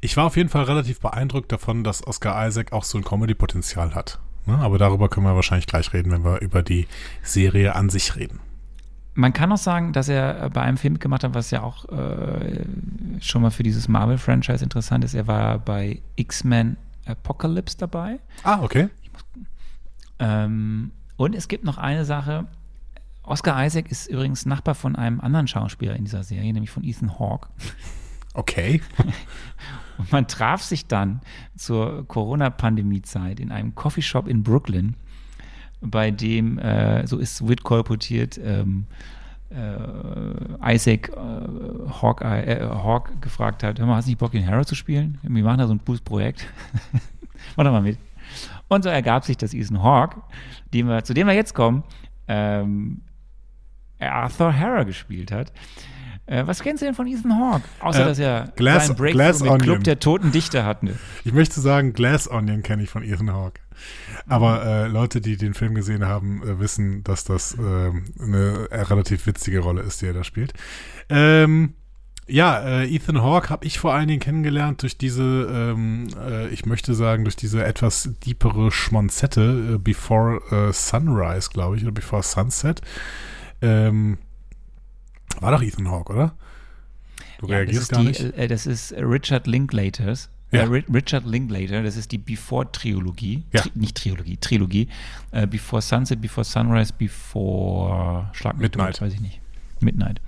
[0.00, 3.94] Ich war auf jeden Fall relativ beeindruckt davon, dass Oscar Isaac auch so ein Comedy-Potenzial
[3.94, 4.18] hat.
[4.46, 4.58] Ne?
[4.58, 6.86] Aber darüber können wir wahrscheinlich gleich reden, wenn wir über die
[7.22, 8.40] Serie an sich reden.
[9.14, 12.64] Man kann auch sagen, dass er bei einem Film mitgemacht hat, was ja auch äh,
[13.20, 15.14] schon mal für dieses Marvel-Franchise interessant ist.
[15.14, 16.76] Er war bei X-Men
[17.06, 18.20] Apocalypse dabei.
[18.44, 18.88] Ah, okay.
[20.20, 22.46] Ähm, und es gibt noch eine Sache.
[23.22, 27.18] Oscar Isaac ist übrigens Nachbar von einem anderen Schauspieler in dieser Serie, nämlich von Ethan
[27.18, 27.48] Hawke.
[28.34, 28.80] Okay.
[30.00, 31.20] Und man traf sich dann
[31.56, 34.96] zur Corona-Pandemie-Zeit in einem Coffeeshop in Brooklyn,
[35.82, 38.86] bei dem, äh, so ist Witt kolportiert, ähm,
[39.50, 44.46] äh, Isaac äh, Hawkeye, äh, Hawk gefragt hat, hör mal, hast du nicht Bock, in
[44.46, 45.18] Harrow zu spielen?
[45.22, 46.46] Wir machen da so ein cooles Projekt.
[47.56, 47.98] Mach doch mal mit.
[48.68, 50.22] Und so ergab sich, dass Ethan Hawke,
[50.72, 51.82] dem wir, zu dem wir jetzt kommen,
[52.26, 53.02] ähm,
[53.98, 55.52] Arthur Harrow gespielt hat.
[56.30, 57.64] Äh, was kennst du denn von Ethan Hawke?
[57.80, 59.60] Außer, Äh, dass er Glass- seinen Breakthrough Glass mit Onion.
[59.66, 60.94] Club der Toten Dichter hatte.
[61.24, 63.60] Ich möchte sagen, Glass Onion kenne ich von Ethan Hawke.
[64.28, 69.26] Aber äh, Leute, die den Film gesehen haben, äh, wissen, dass das ähm, eine relativ
[69.26, 70.52] witzige Rolle ist, die er da spielt.
[71.08, 71.74] Ähm,
[72.28, 76.64] ja, äh, Ethan Hawke habe ich vor allen Dingen kennengelernt durch diese, ähm, äh, ich
[76.64, 82.22] möchte sagen, durch diese etwas diepere Schmonzette, äh, Before äh, Sunrise, glaube ich, oder Before
[82.22, 82.82] Sunset.
[83.62, 84.18] Ähm,
[85.40, 86.34] war doch Ethan Hawke, oder?
[87.38, 88.20] Du Ja, reagierst gar die, nicht.
[88.20, 90.28] äh, das ist Richard Linklaters.
[90.52, 90.62] Ja.
[90.62, 93.44] Äh, Ri- Richard Linklater, das ist die Before-Trilogie.
[93.52, 93.60] Ja.
[93.60, 94.88] Tri nicht Trilogie, Trilogie.
[95.30, 98.96] Äh, Before Sunset, Before Sunrise, Before Schlag Midnight.
[98.96, 99.40] tot, weiß ich nicht.
[99.82, 100.20] Midnight.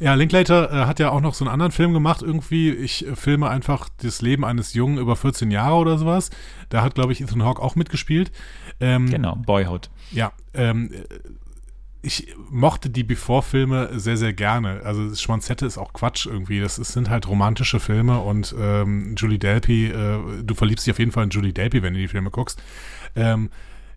[0.00, 2.70] Ja, Linklater äh, hat ja auch noch so einen anderen Film gemacht irgendwie.
[2.70, 6.28] Ich äh, filme einfach das Leben eines Jungen über 14 Jahre oder sowas.
[6.68, 8.32] Da hat, glaube ich, Ethan Hawke auch mitgespielt.
[8.80, 9.88] Ähm, Genau, Boyhood.
[10.10, 10.98] Ja, ähm, äh,
[12.02, 14.80] ich mochte die Before-Filme sehr, sehr gerne.
[14.84, 16.60] Also Schmonzette ist auch Quatsch irgendwie.
[16.60, 20.98] Das ist, sind halt romantische Filme und ähm, Julie Delpy, äh, du verliebst dich auf
[20.98, 22.62] jeden Fall in Julie Delpy, wenn du die Filme guckst.
[23.14, 23.50] Ähm,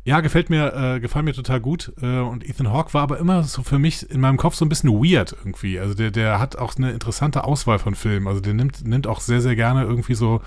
[0.05, 1.93] ja, gefällt mir, äh, gefallen mir total gut.
[2.01, 4.69] Äh, und Ethan Hawke war aber immer so für mich in meinem Kopf so ein
[4.69, 5.79] bisschen weird irgendwie.
[5.79, 8.27] Also der, der hat auch eine interessante Auswahl von Filmen.
[8.27, 10.41] Also der nimmt, nimmt auch sehr, sehr gerne irgendwie so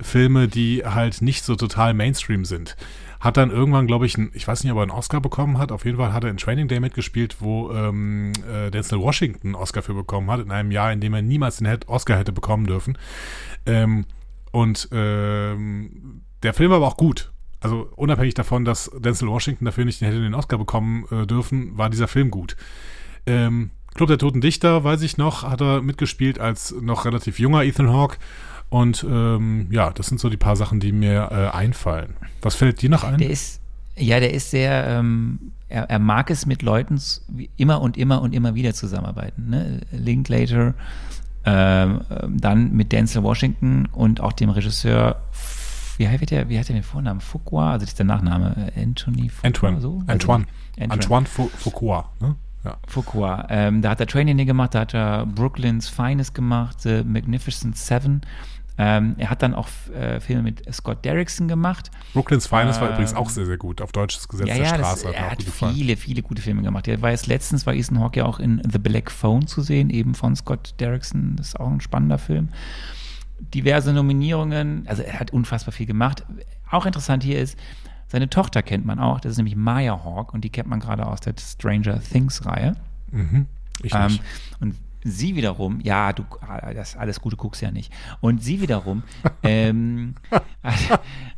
[0.00, 2.76] Filme, die halt nicht so total Mainstream sind.
[3.20, 5.72] Hat dann irgendwann, glaube ich, einen, ich weiß nicht, ob er einen Oscar bekommen hat.
[5.72, 9.54] Auf jeden Fall hat er in Training Day mitgespielt, wo ähm, äh, Denzel Washington einen
[9.54, 12.66] Oscar für bekommen hat, in einem Jahr, in dem er niemals den Oscar hätte bekommen
[12.66, 12.96] dürfen.
[13.66, 14.06] Ähm,
[14.52, 17.30] und ähm, der Film war aber auch gut.
[17.60, 21.90] Also unabhängig davon, dass Denzel Washington dafür nicht hätte den Oscar bekommen äh, dürfen, war
[21.90, 22.56] dieser Film gut.
[23.26, 27.64] Ähm, Club der Toten Dichter, weiß ich noch, hat er mitgespielt als noch relativ junger
[27.64, 28.16] Ethan Hawke.
[28.70, 32.14] Und ähm, ja, das sind so die paar Sachen, die mir äh, einfallen.
[32.40, 33.18] Was fällt dir noch ein?
[33.18, 33.60] Der ist,
[33.96, 37.00] ja, der ist sehr, ähm, er, er mag es mit Leuten
[37.56, 39.50] immer und immer und immer wieder zusammenarbeiten.
[39.50, 39.80] Ne?
[39.90, 40.74] Linklater,
[41.44, 45.20] ähm, ähm, dann mit Denzel Washington und auch dem Regisseur,
[45.98, 47.20] wie hat der, wie hat der den Vornamen?
[47.20, 49.80] Fuqua, also das ist der Nachname, äh, Anthony Fuqua, Antoine.
[49.80, 50.02] so?
[50.06, 50.46] Antoine.
[50.88, 52.04] Antoine Fou- Foucault.
[52.20, 52.36] Ne?
[52.64, 52.76] Ja.
[52.86, 53.46] Fuqua.
[53.50, 58.20] Ähm, da hat er Training gemacht, da hat er Brooklyn's Finest gemacht, The Magnificent Seven.
[58.82, 61.90] Ähm, er hat dann auch äh, Filme mit Scott Derrickson gemacht.
[62.14, 63.82] Brooklyn's Finest war Ähm, übrigens auch sehr, sehr gut.
[63.82, 66.88] Auf deutsches Gesetz Ja, der ja, Straße das, er hat viele, viele gute Filme gemacht.
[66.88, 69.90] Er war jetzt letztens, war Ethan Hawke ja auch in The Black Phone zu sehen,
[69.90, 71.36] eben von Scott Derrickson.
[71.36, 72.48] Das ist auch ein spannender Film.
[73.54, 76.24] Diverse Nominierungen, also er hat unfassbar viel gemacht.
[76.70, 77.58] Auch interessant hier ist,
[78.08, 81.06] seine Tochter kennt man auch, das ist nämlich Maya Hawke und die kennt man gerade
[81.06, 82.76] aus der Stranger Things Reihe.
[83.10, 83.46] Mhm.
[83.82, 84.22] Ich Ähm, nicht.
[84.60, 84.74] und
[85.04, 86.24] sie wiederum, ja, du,
[86.74, 87.92] das alles Gute guckst ja nicht.
[88.20, 89.02] Und sie wiederum
[89.42, 90.14] ähm,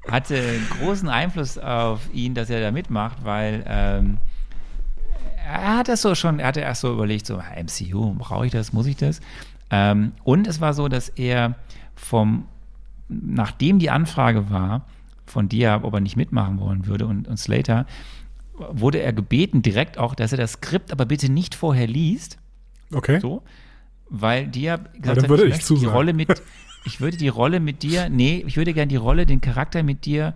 [0.08, 4.18] hatte einen großen Einfluss auf ihn, dass er da mitmacht, weil ähm,
[5.46, 8.72] er hat das so schon, er hatte erst so überlegt, so MCU, brauche ich das,
[8.72, 9.20] muss ich das?
[9.70, 11.56] Ähm, und es war so, dass er
[11.94, 12.46] vom,
[13.08, 14.86] nachdem die Anfrage war,
[15.26, 17.86] von dir, ob er nicht mitmachen wollen würde und, und Slater,
[18.54, 22.38] wurde er gebeten direkt auch, dass er das Skript aber bitte nicht vorher liest.
[22.95, 23.20] Okay.
[23.20, 23.43] So,
[24.09, 26.43] weil dir gesagt hat, ich, ich die Rolle mit,
[26.84, 30.05] ich würde die Rolle mit dir, nee, ich würde gerne die Rolle, den Charakter mit
[30.05, 30.34] dir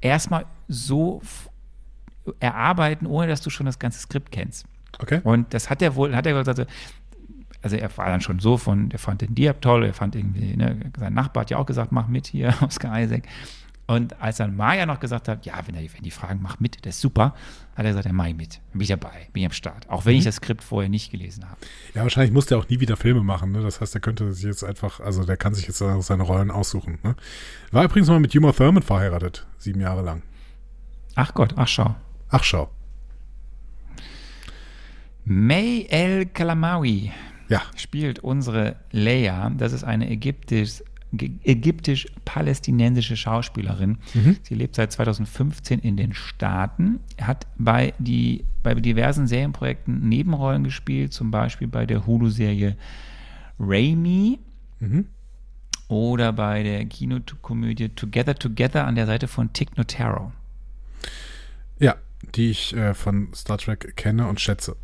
[0.00, 1.22] erstmal so
[2.38, 4.66] erarbeiten, ohne dass du schon das ganze Skript kennst.
[4.98, 5.20] Okay.
[5.24, 6.66] Und das hat er wohl, hat er gesagt,
[7.62, 10.56] also er war dann schon so von, er fand den Diab toll, er fand irgendwie,
[10.56, 13.24] ne, sein Nachbar hat ja auch gesagt, mach mit hier, Oscar Isaac.
[13.90, 16.86] Und als dann Maya noch gesagt hat, ja, wenn, er, wenn die fragen, mach mit,
[16.86, 17.34] das ist super,
[17.74, 19.90] hat er gesagt, ja, mach ich mit, bin ich dabei, bin ich am Start.
[19.90, 20.20] Auch wenn mhm.
[20.20, 21.56] ich das Skript vorher nicht gelesen habe.
[21.92, 23.62] Ja, wahrscheinlich muss der auch nie wieder Filme machen, ne?
[23.62, 27.00] Das heißt, der könnte sich jetzt einfach, also der kann sich jetzt seine Rollen aussuchen.
[27.02, 27.16] Ne?
[27.72, 30.22] War übrigens mal mit Uma Thurman verheiratet, sieben Jahre lang.
[31.16, 31.96] Ach Gott, ach schau.
[32.28, 32.70] Ach schau.
[35.24, 37.10] May El Kalamawi
[37.48, 37.60] ja.
[37.74, 39.50] spielt unsere Leia.
[39.50, 43.98] Das ist eine ägyptisch, ägyptisch-palästinensische Schauspielerin.
[44.14, 44.36] Mhm.
[44.42, 51.12] Sie lebt seit 2015 in den Staaten, hat bei, die, bei diversen Serienprojekten Nebenrollen gespielt,
[51.12, 52.76] zum Beispiel bei der Hulu-Serie
[53.58, 54.38] Raimi
[54.78, 55.06] mhm.
[55.88, 60.32] oder bei der Kinokomödie Together Together an der Seite von Tick Notaro.
[61.78, 61.96] Ja,
[62.34, 64.76] die ich äh, von Star Trek kenne und schätze.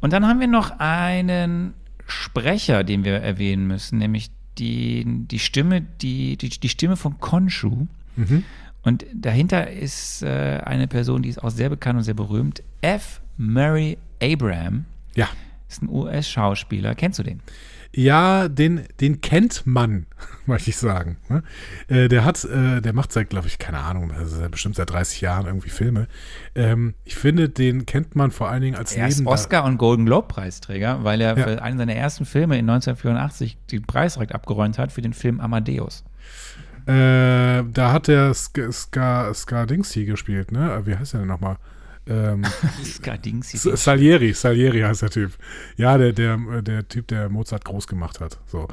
[0.00, 1.74] Und dann haben wir noch einen
[2.06, 7.86] Sprecher, den wir erwähnen müssen, nämlich die, die Stimme, die, die, die Stimme von Konshu.
[8.16, 8.44] Mhm.
[8.82, 12.62] Und dahinter ist äh, eine Person, die ist auch sehr bekannt und sehr berühmt.
[12.82, 13.20] F.
[13.36, 14.84] Murray Abraham.
[15.14, 15.28] Ja.
[15.68, 16.94] Ist ein US-Schauspieler.
[16.94, 17.40] Kennst du den?
[17.96, 20.06] Ja, den, den kennt man,
[20.46, 21.16] möchte ich sagen.
[21.28, 21.42] Ne?
[21.86, 25.20] Äh, der hat, äh, der macht seit, glaube ich, keine Ahnung, also bestimmt seit 30
[25.20, 26.08] Jahren irgendwie Filme.
[26.56, 30.06] Ähm, ich finde, den kennt man vor allen Dingen als Er ist Oscar- und Golden
[30.06, 31.44] Globe-Preisträger, weil er ja.
[31.44, 35.38] für einen seiner ersten Filme in 1984 den Preis direkt abgeräumt hat für den Film
[35.38, 36.04] Amadeus.
[36.86, 40.82] Äh, da hat der Ska, Ska, Ska Dingsy gespielt, ne?
[40.84, 41.56] Wie heißt der denn nochmal?
[42.06, 42.44] Ähm,
[43.54, 45.32] Salieri, Salieri heißt der Typ.
[45.76, 48.38] Ja, der, der, der Typ, der Mozart groß gemacht hat.
[48.46, 48.68] So.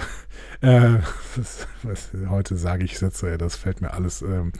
[0.60, 0.98] äh,
[1.36, 4.52] das, was, heute sage ich Sätze, das fällt mir alles ähm,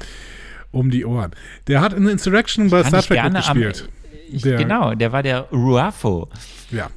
[0.72, 1.32] um die Ohren.
[1.66, 3.88] Der hat in Insurrection bei Star Trek gespielt.
[4.28, 6.28] der, genau, der war der Ruafo.
[6.70, 6.90] Ja.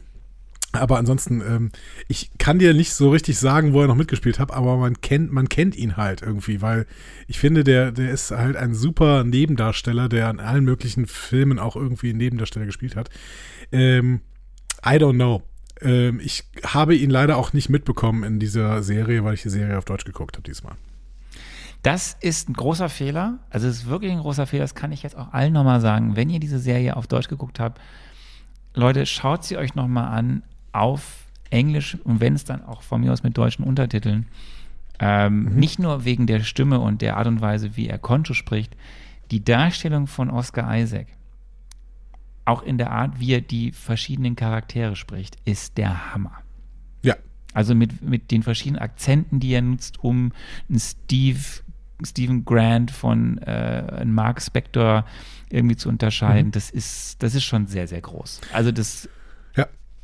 [0.74, 1.72] Aber ansonsten, ähm,
[2.08, 5.32] ich kann dir nicht so richtig sagen, wo er noch mitgespielt hat, aber man kennt,
[5.32, 6.88] man kennt ihn halt irgendwie, weil
[7.28, 11.76] ich finde, der, der ist halt ein super Nebendarsteller, der an allen möglichen Filmen auch
[11.76, 13.10] irgendwie Nebendarsteller gespielt hat.
[13.72, 14.22] Ähm,
[14.84, 15.44] I don't know.
[15.80, 19.78] Ähm, ich habe ihn leider auch nicht mitbekommen in dieser Serie, weil ich die Serie
[19.78, 20.74] auf Deutsch geguckt habe diesmal.
[21.84, 23.40] Das ist ein großer Fehler.
[23.50, 24.64] Also es ist wirklich ein großer Fehler.
[24.64, 26.16] Das kann ich jetzt auch allen nochmal sagen.
[26.16, 27.80] Wenn ihr diese Serie auf Deutsch geguckt habt,
[28.74, 30.44] Leute, schaut sie euch nochmal an
[30.74, 34.26] auf Englisch und wenn es dann auch von mir aus mit deutschen Untertiteln.
[35.00, 35.56] Ähm, mhm.
[35.56, 38.76] Nicht nur wegen der Stimme und der Art und Weise, wie er Konto spricht,
[39.32, 41.08] die Darstellung von Oscar Isaac,
[42.46, 46.40] auch in der Art, wie er die verschiedenen Charaktere spricht, ist der Hammer.
[47.02, 47.16] Ja.
[47.54, 50.32] Also mit, mit den verschiedenen Akzenten, die er nutzt, um
[50.70, 51.40] einen Steve,
[52.06, 55.06] Stephen Grant von äh, Mark Spector
[55.50, 56.52] irgendwie zu unterscheiden, mhm.
[56.52, 58.42] das, ist, das ist schon sehr, sehr groß.
[58.52, 59.08] Also das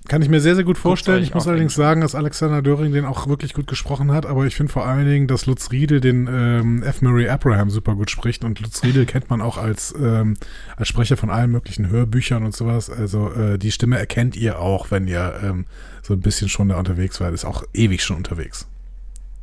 [0.09, 1.23] kann ich mir sehr, sehr gut vorstellen.
[1.23, 4.55] Ich muss allerdings sagen, dass Alexander Döring den auch wirklich gut gesprochen hat, aber ich
[4.55, 7.01] finde vor allen Dingen, dass Lutz Riedel den ähm, F.
[7.01, 10.35] Murray Abraham super gut spricht und Lutz Riedel kennt man auch als, ähm,
[10.75, 12.89] als Sprecher von allen möglichen Hörbüchern und sowas.
[12.89, 15.65] Also äh, die Stimme erkennt ihr auch, wenn ihr ähm,
[16.01, 17.33] so ein bisschen schon da unterwegs seid.
[17.33, 18.67] Ist auch ewig schon unterwegs.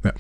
[0.02, 0.12] Ja.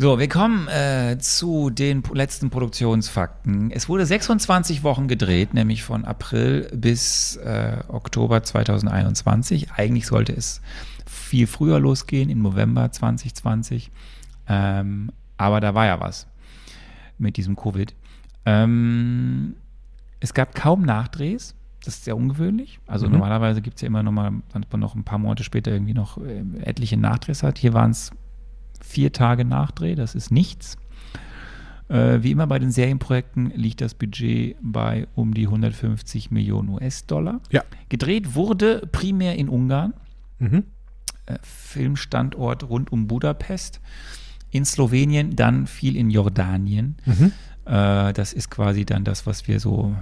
[0.00, 3.72] So, wir kommen äh, zu den letzten Produktionsfakten.
[3.72, 9.72] Es wurde 26 Wochen gedreht, nämlich von April bis äh, Oktober 2021.
[9.72, 10.60] Eigentlich sollte es
[11.04, 13.90] viel früher losgehen, im November 2020.
[14.46, 16.28] Ähm, aber da war ja was
[17.18, 17.92] mit diesem Covid.
[18.46, 19.56] Ähm,
[20.20, 21.56] es gab kaum Nachdrehs.
[21.84, 22.78] Das ist sehr ungewöhnlich.
[22.86, 23.14] Also mhm.
[23.14, 25.94] normalerweise gibt es ja immer noch mal, dass man noch ein paar Monate später irgendwie
[25.94, 27.58] noch äh, etliche Nachdrehs hat.
[27.58, 28.12] Hier waren es
[28.80, 30.76] vier Tage Nachdreh, das ist nichts.
[31.88, 37.40] Äh, wie immer bei den Serienprojekten liegt das Budget bei um die 150 Millionen US-Dollar.
[37.50, 37.62] Ja.
[37.88, 39.94] Gedreht wurde primär in Ungarn.
[40.38, 40.64] Mhm.
[41.26, 43.80] Äh, Filmstandort rund um Budapest.
[44.50, 46.96] In Slowenien, dann viel in Jordanien.
[47.06, 47.32] Mhm.
[47.64, 49.94] Äh, das ist quasi dann das, was wir so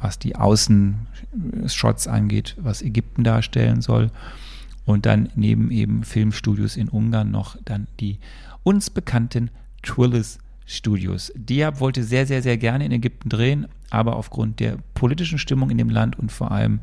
[0.00, 4.10] was die Außenshots angeht, was Ägypten darstellen soll.
[4.88, 8.18] Und dann neben eben Filmstudios in Ungarn noch dann die
[8.62, 9.50] uns bekannten
[9.82, 11.30] Trillis Studios.
[11.36, 15.76] Diab wollte sehr, sehr, sehr gerne in Ägypten drehen, aber aufgrund der politischen Stimmung in
[15.76, 16.80] dem Land und vor allem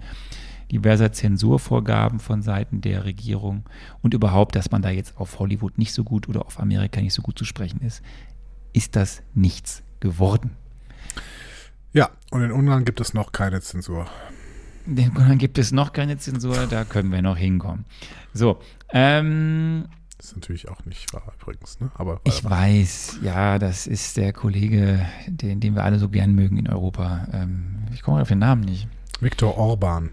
[0.71, 3.63] diverser Zensurvorgaben von Seiten der Regierung
[4.03, 7.15] und überhaupt, dass man da jetzt auf Hollywood nicht so gut oder auf Amerika nicht
[7.15, 8.03] so gut zu sprechen ist,
[8.71, 10.51] ist das nichts geworden.
[11.91, 14.05] Ja, und in Ungarn gibt es noch keine Zensur.
[14.87, 17.85] Ungarn gibt es noch keine Zensur, da können wir noch hinkommen.
[18.33, 18.59] So,
[18.89, 19.85] ähm,
[20.17, 21.91] das ist natürlich auch nicht wahr übrigens, ne?
[21.95, 26.57] Aber ich weiß, ja, das ist der Kollege, den, den wir alle so gern mögen
[26.57, 27.27] in Europa.
[27.33, 28.87] Ähm, ich komme auf den Namen nicht.
[29.19, 30.11] Viktor Orban.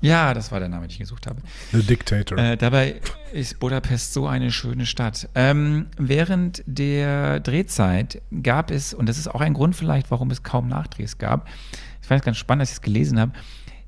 [0.00, 1.40] Ja, das war der Name, den ich gesucht habe.
[1.72, 2.36] The Dictator.
[2.36, 3.00] Äh, dabei
[3.32, 5.30] ist Budapest so eine schöne Stadt.
[5.34, 10.42] Ähm, während der Drehzeit gab es, und das ist auch ein Grund vielleicht, warum es
[10.42, 11.48] kaum Nachdrehs gab,
[12.02, 13.32] ich fand es ganz spannend, dass ich es gelesen habe,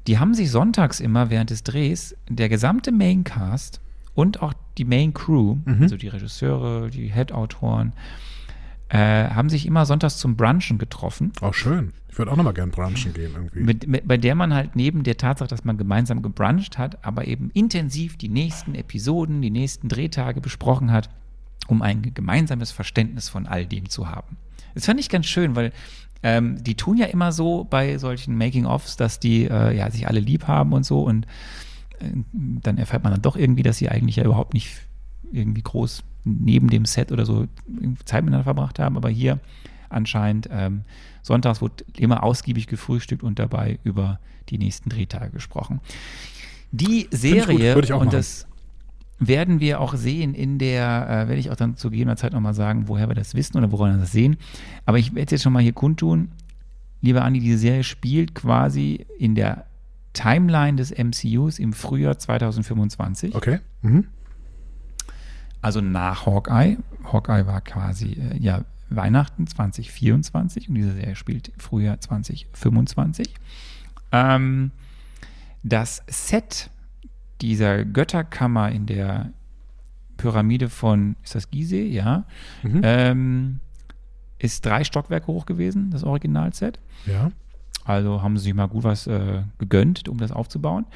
[0.06, 3.80] die haben sich sonntags immer während des Drehs, der gesamte Maincast
[4.14, 5.82] und auch die Main Crew, mhm.
[5.82, 7.92] also die Regisseure, die Head-Autoren,
[8.88, 11.32] äh, haben sich immer sonntags zum Brunchen getroffen.
[11.40, 11.92] Auch schön.
[12.08, 13.60] Ich würde auch nochmal gern brunchen gehen irgendwie.
[13.60, 17.26] Mit, mit, bei der man halt neben der Tatsache, dass man gemeinsam gebruncht hat, aber
[17.26, 21.10] eben intensiv die nächsten Episoden, die nächsten Drehtage besprochen hat,
[21.66, 24.36] um ein gemeinsames Verständnis von all dem zu haben.
[24.74, 25.72] Das fand ich ganz schön, weil
[26.22, 30.20] ähm, die tun ja immer so bei solchen Making-ofs, dass die äh, ja, sich alle
[30.20, 31.26] lieb haben und so und
[32.00, 34.70] äh, dann erfährt man dann doch irgendwie, dass sie eigentlich ja überhaupt nicht
[35.32, 37.46] irgendwie groß neben dem Set oder so
[38.04, 39.38] Zeit miteinander verbracht haben, aber hier
[39.88, 40.82] anscheinend ähm,
[41.22, 45.80] sonntags wurde immer ausgiebig gefrühstückt und dabei über die nächsten Drehtage gesprochen.
[46.72, 48.10] Die Serie, und machen.
[48.10, 48.46] das
[49.18, 52.54] werden wir auch sehen in der, äh, werde ich auch dann zu gegebener Zeit nochmal
[52.54, 54.36] sagen, woher wir das wissen oder woran wir das sehen.
[54.84, 56.32] Aber ich werde jetzt schon mal hier kundtun,
[57.00, 59.66] lieber Andi, diese Serie spielt quasi in der
[60.12, 63.34] Timeline des MCUs im Frühjahr 2025.
[63.34, 63.60] Okay.
[63.82, 64.06] Mhm.
[65.60, 66.78] Also nach Hawkeye.
[67.04, 73.34] Hawkeye war quasi äh, ja Weihnachten 2024 und diese Serie spielt Frühjahr 2025.
[74.12, 74.70] Ähm,
[75.62, 76.70] das Set
[77.40, 79.32] dieser Götterkammer in der
[80.16, 81.86] Pyramide von, ist das Gizeh?
[81.88, 82.24] Ja.
[82.62, 82.80] Mhm.
[82.82, 83.60] Ähm,
[84.38, 86.78] ist drei Stockwerke hoch gewesen, das Originalset.
[87.06, 87.30] Ja.
[87.84, 90.86] Also haben sie sich mal gut was äh, gegönnt, um das aufzubauen.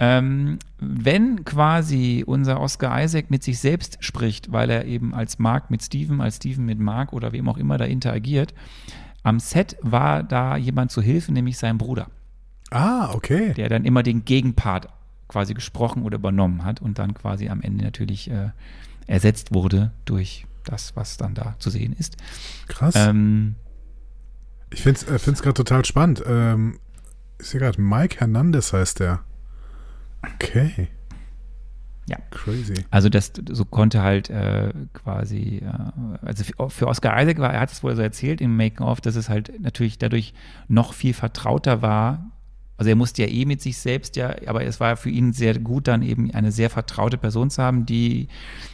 [0.00, 5.70] Ähm, wenn quasi unser Oscar Isaac mit sich selbst spricht, weil er eben als Mark
[5.70, 8.54] mit Steven, als Steven mit Mark oder wem auch immer da interagiert,
[9.24, 12.08] am Set war da jemand zu Hilfe, nämlich sein Bruder.
[12.70, 13.54] Ah, okay.
[13.54, 14.88] Der dann immer den Gegenpart
[15.28, 18.50] quasi gesprochen oder übernommen hat und dann quasi am Ende natürlich äh,
[19.06, 22.16] ersetzt wurde durch das, was dann da zu sehen ist.
[22.66, 22.94] Krass.
[22.96, 23.54] Ähm,
[24.70, 26.22] ich finde es äh, gerade total spannend.
[26.26, 26.78] Ähm,
[27.38, 29.20] ist hier gerade Mike Hernandez heißt der.
[30.34, 30.88] Okay.
[32.08, 32.16] Ja.
[32.30, 32.74] Crazy.
[32.90, 37.60] Also das so konnte halt äh, quasi, äh, also für, für, Oscar Isaac war, er
[37.60, 40.32] hat es wohl so erzählt im Making-of, dass es halt natürlich dadurch
[40.68, 42.30] noch viel vertrauter war.
[42.78, 45.58] Also er musste ja eh mit sich selbst ja, aber es war für ihn sehr
[45.58, 48.28] gut, dann eben eine sehr vertraute Person zu haben, die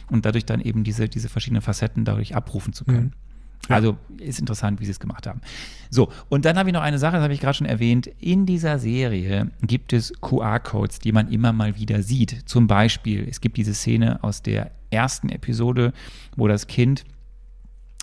[0.09, 3.05] und dadurch dann eben diese, diese verschiedenen Facetten dadurch abrufen zu können.
[3.05, 3.69] Mhm.
[3.69, 3.75] Ja.
[3.77, 5.41] Also ist interessant, wie sie es gemacht haben.
[5.89, 8.07] So, und dann habe ich noch eine Sache, das habe ich gerade schon erwähnt.
[8.19, 12.43] In dieser Serie gibt es QR-Codes, die man immer mal wieder sieht.
[12.45, 15.93] Zum Beispiel, es gibt diese Szene aus der ersten Episode,
[16.35, 17.05] wo das Kind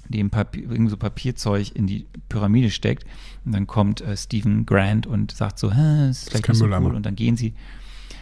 [0.09, 3.05] dem Papier, so Papierzeug in die Pyramide steckt.
[3.45, 6.95] Und dann kommt äh, Stephen Grant und sagt so, das ist vielleicht nicht so cool.
[6.95, 7.55] Und dann gehen sie,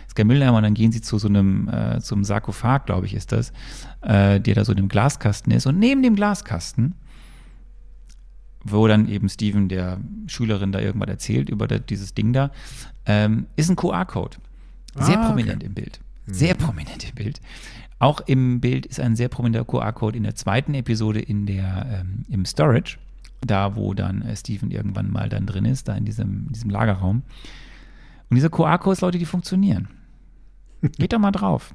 [0.07, 3.15] ist kein Mülleimer, und dann gehen sie zu so einem, äh, zum Sarkophag, glaube ich,
[3.15, 3.53] ist das,
[4.03, 5.67] äh, der da so in einem Glaskasten ist.
[5.67, 6.95] Und neben dem Glaskasten
[8.65, 12.51] wo dann eben Steven der Schülerin da irgendwas erzählt über das, dieses Ding da,
[13.07, 14.37] ähm, ist ein QR-Code.
[14.97, 15.67] Sehr ah, prominent okay.
[15.67, 16.01] im Bild.
[16.27, 16.59] Sehr mhm.
[16.59, 17.41] prominent im Bild.
[18.01, 22.25] Auch im Bild ist ein sehr prominenter QR-Code in der zweiten Episode in der, ähm,
[22.31, 22.97] im Storage,
[23.43, 26.71] da wo dann äh, Steven irgendwann mal dann drin ist, da in diesem, in diesem
[26.71, 27.23] Lagerraum.
[28.31, 29.89] Und diese QR-Codes, Leute, die funktionieren.
[30.99, 31.75] Geht doch mal drauf.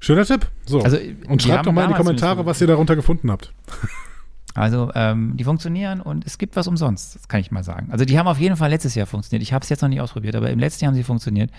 [0.00, 0.50] Schöner Tipp.
[0.66, 0.82] So.
[0.82, 3.54] Also, und schreibt doch mal in die Kommentare, was ihr darunter gefunden habt.
[4.56, 7.88] Also ähm, die funktionieren und es gibt was umsonst, das kann ich mal sagen.
[7.90, 9.42] Also die haben auf jeden Fall letztes Jahr funktioniert.
[9.42, 11.50] Ich habe es jetzt noch nicht ausprobiert, aber im letzten Jahr haben sie funktioniert.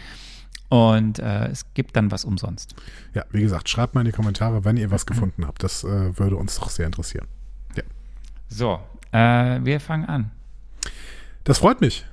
[0.69, 2.75] Und äh, es gibt dann was umsonst.
[3.13, 5.63] Ja, wie gesagt, schreibt mal in die Kommentare, wenn ihr was gefunden habt.
[5.63, 7.27] Das äh, würde uns doch sehr interessieren.
[7.75, 7.83] Ja.
[8.47, 8.79] So,
[9.11, 10.31] äh, wir fangen an.
[11.43, 12.05] Das freut mich.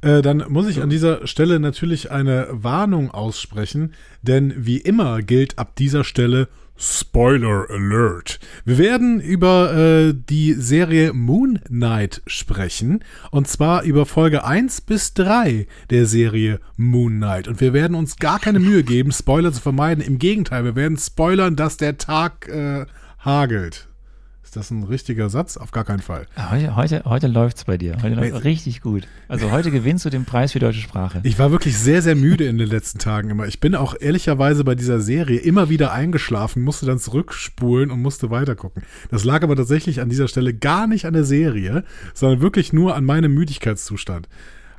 [0.00, 5.58] Äh, dann muss ich an dieser Stelle natürlich eine Warnung aussprechen, denn wie immer gilt
[5.58, 6.48] ab dieser Stelle
[6.84, 8.40] Spoiler Alert.
[8.64, 13.04] Wir werden über äh, die Serie Moon Knight sprechen.
[13.30, 17.46] Und zwar über Folge 1 bis 3 der Serie Moon Knight.
[17.46, 20.02] Und wir werden uns gar keine Mühe geben, Spoiler zu vermeiden.
[20.02, 22.86] Im Gegenteil, wir werden spoilern, dass der Tag äh,
[23.20, 23.86] hagelt.
[24.52, 25.56] Ist das ein richtiger Satz?
[25.56, 26.26] Auf gar keinen Fall.
[26.50, 27.96] Heute, heute, heute läuft es bei dir.
[28.02, 29.08] Heute läuft richtig gut.
[29.26, 31.22] Also heute gewinnst du den Preis für deutsche Sprache.
[31.22, 33.46] Ich war wirklich sehr, sehr müde in den letzten Tagen immer.
[33.46, 38.28] Ich bin auch ehrlicherweise bei dieser Serie immer wieder eingeschlafen, musste dann zurückspulen und musste
[38.30, 38.82] weitergucken.
[39.10, 41.82] Das lag aber tatsächlich an dieser Stelle gar nicht an der Serie,
[42.12, 44.28] sondern wirklich nur an meinem Müdigkeitszustand.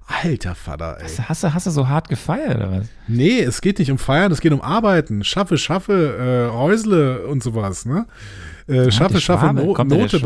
[0.06, 1.06] Alter Vater, ey.
[1.06, 2.86] Hast, hast, du, hast du so hart gefeiert oder was?
[3.08, 5.24] Nee, es geht nicht um Feiern, es geht um Arbeiten.
[5.24, 8.06] Schaffe, schaffe, äh, Häusle und sowas, ne?
[8.68, 10.20] Äh, schaffe, schaffe, no Kommt Note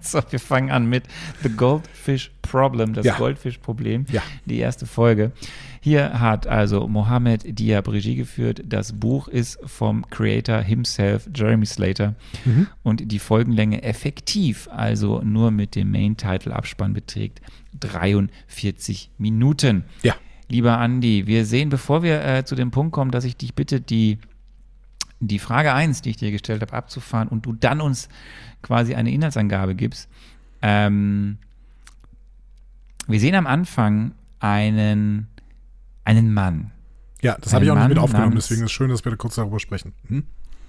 [0.00, 1.04] so, wir fangen an mit
[1.42, 3.16] The Goldfish Problem, das Ja.
[3.16, 4.22] Goldfischproblem, Ja.
[4.46, 5.32] die erste Folge.
[5.80, 8.62] Hier hat also Mohammed Diab Regie geführt.
[8.64, 12.14] Das Buch ist vom Creator himself, Jeremy Slater.
[12.44, 12.68] Mhm.
[12.82, 17.40] Und die Folgenlänge effektiv, also nur mit dem Main-Title-Abspann beträgt
[17.80, 19.84] 43 Minuten.
[20.02, 20.14] Ja.
[20.48, 23.80] Lieber Andi, wir sehen, bevor wir äh, zu dem Punkt kommen, dass ich dich bitte,
[23.80, 24.18] die,
[25.28, 28.08] die Frage 1, die ich dir gestellt habe, abzufahren und du dann uns
[28.62, 30.08] quasi eine Inhaltsangabe gibst.
[30.62, 31.38] Ähm,
[33.06, 35.28] wir sehen am Anfang einen,
[36.04, 36.70] einen Mann,
[37.22, 39.16] Ja, das habe ich auch nicht mit aufgenommen, deswegen ist es schön, dass wir da
[39.16, 39.92] kurz darüber sprechen.
[40.08, 40.24] Hm?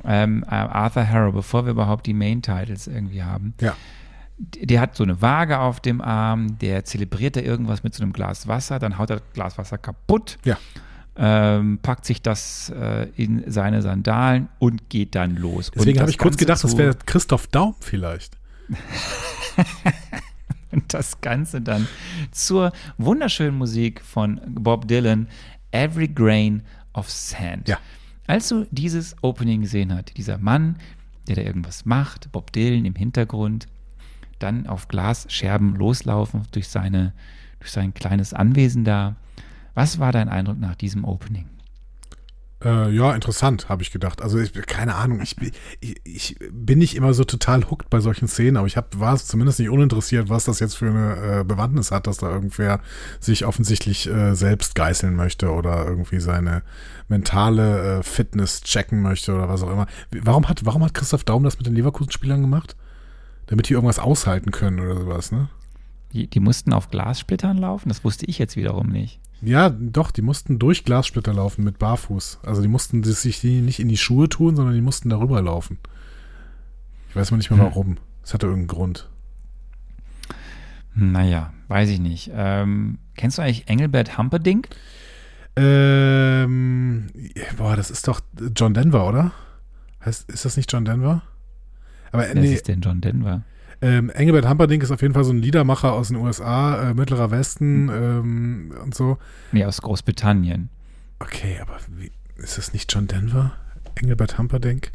[0.06, 3.54] ähm, äh, Arthur Harrow, bevor wir überhaupt die Main-Titles irgendwie haben.
[3.62, 3.76] Ja.
[4.38, 8.12] Der hat so eine Waage auf dem Arm, der zelebriert da irgendwas mit so einem
[8.14, 10.58] Glas Wasser, dann haut er das Glas Wasser kaputt, Ja.
[11.16, 15.72] Ähm, packt sich das äh, in seine Sandalen und geht dann los.
[15.74, 18.38] Deswegen habe ich kurz Ganze gedacht, das wäre Christoph Daum vielleicht.
[20.72, 21.88] Und das Ganze dann
[22.32, 25.28] zur wunderschönen Musik von Bob Dylan,
[25.70, 27.70] Every Grain of Sand.
[27.70, 27.78] Ja.
[28.26, 30.78] Als du dieses Opening gesehen hast, dieser Mann,
[31.28, 33.68] der da irgendwas macht, Bob Dylan im Hintergrund,
[34.40, 37.14] dann auf Glasscherben loslaufen durch, seine,
[37.60, 39.16] durch sein kleines Anwesen da.
[39.74, 41.50] Was war dein Eindruck nach diesem Opening?
[42.64, 44.22] Äh, ja, interessant, habe ich gedacht.
[44.22, 45.52] Also ich, keine Ahnung, ich, bin-
[45.82, 49.18] ich, ich bin nicht immer so total hooked bei solchen Szenen, aber ich hab, war
[49.18, 52.80] zumindest nicht uninteressiert, was das jetzt für eine äh, Bewandtnis hat, dass da irgendwer
[53.20, 56.64] sich offensichtlich äh, selbst geißeln möchte oder irgendwie seine
[57.10, 59.88] mentale äh, Fitness checken möchte oder was auch immer.
[60.22, 62.78] Warum hat, warum hat Christoph Daum das mit den Leverkusen-Spielern gemacht?
[63.48, 65.50] Damit die irgendwas aushalten können oder sowas, ne?
[66.14, 67.90] Die, die mussten auf Glassplittern laufen?
[67.90, 69.20] Das wusste ich jetzt wiederum nicht.
[69.44, 72.40] Ja, doch, die mussten durch Glassplitter laufen mit Barfuß.
[72.44, 75.80] Also die mussten sich die nicht in die Schuhe tun, sondern die mussten darüber laufen.
[77.10, 77.66] Ich weiß mal nicht mehr Hm.
[77.66, 77.98] warum.
[78.24, 79.10] Es hatte irgendeinen Grund.
[80.96, 82.32] Naja, weiß ich nicht.
[82.34, 84.70] Ähm, kennst du eigentlich Engelbert Humperdinck?
[85.56, 87.08] Ähm,
[87.58, 88.22] boah, das ist doch
[88.56, 89.32] John Denver, oder?
[90.06, 91.22] Heißt, ist das nicht John Denver?
[92.12, 93.42] Aber Wer nee, ist denn John Denver?
[93.82, 97.32] Ähm, Engelbert Humperdinck ist auf jeden Fall so ein Liedermacher aus den USA, äh, Mittlerer
[97.32, 99.18] Westen ähm, und so.
[99.52, 100.70] Nee, aus Großbritannien.
[101.20, 103.54] Okay, aber wie, ist das nicht John Denver?
[103.96, 104.92] Engelbert Humperdinck?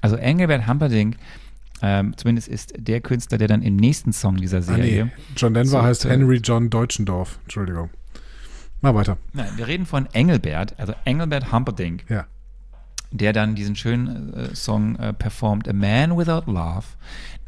[0.00, 1.16] Also Engelbert Humperdinck,
[1.82, 5.04] ähm, zumindest ist der Künstler, der dann im nächsten Song dieser Ah, Serie.
[5.06, 5.10] nee.
[5.36, 7.38] John Denver So, heißt äh, Henry John Deutschendorf.
[7.42, 7.90] Entschuldigung.
[8.80, 9.16] Mal weiter.
[9.32, 12.26] Nein, wir reden von Engelbert, also Engelbert Humperdinck, Ja.
[13.12, 16.84] Der dann diesen schönen äh, Song äh, performt, A Man Without Love,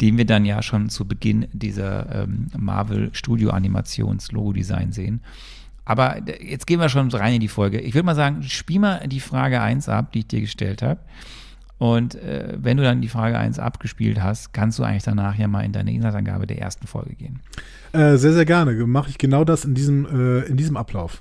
[0.00, 5.20] den wir dann ja schon zu Beginn dieser ähm, Marvel Studio Animations Logo-Design sehen.
[5.84, 7.80] Aber d- jetzt gehen wir schon rein in die Folge.
[7.80, 11.00] Ich würde mal sagen, spiel mal die Frage 1 ab, die ich dir gestellt habe.
[11.76, 15.48] Und äh, wenn du dann die Frage 1 abgespielt hast, kannst du eigentlich danach ja
[15.48, 17.40] mal in deine Inhaltsangabe der ersten Folge gehen.
[17.92, 18.72] Äh, sehr, sehr gerne.
[18.86, 21.20] Mache ich genau das in diesem, äh, in diesem Ablauf.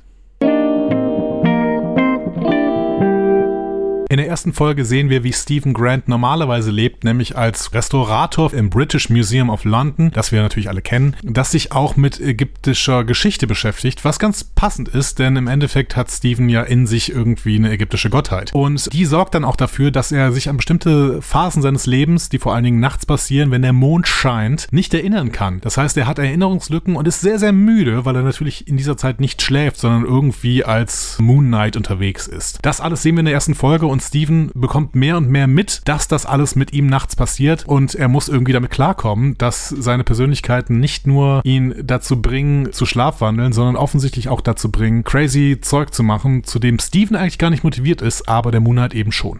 [4.13, 8.69] In der ersten Folge sehen wir, wie Stephen Grant normalerweise lebt, nämlich als Restaurator im
[8.69, 13.47] British Museum of London, das wir natürlich alle kennen, das sich auch mit ägyptischer Geschichte
[13.47, 17.71] beschäftigt, was ganz passend ist, denn im Endeffekt hat Stephen ja in sich irgendwie eine
[17.71, 18.53] ägyptische Gottheit.
[18.53, 22.37] Und die sorgt dann auch dafür, dass er sich an bestimmte Phasen seines Lebens, die
[22.37, 25.59] vor allen Dingen nachts passieren, wenn der Mond scheint, nicht erinnern kann.
[25.61, 28.95] Das heißt, er hat Erinnerungslücken und ist sehr, sehr müde, weil er natürlich in dieser
[28.95, 32.59] Zeit nicht schläft, sondern irgendwie als Moon Knight unterwegs ist.
[32.61, 35.81] Das alles sehen wir in der ersten Folge und Steven bekommt mehr und mehr mit,
[35.85, 40.03] dass das alles mit ihm nachts passiert und er muss irgendwie damit klarkommen, dass seine
[40.03, 45.93] Persönlichkeiten nicht nur ihn dazu bringen, zu schlafwandeln, sondern offensichtlich auch dazu bringen, crazy Zeug
[45.93, 49.11] zu machen, zu dem Steven eigentlich gar nicht motiviert ist, aber der Moon Knight eben
[49.11, 49.37] schon.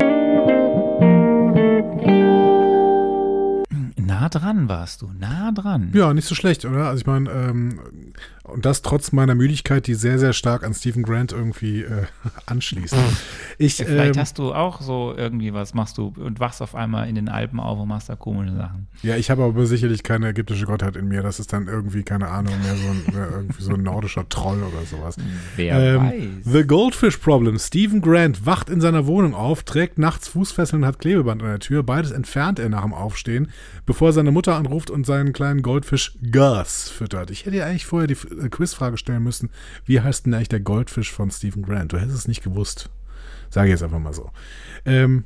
[3.98, 5.92] Na, nah dran warst du, nah dran.
[5.94, 6.88] Ja, nicht so schlecht, oder?
[6.88, 7.80] Also ich meine, ähm,
[8.44, 12.04] und das trotz meiner Müdigkeit, die sehr, sehr stark an Stephen Grant irgendwie äh,
[12.46, 12.96] anschließt.
[13.58, 16.76] Ich, ja, vielleicht ähm, hast du auch so irgendwie was, machst du und wachst auf
[16.76, 18.88] einmal in den Alpen auf und machst da komische Sachen.
[19.02, 21.22] Ja, ich habe aber sicherlich keine ägyptische Gottheit in mir.
[21.22, 24.62] Das ist dann irgendwie, keine Ahnung, mehr so ein, mehr irgendwie so ein nordischer Troll
[24.62, 25.16] oder sowas.
[25.56, 26.24] Wer ähm, weiß.
[26.44, 27.58] The Goldfish Problem.
[27.58, 31.60] Stephen Grant wacht in seiner Wohnung auf, trägt nachts Fußfesseln und hat Klebeband an der
[31.60, 31.82] Tür.
[31.84, 33.50] Beides entfernt er nach dem Aufstehen,
[33.86, 37.32] bevor seine Mutter anruft und seinen kleinen Goldfisch Gus füttert.
[37.32, 38.18] Ich hätte ja eigentlich vorher die
[38.50, 39.50] Quizfrage stellen müssen,
[39.86, 41.94] wie heißt denn eigentlich der Goldfisch von Stephen Grant?
[41.94, 42.90] Du hättest es nicht gewusst.
[43.50, 44.32] Sage ich jetzt einfach mal so.
[44.86, 45.26] Ähm,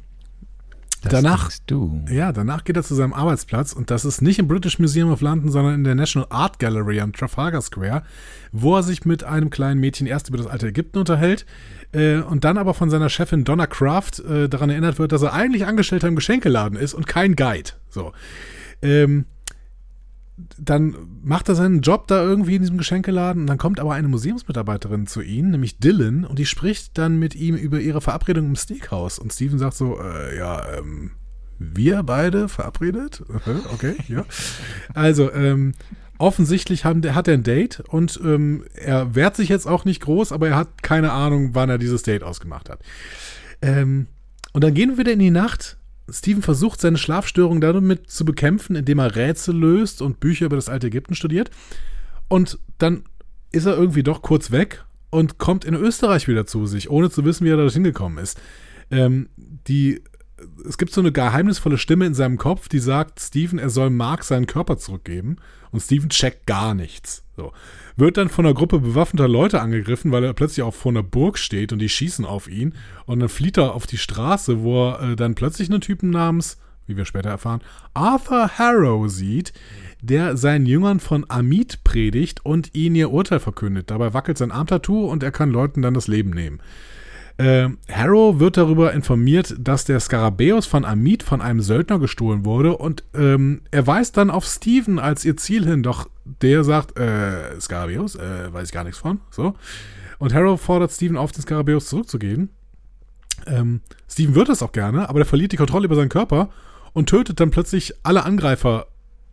[1.04, 1.52] danach,
[2.10, 5.22] ja, danach geht er zu seinem Arbeitsplatz und das ist nicht im British Museum of
[5.22, 8.04] London, sondern in der National Art Gallery am Trafalgar Square,
[8.52, 11.46] wo er sich mit einem kleinen Mädchen erst über das alte Ägypten unterhält
[11.94, 15.34] äh, und dann aber von seiner Chefin Donna Kraft äh, daran erinnert wird, dass er
[15.34, 17.72] eigentlich Angestellter im Geschenkeladen ist und kein Guide.
[17.90, 18.12] So.
[18.82, 19.26] Ähm,
[20.58, 24.08] dann macht er seinen Job da irgendwie in diesem Geschenkeladen und dann kommt aber eine
[24.08, 28.56] Museumsmitarbeiterin zu ihm, nämlich Dylan, und die spricht dann mit ihm über ihre Verabredung im
[28.56, 29.18] Steakhouse.
[29.18, 31.12] Und Steven sagt so, äh, ja, ähm,
[31.58, 33.24] wir beide verabredet?
[33.74, 34.26] Okay, ja.
[34.94, 35.74] Also, ähm,
[36.20, 40.32] offensichtlich haben, hat er ein Date und ähm, er wehrt sich jetzt auch nicht groß,
[40.32, 42.80] aber er hat keine Ahnung, wann er dieses Date ausgemacht hat.
[43.62, 44.08] Ähm,
[44.54, 45.77] und dann gehen wir wieder in die Nacht
[46.10, 50.70] Steven versucht, seine Schlafstörung damit zu bekämpfen, indem er Rätsel löst und Bücher über das
[50.70, 51.52] alte Ägypten studiert.
[52.28, 53.04] Und dann
[53.52, 57.26] ist er irgendwie doch kurz weg und kommt in Österreich wieder zu sich, ohne zu
[57.26, 58.40] wissen, wie er da hingekommen ist.
[58.92, 60.02] Ähm, die,
[60.68, 64.24] es gibt so eine geheimnisvolle Stimme in seinem Kopf, die sagt, Steven, er soll Mark
[64.24, 65.38] seinen Körper zurückgeben.
[65.72, 67.24] Und Steven checkt gar nichts.
[67.38, 67.54] So.
[67.96, 71.38] Wird dann von einer Gruppe bewaffneter Leute angegriffen, weil er plötzlich auch vor einer Burg
[71.38, 72.74] steht und die schießen auf ihn.
[73.06, 76.58] Und dann flieht er auf die Straße, wo er äh, dann plötzlich einen Typen namens,
[76.88, 77.62] wie wir später erfahren,
[77.94, 79.54] Arthur Harrow sieht,
[80.02, 83.92] der seinen Jüngern von Amit predigt und ihnen ihr Urteil verkündet.
[83.92, 86.60] Dabei wackelt sein Armtattoo und er kann Leuten dann das Leben nehmen.
[87.38, 92.76] Äh, Harrow wird darüber informiert, dass der Skarabäus von Amit von einem Söldner gestohlen wurde
[92.76, 96.10] und ähm, er weist dann auf Steven als ihr Ziel hin, doch
[96.42, 99.54] der sagt, äh, Skarabäus, äh, weiß ich gar nichts von, so.
[100.18, 102.50] Und Harrow fordert Steven auf, den Skarabäus zurückzugeben.
[103.46, 106.50] Ähm, Steven wird das auch gerne, aber er verliert die Kontrolle über seinen Körper
[106.94, 108.88] und tötet dann plötzlich alle Angreifer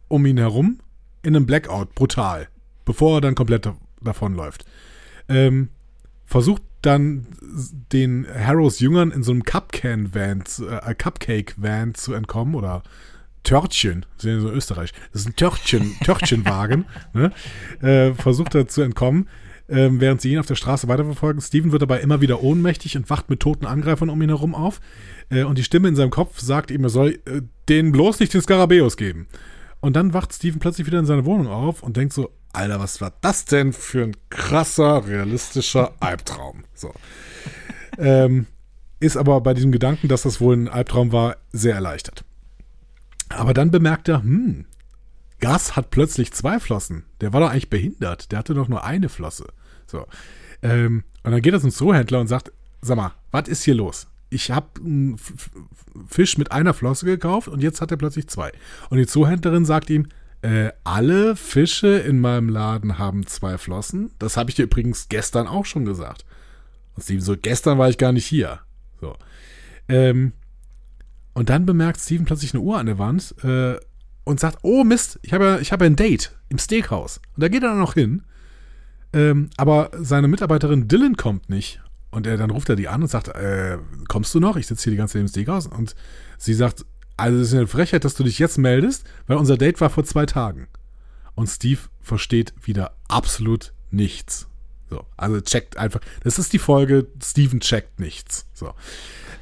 [0.08, 0.80] um ihn herum
[1.22, 2.48] in einem Blackout, brutal,
[2.84, 3.66] bevor er dann komplett
[4.02, 4.66] davonläuft.
[5.30, 5.70] Ähm,
[6.26, 7.26] versucht dann
[7.92, 12.82] den Harrows Jüngern in so einem Cupcan-Van, äh, Cupcake-Van zu entkommen oder
[13.44, 17.30] Törtchen, ja so Österreich, das ist ein Törtchen, Törtchenwagen, ne?
[17.82, 19.28] äh, versucht er zu entkommen,
[19.68, 21.40] äh, während sie ihn auf der Straße weiterverfolgen.
[21.40, 24.80] Steven wird dabei immer wieder ohnmächtig und wacht mit toten Angreifern um ihn herum auf.
[25.30, 28.34] Äh, und die Stimme in seinem Kopf sagt ihm, er soll äh, denen bloß nicht
[28.34, 29.26] den Skarabäus geben.
[29.84, 33.02] Und dann wacht Steven plötzlich wieder in seiner Wohnung auf und denkt so, Alter, was
[33.02, 36.64] war das denn für ein krasser, realistischer Albtraum?
[36.72, 36.90] So.
[37.98, 38.46] ähm,
[38.98, 42.24] ist aber bei diesem Gedanken, dass das wohl ein Albtraum war, sehr erleichtert.
[43.28, 44.64] Aber dann bemerkt er, hm,
[45.40, 47.04] Gas hat plötzlich zwei Flossen.
[47.20, 48.32] Der war doch eigentlich behindert.
[48.32, 49.48] Der hatte doch nur eine Flosse.
[49.86, 50.06] So.
[50.62, 54.06] Ähm, und dann geht er zum Zoohändler und sagt, sag mal, was ist hier los?
[54.34, 55.16] Ich habe einen
[56.08, 58.52] Fisch mit einer Flosse gekauft und jetzt hat er plötzlich zwei.
[58.90, 60.08] Und die Zoohändlerin sagt ihm,
[60.42, 64.10] äh, alle Fische in meinem Laden haben zwei Flossen.
[64.18, 66.24] Das habe ich dir übrigens gestern auch schon gesagt.
[66.94, 68.60] Und Steven so, gestern war ich gar nicht hier.
[69.00, 69.16] So.
[69.88, 70.32] Ähm,
[71.32, 73.76] und dann bemerkt Steven plötzlich eine Uhr an der Wand äh,
[74.24, 77.20] und sagt, oh Mist, ich habe ich hab ein Date im Steakhouse.
[77.36, 78.24] Und da geht er dann noch hin.
[79.12, 81.80] Ähm, aber seine Mitarbeiterin Dylan kommt nicht.
[82.14, 83.76] Und er, dann ruft er die an und sagt, äh,
[84.08, 84.56] kommst du noch?
[84.56, 85.66] Ich sitze hier die ganze Zeit im Steakhouse.
[85.66, 85.96] Und
[86.38, 86.86] sie sagt,
[87.16, 90.04] also es ist eine Frechheit, dass du dich jetzt meldest, weil unser Date war vor
[90.04, 90.68] zwei Tagen.
[91.34, 94.46] Und Steve versteht wieder absolut nichts.
[94.90, 96.00] So, also checkt einfach.
[96.22, 98.46] Das ist die Folge, Steven checkt nichts.
[98.54, 98.74] So.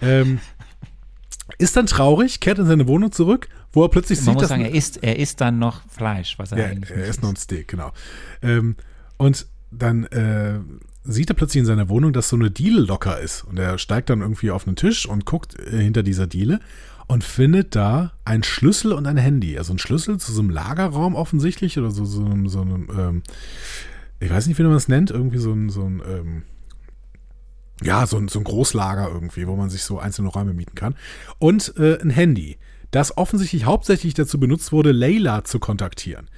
[0.00, 0.40] Ähm,
[1.58, 4.48] ist dann traurig, kehrt in seine Wohnung zurück, wo er plötzlich Man sieht, muss dass.
[4.48, 7.28] sagen, er isst, er isst dann noch Fleisch, was er ja, eigentlich Er isst noch
[7.28, 7.92] ein Steak, genau.
[8.40, 8.76] Ähm,
[9.18, 10.60] und dann äh,
[11.04, 13.42] sieht er plötzlich in seiner Wohnung, dass so eine Diele locker ist.
[13.44, 16.60] Und er steigt dann irgendwie auf einen Tisch und guckt äh, hinter dieser Diele
[17.06, 19.58] und findet da einen Schlüssel und ein Handy.
[19.58, 23.22] Also ein Schlüssel zu so einem Lagerraum offensichtlich oder so, so einem, so einem ähm,
[24.20, 26.42] ich weiß nicht, wie man es nennt, irgendwie so ein, so ein ähm,
[27.82, 30.94] ja, so ein, so ein Großlager irgendwie, wo man sich so einzelne Räume mieten kann.
[31.40, 32.58] Und äh, ein Handy,
[32.92, 36.28] das offensichtlich hauptsächlich dazu benutzt wurde, Layla zu kontaktieren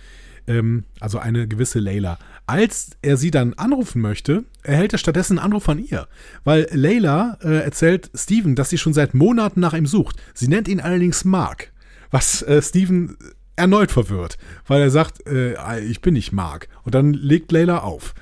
[0.47, 2.19] ähm, also eine gewisse Layla.
[2.47, 6.09] Als er sie dann anrufen möchte, erhält er stattdessen einen Anruf von ihr,
[6.45, 10.17] weil Layla äh, erzählt Steven, dass sie schon seit Monaten nach ihm sucht.
[10.35, 11.73] Sie nennt ihn allerdings Mark,
[12.11, 13.17] was äh, Steven
[13.57, 16.69] erneut verwirrt, weil er sagt, äh, ich bin nicht Mark.
[16.83, 18.15] Und dann legt Layla auf.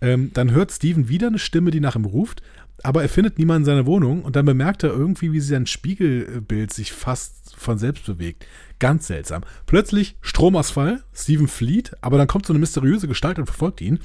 [0.00, 2.42] Ähm, dann hört Steven wieder eine Stimme, die nach ihm ruft,
[2.82, 6.72] aber er findet niemanden in seiner Wohnung und dann bemerkt er irgendwie, wie sein Spiegelbild
[6.72, 8.46] sich fast von selbst bewegt.
[8.78, 9.42] Ganz seltsam.
[9.66, 14.00] Plötzlich Stromausfall, Steven flieht, aber dann kommt so eine mysteriöse Gestalt und verfolgt ihn.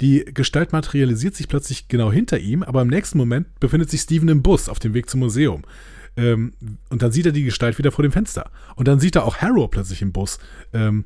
[0.00, 4.28] Die Gestalt materialisiert sich plötzlich genau hinter ihm, aber im nächsten Moment befindet sich Steven
[4.28, 5.62] im Bus auf dem Weg zum Museum.
[6.16, 6.54] Ähm,
[6.88, 8.50] und dann sieht er die Gestalt wieder vor dem Fenster.
[8.76, 10.38] Und dann sieht er auch Harrow plötzlich im Bus,
[10.72, 11.04] ähm,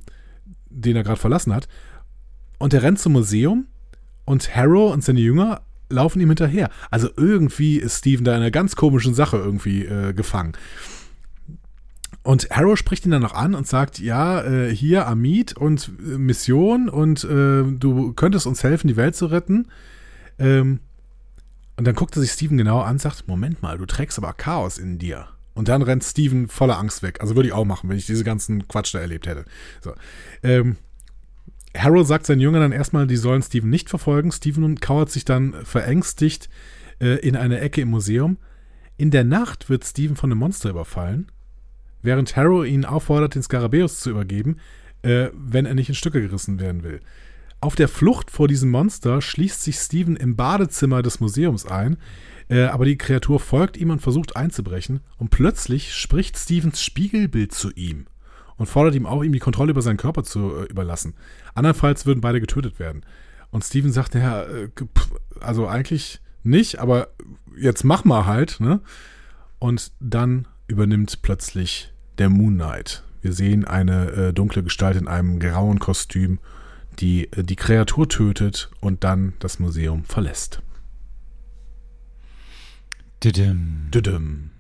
[0.71, 1.69] den er gerade verlassen hat.
[2.59, 3.67] Und er rennt zum Museum
[4.25, 6.71] und Harrow und seine Jünger laufen ihm hinterher.
[6.91, 10.53] Also irgendwie ist Steven da in einer ganz komischen Sache irgendwie äh, gefangen.
[12.23, 16.17] Und Harrow spricht ihn dann noch an und sagt, ja, äh, hier Amit und äh,
[16.17, 19.69] Mission und äh, du könntest uns helfen, die Welt zu retten.
[20.39, 20.81] Ähm,
[21.77, 24.33] und dann guckt er sich Steven genau an und sagt, Moment mal, du trägst aber
[24.33, 25.29] Chaos in dir.
[25.53, 27.21] Und dann rennt Steven voller Angst weg.
[27.21, 29.45] Also würde ich auch machen, wenn ich diese ganzen Quatsch da erlebt hätte.
[29.83, 29.93] So.
[30.43, 30.77] Ähm,
[31.77, 34.31] Harrow sagt seinen Jüngern dann erstmal, die sollen Steven nicht verfolgen.
[34.31, 36.49] Steven kauert sich dann verängstigt
[37.01, 38.39] äh, in eine Ecke im Museum.
[38.97, 41.27] In der Nacht wird Steven von einem Monster überfallen
[42.05, 44.59] während Harrow ihn auffordert, den Skarabäus zu übergeben,
[45.03, 47.01] äh, wenn er nicht in Stücke gerissen werden will.
[47.61, 51.97] Auf der Flucht vor diesem Monster schließt sich Steven im Badezimmer des Museums ein,
[52.49, 57.73] äh, aber die Kreatur folgt ihm und versucht einzubrechen, und plötzlich spricht Stevens Spiegelbild zu
[57.73, 58.07] ihm
[58.57, 61.15] und fordert ihm auch, ihm die Kontrolle über seinen Körper zu äh, überlassen.
[61.55, 63.05] Andernfalls würden beide getötet werden.
[63.51, 64.69] Und Steven sagt, ja, äh,
[65.41, 67.09] also eigentlich nicht, aber
[67.57, 68.81] jetzt mach mal halt, ne?
[69.59, 73.03] Und dann übernimmt plötzlich der Moon Knight.
[73.23, 76.39] Wir sehen eine äh, dunkle Gestalt in einem grauen Kostüm,
[76.99, 80.61] die äh, die Kreatur tötet und dann das Museum verlässt.
[83.23, 83.89] Düdüm.
[83.93, 84.51] Düdüm.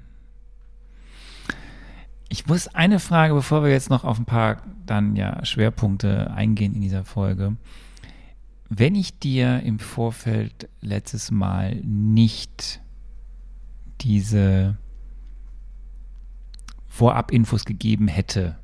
[2.34, 6.74] Ich muss eine Frage, bevor wir jetzt noch auf ein paar dann ja Schwerpunkte eingehen
[6.74, 7.56] in dieser Folge.
[8.68, 12.80] Wenn ich dir im Vorfeld letztes Mal nicht
[14.00, 14.76] diese
[16.88, 18.58] Vorab-Infos gegeben hätte,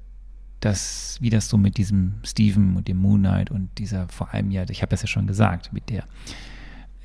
[0.58, 4.50] dass, wie das so mit diesem Steven und dem Moon Knight und dieser vor allem
[4.50, 6.02] ja, ich habe das ja schon gesagt, mit der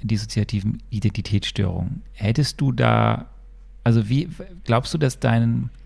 [0.02, 2.02] dissoziativen Identitätsstörung.
[2.14, 3.28] Hättest du da,
[3.84, 4.30] also wie,
[4.64, 5.85] glaubst du, dass dein, Ver, da, da,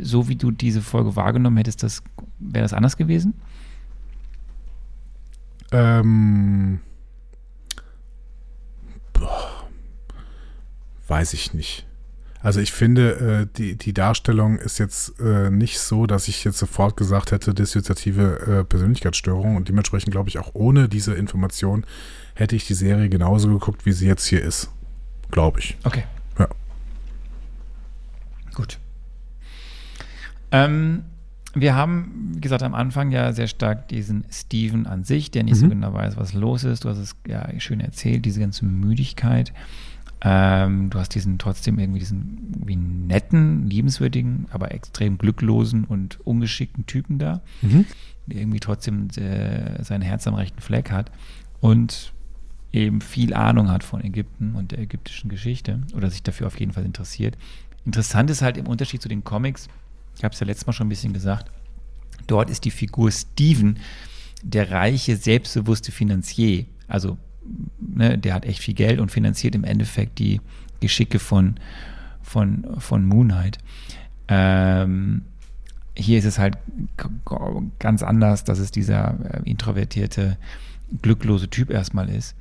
[0.00, 2.02] so wie du diese Folge wahrgenommen hättest, das,
[2.38, 3.34] wäre das anders gewesen?
[5.72, 6.80] Ähm,
[9.12, 9.68] boah,
[11.08, 11.86] weiß ich nicht.
[12.42, 16.58] Also ich finde, äh, die, die Darstellung ist jetzt äh, nicht so, dass ich jetzt
[16.58, 21.84] sofort gesagt hätte, dissoziative äh, Persönlichkeitsstörung und dementsprechend glaube ich auch ohne diese Information
[22.34, 24.70] hätte ich die Serie genauso geguckt, wie sie jetzt hier ist.
[25.32, 25.76] Glaube ich.
[25.82, 26.04] Okay.
[28.56, 28.78] Gut.
[30.50, 31.04] Ähm,
[31.54, 35.56] wir haben, wie gesagt, am Anfang ja sehr stark diesen Steven an sich, der nicht
[35.56, 35.60] mhm.
[35.60, 36.84] so genau weiß, was los ist.
[36.84, 39.52] Du hast es ja schön erzählt, diese ganze Müdigkeit.
[40.22, 46.86] Ähm, du hast diesen trotzdem irgendwie diesen wie netten, liebenswürdigen, aber extrem glücklosen und ungeschickten
[46.86, 47.84] Typen da, mhm.
[48.26, 51.10] der irgendwie trotzdem äh, sein Herz am rechten Fleck hat
[51.60, 52.14] und
[52.72, 56.72] eben viel Ahnung hat von Ägypten und der ägyptischen Geschichte oder sich dafür auf jeden
[56.72, 57.36] Fall interessiert.
[57.86, 59.68] Interessant ist halt im Unterschied zu den Comics,
[60.16, 61.50] ich habe es ja letztes Mal schon ein bisschen gesagt,
[62.26, 63.78] dort ist die Figur Steven
[64.42, 66.66] der reiche, selbstbewusste Finanzier.
[66.88, 67.16] Also
[67.78, 70.40] ne, der hat echt viel Geld und finanziert im Endeffekt die
[70.80, 71.56] Geschicke von,
[72.22, 73.58] von, von Moonlight.
[74.28, 75.22] Ähm,
[75.96, 76.58] hier ist es halt
[77.78, 80.36] ganz anders, dass es dieser äh, introvertierte,
[81.02, 82.34] glücklose Typ erstmal ist.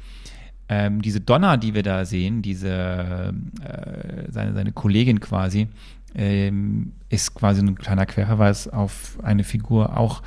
[0.68, 3.34] Ähm, diese Donna, die wir da sehen, diese
[3.64, 5.68] äh, seine, seine Kollegin quasi,
[6.16, 10.24] ähm, ist quasi ein kleiner Querverweis auf eine Figur auch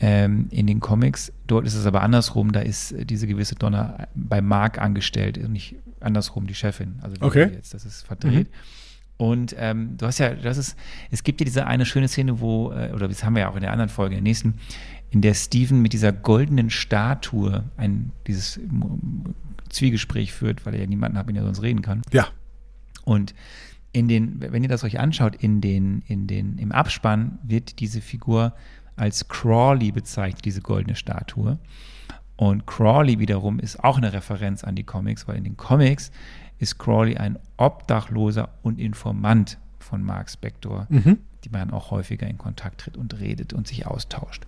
[0.00, 1.32] ähm, in den Comics.
[1.46, 5.76] Dort ist es aber andersrum, da ist diese gewisse Donna bei Mark angestellt und nicht
[6.00, 6.98] andersrum die Chefin.
[7.02, 7.50] Also okay.
[7.52, 8.48] jetzt, das ist verdreht.
[8.48, 8.54] Mhm.
[9.16, 10.76] Und ähm, du hast ja, das ist,
[11.10, 13.54] es gibt ja diese eine schöne Szene, wo, äh, oder das haben wir ja auch
[13.54, 14.54] in der anderen Folge, in der nächsten,
[15.10, 18.58] in der Steven mit dieser goldenen Statue ein, dieses
[19.70, 22.02] Zwiegespräch führt, weil er ja niemanden hat, mit dem er sonst reden kann.
[22.12, 22.28] Ja.
[23.04, 23.34] Und
[23.92, 28.00] in den, wenn ihr das euch anschaut, in den, in den, im Abspann wird diese
[28.00, 28.54] Figur
[28.96, 31.58] als Crawley bezeichnet, diese goldene Statue.
[32.36, 36.10] Und Crawley wiederum ist auch eine Referenz an die Comics, weil in den Comics
[36.58, 41.18] ist Crawley ein Obdachloser und Informant von Mark Spector, mhm.
[41.44, 44.44] die man auch häufiger in Kontakt tritt und redet und sich austauscht.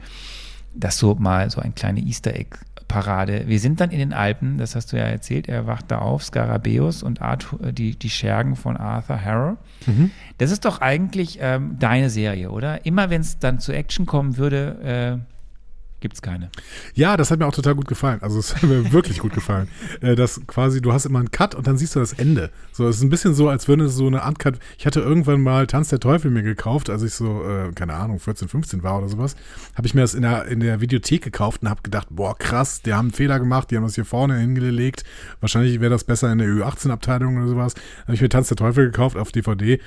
[0.75, 2.59] Das so mal so ein kleine Easter Egg
[2.93, 3.45] Parade.
[3.47, 6.25] Wir sind dann in den Alpen, das hast du ja erzählt, er wacht da auf,
[6.25, 9.57] Skarabäus und Arthur, äh, die, die Schergen von Arthur Harrow.
[9.87, 10.11] Mhm.
[10.37, 12.85] Das ist doch eigentlich ähm, deine Serie, oder?
[12.85, 15.32] Immer wenn es dann zu Action kommen würde, äh,
[16.03, 16.51] gibt es keine.
[16.95, 18.21] Ja, das hat mir auch total gut gefallen.
[18.21, 19.69] Also es hat mir wirklich gut gefallen.
[20.03, 22.51] Äh, dass quasi, du hast immer einen Cut und dann siehst du das Ende.
[22.73, 24.59] So, es ist ein bisschen so, als würde es so eine Uncut.
[24.77, 28.19] Ich hatte irgendwann mal Tanz der Teufel mir gekauft, als ich so, äh, keine Ahnung,
[28.19, 29.37] 14, 15 war oder sowas.
[29.75, 32.83] Habe ich mir das in der, in der Videothek gekauft und habe gedacht, boah, krass,
[32.83, 35.05] die haben einen Fehler gemacht, die haben das hier vorne hingelegt.
[35.41, 37.75] Wahrscheinlich wäre das besser in der Ü18-Abteilung oder sowas.
[38.03, 39.81] Habe ich mir Tanz der Teufel gekauft auf DVD,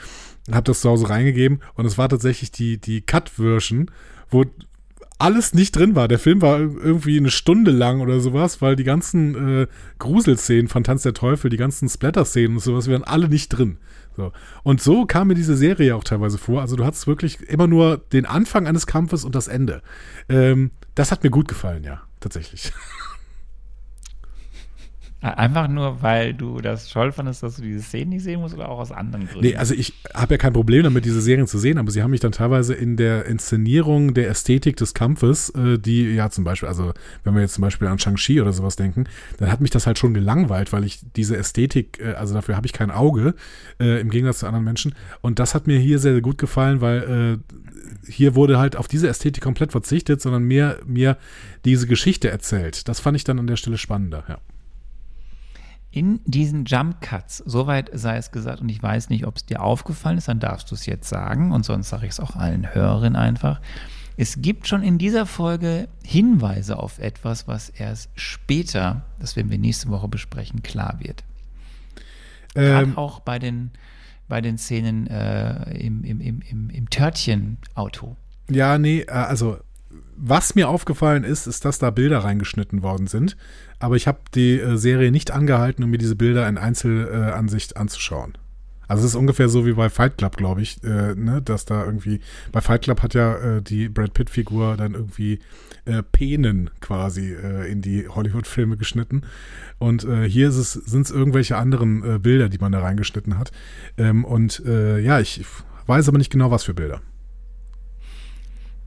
[0.52, 3.92] habe das zu Hause reingegeben und es war tatsächlich die, die Cut-Version,
[4.30, 4.46] wo
[5.18, 6.08] alles nicht drin war.
[6.08, 9.68] Der Film war irgendwie eine Stunde lang oder sowas, weil die ganzen äh,
[10.00, 13.78] Gruselszenen von Tanz der Teufel, die ganzen Splatter-Szenen und sowas, wären alle nicht drin.
[14.18, 14.32] So.
[14.64, 16.62] Und so kam mir diese Serie auch teilweise vor.
[16.62, 19.82] Also du hattest wirklich immer nur den Anfang eines Kampfes und das Ende.
[20.30, 22.72] Ähm, das hat mir gut gefallen, ja, tatsächlich.
[25.34, 28.70] Einfach nur, weil du das toll fandest, dass du diese Szenen nicht sehen musst oder
[28.70, 29.48] auch aus anderen Gründen?
[29.48, 32.12] Nee, also ich habe ja kein Problem damit, diese Serien zu sehen, aber sie haben
[32.12, 36.70] mich dann teilweise in der Inszenierung der Ästhetik des Kampfes, äh, die ja zum Beispiel,
[36.70, 36.94] also
[37.24, 39.06] wenn wir jetzt zum Beispiel an Shang-Chi oder sowas denken,
[39.38, 42.68] dann hat mich das halt schon gelangweilt, weil ich diese Ästhetik, äh, also dafür habe
[42.68, 43.34] ich kein Auge,
[43.80, 44.94] äh, im Gegensatz zu anderen Menschen.
[45.22, 48.88] Und das hat mir hier sehr, sehr gut gefallen, weil äh, hier wurde halt auf
[48.88, 51.18] diese Ästhetik komplett verzichtet, sondern mehr mir
[51.66, 52.88] diese Geschichte erzählt.
[52.88, 54.38] Das fand ich dann an der Stelle spannender, ja
[55.96, 59.64] in diesen Jump Cuts, soweit sei es gesagt, und ich weiß nicht, ob es dir
[59.64, 62.76] aufgefallen ist, dann darfst du es jetzt sagen, und sonst sage ich es auch allen
[62.76, 63.62] Hörerinnen einfach.
[64.18, 69.58] Es gibt schon in dieser Folge Hinweise auf etwas, was erst später, das werden wir
[69.58, 71.24] nächste Woche besprechen, klar wird.
[72.56, 73.72] Ähm, Gerade auch bei den,
[74.28, 78.18] bei den Szenen äh, im, im, im, im, im Törtchen-Auto.
[78.50, 79.60] Ja, nee, äh, also
[80.18, 83.36] was mir aufgefallen ist, ist, dass da Bilder reingeschnitten worden sind.
[83.80, 87.80] Aber ich habe die äh, Serie nicht angehalten, um mir diese Bilder in Einzelansicht äh,
[87.80, 88.38] anzuschauen.
[88.88, 91.86] Also es ist ungefähr so wie bei Fight Club, glaube ich, äh, ne, dass da
[91.86, 92.20] irgendwie,
[92.52, 95.40] bei Fight Club hat ja äh, die Brad Pitt-Figur dann irgendwie
[95.86, 99.24] äh, Penen quasi äh, in die Hollywood-Filme geschnitten.
[99.78, 103.52] Und hier sind es irgendwelche anderen Bilder, die man da reingeschnitten hat.
[103.98, 105.44] Ähm, und ja, ich
[105.86, 107.02] weiß aber nicht genau, was für Bilder.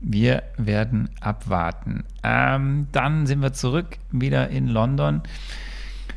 [0.01, 2.03] Wir werden abwarten.
[2.23, 5.21] Ähm, dann sind wir zurück wieder in London.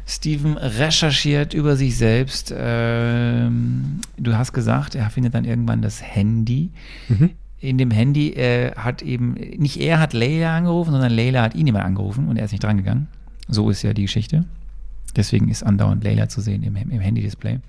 [0.06, 2.52] Steven recherchiert über sich selbst.
[2.56, 6.70] Ähm, du hast gesagt, er findet dann irgendwann das Handy.
[7.08, 7.30] Mhm.
[7.60, 11.66] In dem Handy äh, hat eben, nicht er hat Leila angerufen, sondern Leila hat ihn
[11.66, 13.06] immer angerufen und er ist nicht drangegangen.
[13.48, 14.44] So ist ja die Geschichte.
[15.14, 17.60] Deswegen ist andauernd Leila zu sehen im, im Handy-Display.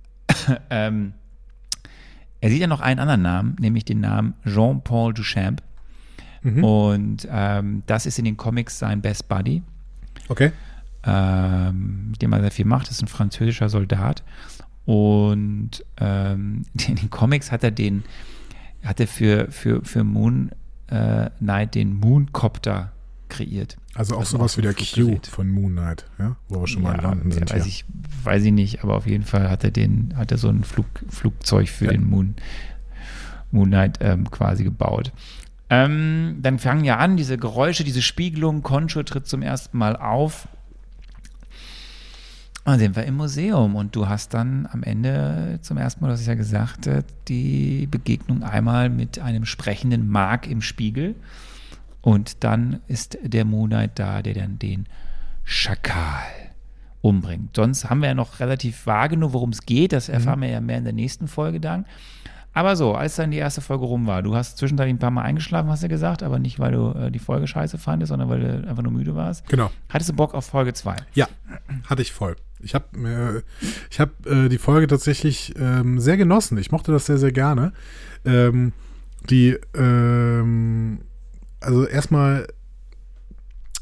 [0.70, 1.12] ähm,
[2.46, 5.62] er sieht ja noch einen anderen Namen, nämlich den Namen Jean-Paul Duchamp.
[6.42, 6.62] Mhm.
[6.64, 9.62] Und ähm, das ist in den Comics sein Best Buddy.
[10.28, 10.52] Okay.
[11.02, 12.86] Ähm, mit dem er sehr viel macht.
[12.86, 14.22] Das ist ein französischer Soldat.
[14.84, 18.04] Und ähm, in den Comics hat er den,
[18.84, 20.50] hat er für, für, für Moon
[20.86, 22.92] äh, Knight den Mooncopter
[23.28, 23.76] kreiert.
[23.94, 26.36] Also auch sowas wie der Q von Moon Knight, ja?
[26.48, 27.50] wo wir schon ja, mal landen sind.
[27.50, 27.66] Weiß, ja.
[27.66, 27.84] ich,
[28.24, 30.86] weiß ich nicht, aber auf jeden Fall hat er den, hat er so ein Flug,
[31.08, 31.92] Flugzeug für ja.
[31.92, 32.34] den Moon,
[33.50, 35.12] Moon Knight ähm, quasi gebaut.
[35.68, 40.48] Ähm, dann fangen ja an, diese Geräusche, diese Spiegelung, Concho tritt zum ersten Mal auf.
[42.64, 46.10] Und dann sind wir im Museum und du hast dann am Ende zum ersten Mal,
[46.10, 46.88] das ist ja gesagt,
[47.28, 51.14] die Begegnung einmal mit einem sprechenden Mark im Spiegel.
[52.06, 54.86] Und dann ist der Moonlight da, der dann den
[55.42, 56.22] Schakal
[57.00, 57.56] umbringt.
[57.56, 59.92] Sonst haben wir ja noch relativ vage nur, worum es geht.
[59.92, 60.42] Das erfahren mhm.
[60.42, 61.84] wir ja mehr in der nächsten Folge dann.
[62.52, 65.22] Aber so, als dann die erste Folge rum war, du hast zwischendurch ein paar Mal
[65.22, 68.38] eingeschlafen, hast du gesagt, aber nicht, weil du äh, die Folge scheiße fandest, sondern weil
[68.38, 69.44] du einfach nur müde warst.
[69.48, 69.72] Genau.
[69.88, 70.94] Hattest du Bock auf Folge 2?
[71.14, 71.26] Ja,
[71.88, 72.36] hatte ich voll.
[72.60, 73.42] Ich habe äh,
[73.90, 76.56] ich hab, äh, die Folge tatsächlich ähm, sehr genossen.
[76.58, 77.72] Ich mochte das sehr, sehr gerne.
[78.24, 78.74] Ähm,
[79.28, 81.00] die, ähm,
[81.66, 82.46] also erstmal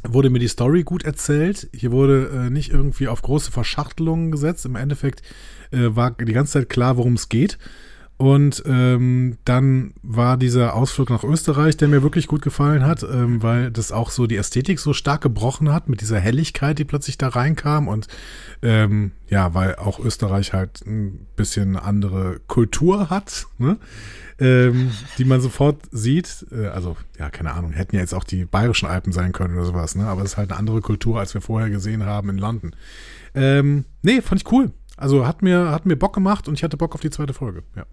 [0.02, 1.68] wurde mir die Story gut erzählt.
[1.74, 4.66] Hier wurde äh, nicht irgendwie auf große Verschachtelungen gesetzt.
[4.66, 5.22] Im Endeffekt
[5.70, 7.58] äh, war die ganze Zeit klar, worum es geht.
[8.16, 13.42] Und ähm, dann war dieser Ausflug nach Österreich, der mir wirklich gut gefallen hat, ähm,
[13.42, 17.18] weil das auch so die Ästhetik so stark gebrochen hat mit dieser Helligkeit, die plötzlich
[17.18, 17.88] da reinkam.
[17.88, 18.06] Und
[18.62, 23.46] ähm, ja, weil auch Österreich halt ein bisschen andere Kultur hat.
[23.58, 23.78] Ne?
[24.38, 26.46] ähm, die man sofort sieht.
[26.50, 29.66] Äh, also, ja, keine Ahnung, hätten ja jetzt auch die bayerischen Alpen sein können oder
[29.66, 30.06] sowas, ne?
[30.06, 32.74] Aber es ist halt eine andere Kultur, als wir vorher gesehen haben in London.
[33.34, 34.72] Ähm, nee, fand ich cool.
[34.96, 37.62] Also hat mir, hat mir Bock gemacht und ich hatte Bock auf die zweite Folge,
[37.76, 37.84] ja.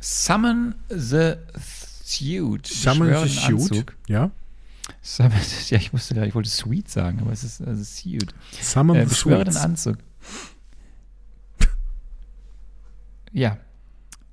[0.00, 1.36] Summon the
[2.04, 2.66] Suit.
[2.66, 3.92] Summon the Suit.
[4.06, 4.30] Ja.
[5.02, 5.32] Summon,
[5.68, 8.34] ja, ich musste gerade, ich wollte Sweet sagen, aber es ist also Suit.
[8.60, 9.56] Summon Äh, the Suits.
[9.56, 9.98] Anzug.
[13.32, 13.58] Ja,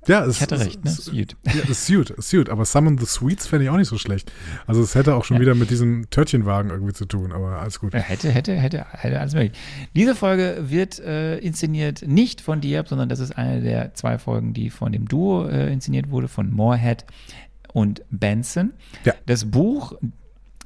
[0.06, 0.90] Ja, es, ich hatte es- recht, ne?
[0.90, 1.36] Suit.
[1.44, 2.48] Ja, Suit, Suit.
[2.50, 4.32] Aber Summon the Sweets fände ich auch nicht so schlecht.
[4.66, 5.40] Also es hätte auch schon Ja.
[5.42, 7.92] wieder mit diesem Törtchenwagen irgendwie zu tun, aber alles gut.
[7.94, 9.52] Hätte, hätte, hätte, hätte alles möglich.
[9.94, 14.52] Diese Folge wird äh, inszeniert nicht von Diab, sondern das ist eine der zwei Folgen,
[14.54, 17.04] die von dem Duo äh, inszeniert wurde, von Moorhead
[17.72, 18.72] und Benson.
[19.04, 19.12] Ja.
[19.26, 19.92] Das Buch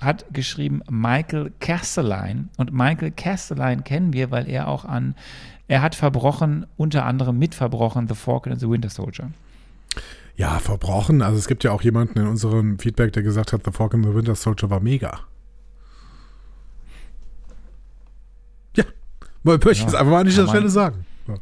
[0.01, 5.15] hat geschrieben Michael Castelline und Michael Castelline kennen wir, weil er auch an,
[5.71, 9.31] er hat verbrochen, unter anderem mit verbrochen, The Falcon and the Winter Soldier.
[10.35, 11.23] Ja, verbrochen.
[11.23, 14.11] Also es gibt ja auch jemanden in unserem Feedback, der gesagt hat, The Falcon and
[14.11, 15.21] the Winter Soldier war mega.
[18.77, 18.85] Ja,
[19.45, 21.07] möchte ich Ja, es einfach mal an dieser Stelle sagen.
[21.27, 21.35] So.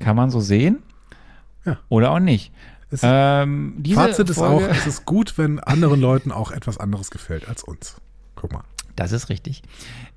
[0.00, 0.82] Kann man so sehen?
[1.64, 1.78] Ja.
[1.88, 2.52] Oder auch nicht.
[2.90, 7.10] Es- Ähm, Fazit ist Folge, auch, es ist gut, wenn anderen Leuten auch etwas anderes
[7.10, 7.96] gefällt als uns.
[8.34, 8.64] Guck mal.
[8.96, 9.62] Das ist richtig.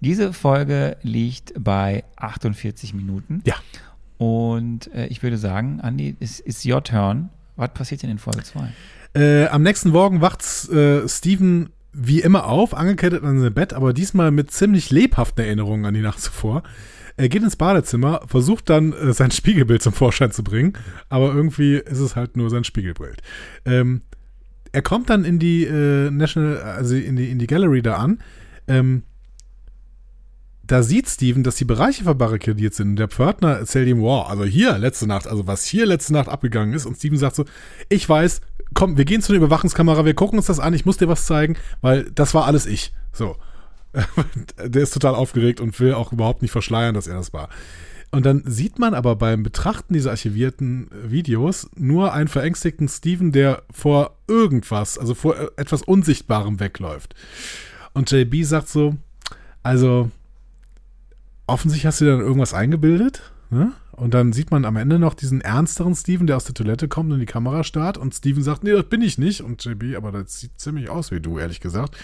[0.01, 3.41] Diese Folge liegt bei 48 Minuten.
[3.45, 3.55] Ja.
[4.17, 7.29] Und äh, ich würde sagen, Andi, es ist your turn.
[7.55, 8.69] Was passiert denn in Folge 2?
[9.15, 13.93] Äh, am nächsten Morgen wacht äh, Steven wie immer auf, angekettet an sein Bett, aber
[13.93, 16.61] diesmal mit ziemlich lebhaften Erinnerungen an die Nacht zuvor.
[17.15, 20.73] Er geht ins Badezimmer, versucht dann äh, sein Spiegelbild zum Vorschein zu bringen,
[21.09, 23.23] aber irgendwie ist es halt nur sein Spiegelbild.
[23.65, 24.03] Ähm,
[24.71, 28.19] er kommt dann in die äh, National, also in die, in die Gallery da an.
[28.67, 29.03] Ähm,
[30.63, 32.89] da sieht Steven, dass die Bereiche verbarrikadiert sind.
[32.89, 36.27] Und der Pförtner erzählt ihm, wow, also hier letzte Nacht, also was hier letzte Nacht
[36.27, 36.85] abgegangen ist.
[36.85, 37.45] Und Steven sagt so,
[37.87, 38.41] ich weiß,
[38.73, 41.25] komm, wir gehen zu der Überwachungskamera, wir gucken uns das an, ich muss dir was
[41.25, 42.93] zeigen, weil das war alles ich.
[43.13, 43.37] So.
[44.63, 47.49] der ist total aufgeregt und will auch überhaupt nicht verschleiern, dass er das war.
[48.11, 53.63] Und dann sieht man aber beim Betrachten dieser archivierten Videos nur einen verängstigten Steven, der
[53.71, 57.15] vor irgendwas, also vor äh, etwas Unsichtbarem wegläuft.
[57.93, 58.95] Und JB sagt so,
[59.63, 60.11] also
[61.47, 63.21] offensichtlich hast du dir dann irgendwas eingebildet.
[63.49, 63.71] Ne?
[63.91, 67.09] Und dann sieht man am Ende noch diesen ernsteren Steven, der aus der Toilette kommt
[67.09, 67.97] und in die Kamera starrt.
[67.97, 69.41] Und Steven sagt, nee, das bin ich nicht.
[69.41, 71.97] Und JB, aber das sieht ziemlich aus wie du, ehrlich gesagt.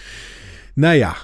[0.74, 1.14] Naja,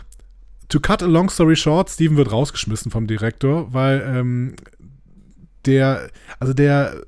[0.69, 4.55] to cut a long story short, Steven wird rausgeschmissen vom Direktor, weil ähm,
[5.67, 6.09] der,
[6.39, 7.03] also der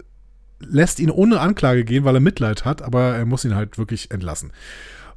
[0.59, 4.11] lässt ihn ohne Anklage gehen, weil er Mitleid hat, aber er muss ihn halt wirklich
[4.11, 4.53] entlassen.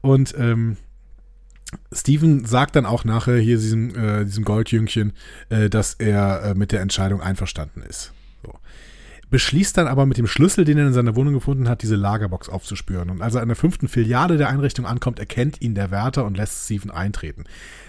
[0.02, 0.78] Und ähm,
[1.92, 5.14] Steven sagt dann auch nachher hier diesem, äh, diesem Goldjüngchen,
[5.50, 8.14] äh, dass er äh, mit der Entscheidung einverstanden ist.
[8.44, 8.54] So.
[9.30, 12.50] Beschließt dann aber mit dem Schlüssel, den er in seiner Wohnung gefunden hat, diese Lagerbox
[12.50, 13.10] aufzuspüren.
[13.10, 16.38] Und als er an der fünften Filiale der Einrichtung ankommt, erkennt ihn der Wärter und
[16.38, 17.46] lässt Steven eintreten.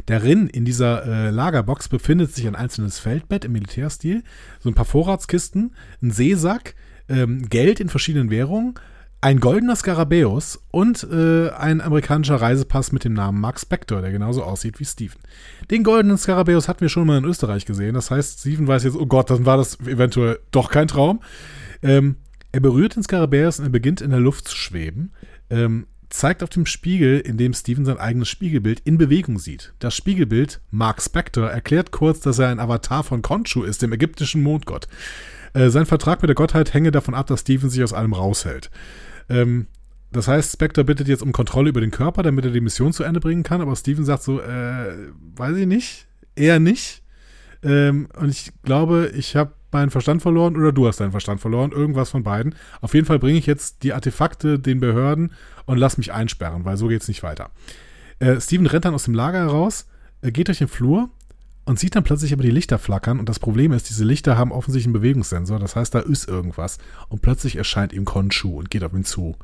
[0.07, 4.25] Darin, in dieser äh, Lagerbox, befindet sich ein einzelnes Feldbett im Militärstil,
[4.61, 6.75] so ein paar Vorratskisten, ein Seesack,
[7.09, 8.75] ähm, Geld in verschiedenen Währungen,
[9.21, 14.43] ein goldener Skarabäus und äh, ein amerikanischer Reisepass mit dem Namen Mark Spector, der genauso
[14.43, 15.19] aussieht wie Steven.
[15.71, 17.95] Den goldenen Skarabäus hatten wir schon mal in Österreich gesehen.
[17.95, 21.21] Das heißt, Steven weiß jetzt, oh Gott, dann war das eventuell doch kein Traum.
[21.83, 22.17] Ähm,
[22.53, 25.13] er berührt den Skarabäus und er beginnt in der Luft zu schweben.
[25.51, 29.73] Ähm, zeigt auf dem Spiegel, in dem Steven sein eigenes Spiegelbild in Bewegung sieht.
[29.79, 34.43] Das Spiegelbild, Mark Spector, erklärt kurz, dass er ein Avatar von Khonshu ist, dem ägyptischen
[34.43, 34.89] Mondgott.
[35.57, 38.71] Äh, sein Vertrag mit der Gottheit hänge davon ab, dass Steven sich aus allem raushält.
[39.31, 39.69] Ähm,
[40.13, 43.05] das heißt, Spectre bittet jetzt um Kontrolle über den Körper, damit er die Mission zu
[43.05, 44.93] Ende bringen kann, aber Steven sagt so, äh,
[45.35, 47.03] weiß ich nicht, eher nicht.
[47.63, 51.73] Ähm, und ich glaube, ich habe meinen Verstand verloren oder du hast deinen Verstand verloren,
[51.73, 52.55] irgendwas von beiden.
[52.83, 55.33] Auf jeden Fall bringe ich jetzt die Artefakte den Behörden
[55.65, 57.51] und lass mich einsperren, weil so geht's nicht weiter.
[58.19, 59.87] Äh, Steven rennt dann aus dem Lager heraus,
[60.21, 61.09] äh, geht durch den Flur
[61.67, 63.19] und sieht dann plötzlich aber die Lichter flackern.
[63.19, 65.59] Und das Problem ist, diese Lichter haben offensichtlich einen Bewegungssensor.
[65.59, 66.79] Das heißt, da ist irgendwas.
[67.09, 69.37] Und plötzlich erscheint ihm Khonshu und geht auf ihn zu.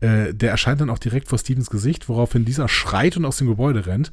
[0.00, 3.46] Äh, der erscheint dann auch direkt vor Stevens Gesicht, woraufhin dieser schreit und aus dem
[3.46, 4.12] Gebäude rennt.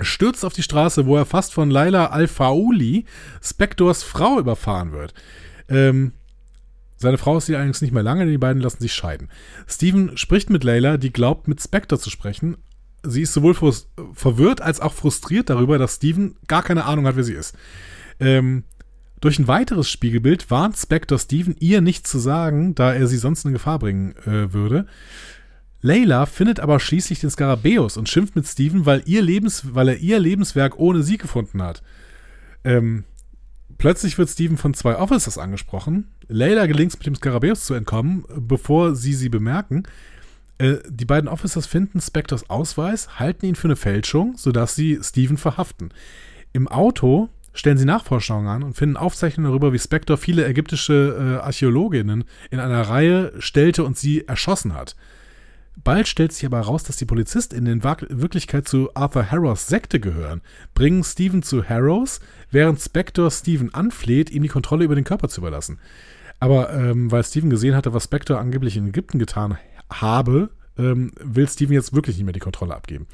[0.00, 3.04] Stürzt auf die Straße, wo er fast von Laila Al-Fauli,
[3.42, 5.12] Spectors Frau, überfahren wird.
[5.68, 6.12] Ähm,
[6.96, 9.28] seine Frau ist sie allerdings nicht mehr lange, denn die beiden lassen sich scheiden.
[9.68, 12.56] Steven spricht mit Layla, die glaubt, mit Spectre zu sprechen.
[13.04, 13.54] Sie ist sowohl
[14.12, 17.56] verwirrt als auch frustriert darüber, dass Steven gar keine Ahnung hat, wer sie ist.
[18.20, 18.64] Ähm,
[19.20, 23.44] durch ein weiteres Spiegelbild warnt Spectre Steven, ihr nichts zu sagen, da er sie sonst
[23.44, 24.86] in Gefahr bringen äh, würde.
[25.80, 29.96] Layla findet aber schließlich den Skarabäus und schimpft mit Steven, weil, ihr Lebens, weil er
[29.98, 31.82] ihr Lebenswerk ohne sie gefunden hat.
[32.64, 33.04] Ähm,
[33.76, 36.08] plötzlich wird Steven von zwei Officers angesprochen.
[36.28, 39.84] Layla gelingt es, mit dem Skarabäus zu entkommen, bevor sie sie bemerken.
[40.58, 45.36] Äh, die beiden Officers finden Spectors Ausweis, halten ihn für eine Fälschung, sodass sie Steven
[45.36, 45.90] verhaften.
[46.52, 51.44] Im Auto stellen sie Nachforschungen an und finden Aufzeichnungen darüber, wie Spector viele ägyptische äh,
[51.44, 54.96] Archäologinnen in einer Reihe stellte und sie erschossen hat.
[55.82, 60.40] Bald stellt sich aber heraus, dass die Polizisten in Wirklichkeit zu Arthur Harrows Sekte gehören,
[60.74, 62.20] bringen Steven zu Harrows,
[62.50, 65.78] während Spector Steven anfleht, ihm die Kontrolle über den Körper zu überlassen.
[66.38, 69.58] Aber ähm, weil Steven gesehen hatte, was Spector angeblich in Ägypten getan
[69.90, 73.06] habe, ähm, will Steven jetzt wirklich nicht mehr die Kontrolle abgeben.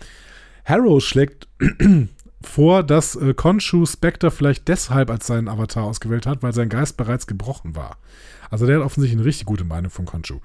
[0.65, 1.49] Harrows schlägt
[2.43, 6.97] vor, dass äh, Khonshu Spectre vielleicht deshalb als seinen Avatar ausgewählt hat, weil sein Geist
[6.97, 7.99] bereits gebrochen war.
[8.51, 10.41] Also der hat offensichtlich eine richtig gute Meinung von Khonshu.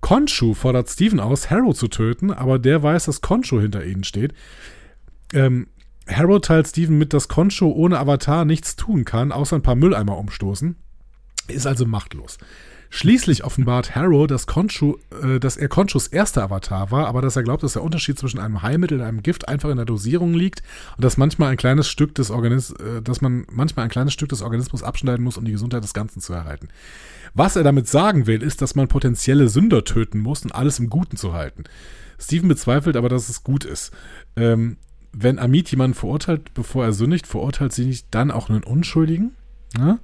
[0.00, 4.32] Khonshu fordert Steven aus, Harrow zu töten, aber der weiß, dass Khonshu hinter ihnen steht.
[5.32, 5.68] Ähm,
[6.08, 10.18] Harrow teilt Steven mit, dass Khonshu ohne Avatar nichts tun kann, außer ein paar Mülleimer
[10.18, 10.76] umstoßen.
[11.48, 12.38] Ist also machtlos.
[12.94, 17.42] Schließlich offenbart Harrow, dass, Khonshu, äh, dass er Khonshus erster Avatar war, aber dass er
[17.42, 20.62] glaubt, dass der Unterschied zwischen einem Heilmittel und einem Gift einfach in der Dosierung liegt
[20.98, 24.28] und dass manchmal ein kleines Stück des Organismus, äh, dass man manchmal ein kleines Stück
[24.28, 26.68] des Organismus abschneiden muss, um die Gesundheit des Ganzen zu erhalten.
[27.32, 30.90] Was er damit sagen will, ist, dass man potenzielle Sünder töten muss, um alles im
[30.90, 31.64] Guten zu halten.
[32.18, 33.90] Steven bezweifelt aber, dass es gut ist.
[34.36, 34.76] Ähm,
[35.14, 39.32] wenn Amit jemanden verurteilt, bevor er sündigt, verurteilt sie nicht dann auch einen Unschuldigen?
[39.78, 39.98] Ja?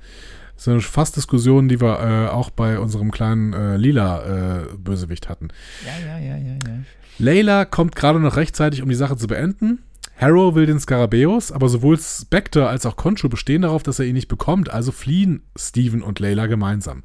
[0.55, 5.29] Das ist eine Fassdiskussion, die wir äh, auch bei unserem kleinen äh, lila äh, Bösewicht
[5.29, 5.49] hatten.
[5.87, 6.81] Ja, ja, ja, ja, ja.
[7.19, 9.85] Layla kommt gerade noch rechtzeitig, um die Sache zu beenden.
[10.17, 14.15] Harrow will den Skarabäus, aber sowohl Spectre als auch Concho bestehen darauf, dass er ihn
[14.15, 17.03] nicht bekommt, also fliehen Steven und Layla gemeinsam.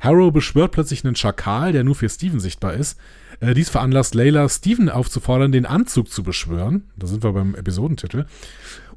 [0.00, 2.98] Harrow beschwört plötzlich einen Schakal, der nur für Steven sichtbar ist.
[3.40, 6.90] Äh, dies veranlasst Layla, Steven aufzufordern, den Anzug zu beschwören.
[6.96, 8.24] Da sind wir beim Episodentitel.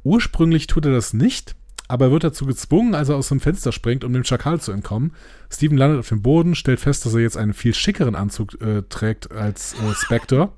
[0.03, 1.55] Ursprünglich tut er das nicht,
[1.87, 4.71] aber er wird dazu gezwungen, als er aus dem Fenster springt, um dem Schakal zu
[4.71, 5.13] entkommen.
[5.49, 8.83] Steven landet auf dem Boden, stellt fest, dass er jetzt einen viel schickeren Anzug äh,
[8.89, 10.49] trägt als äh, Spectre.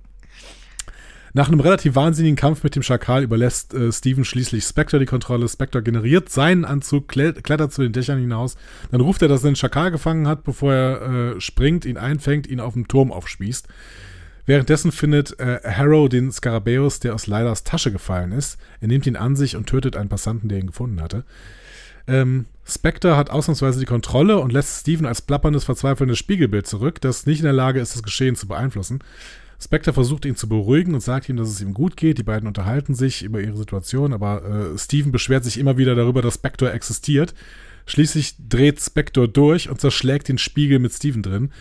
[1.33, 5.47] Nach einem relativ wahnsinnigen Kampf mit dem Schakal überlässt äh, Steven schließlich Spectre die Kontrolle.
[5.47, 8.55] Spectre generiert seinen Anzug, klettert zu den Dächern hinaus.
[8.91, 12.47] Dann ruft er, dass er den Schakal gefangen hat, bevor er äh, springt, ihn einfängt,
[12.47, 13.67] ihn auf dem Turm aufspießt.
[14.49, 18.57] Währenddessen findet äh, Harrow den Skarabäus, der aus Lylas Tasche gefallen ist.
[18.81, 21.23] Er nimmt ihn an sich und tötet einen Passanten, der ihn gefunden hatte.
[22.07, 27.27] Ähm, Spectre hat ausnahmsweise die Kontrolle und lässt Steven als plapperndes, verzweifelndes Spiegelbild zurück, das
[27.27, 29.03] nicht in der Lage ist, das Geschehen zu beeinflussen.
[29.61, 32.17] Spectre versucht ihn zu beruhigen und sagt ihm, dass es ihm gut geht.
[32.17, 36.23] Die beiden unterhalten sich über ihre Situation, aber äh, Steven beschwert sich immer wieder darüber,
[36.23, 37.35] dass Spectre existiert.
[37.85, 41.51] Schließlich dreht Spectre durch und zerschlägt den Spiegel mit Steven drin,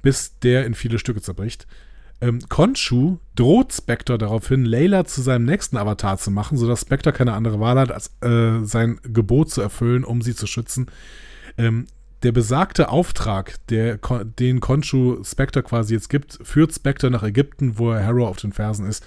[0.00, 1.66] bis der in viele Stücke zerbricht.
[2.20, 7.32] Ähm, Khonshu droht Spectre daraufhin, Layla zu seinem nächsten Avatar zu machen, sodass Spectre keine
[7.32, 10.86] andere Wahl hat, als äh, sein Gebot zu erfüllen, um sie zu schützen.
[11.56, 11.86] Ähm,
[12.22, 13.98] der besagte Auftrag, der,
[14.38, 18.52] den Khonshu Spectre quasi jetzt gibt, führt Spectre nach Ägypten, wo er Harrow auf den
[18.52, 19.04] Fersen ist.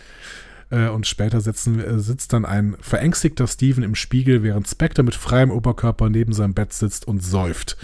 [0.71, 5.13] Äh, und später sitzen, äh, sitzt dann ein verängstigter Steven im Spiegel, während Spectre mit
[5.13, 7.77] freiem Oberkörper neben seinem Bett sitzt und säuft.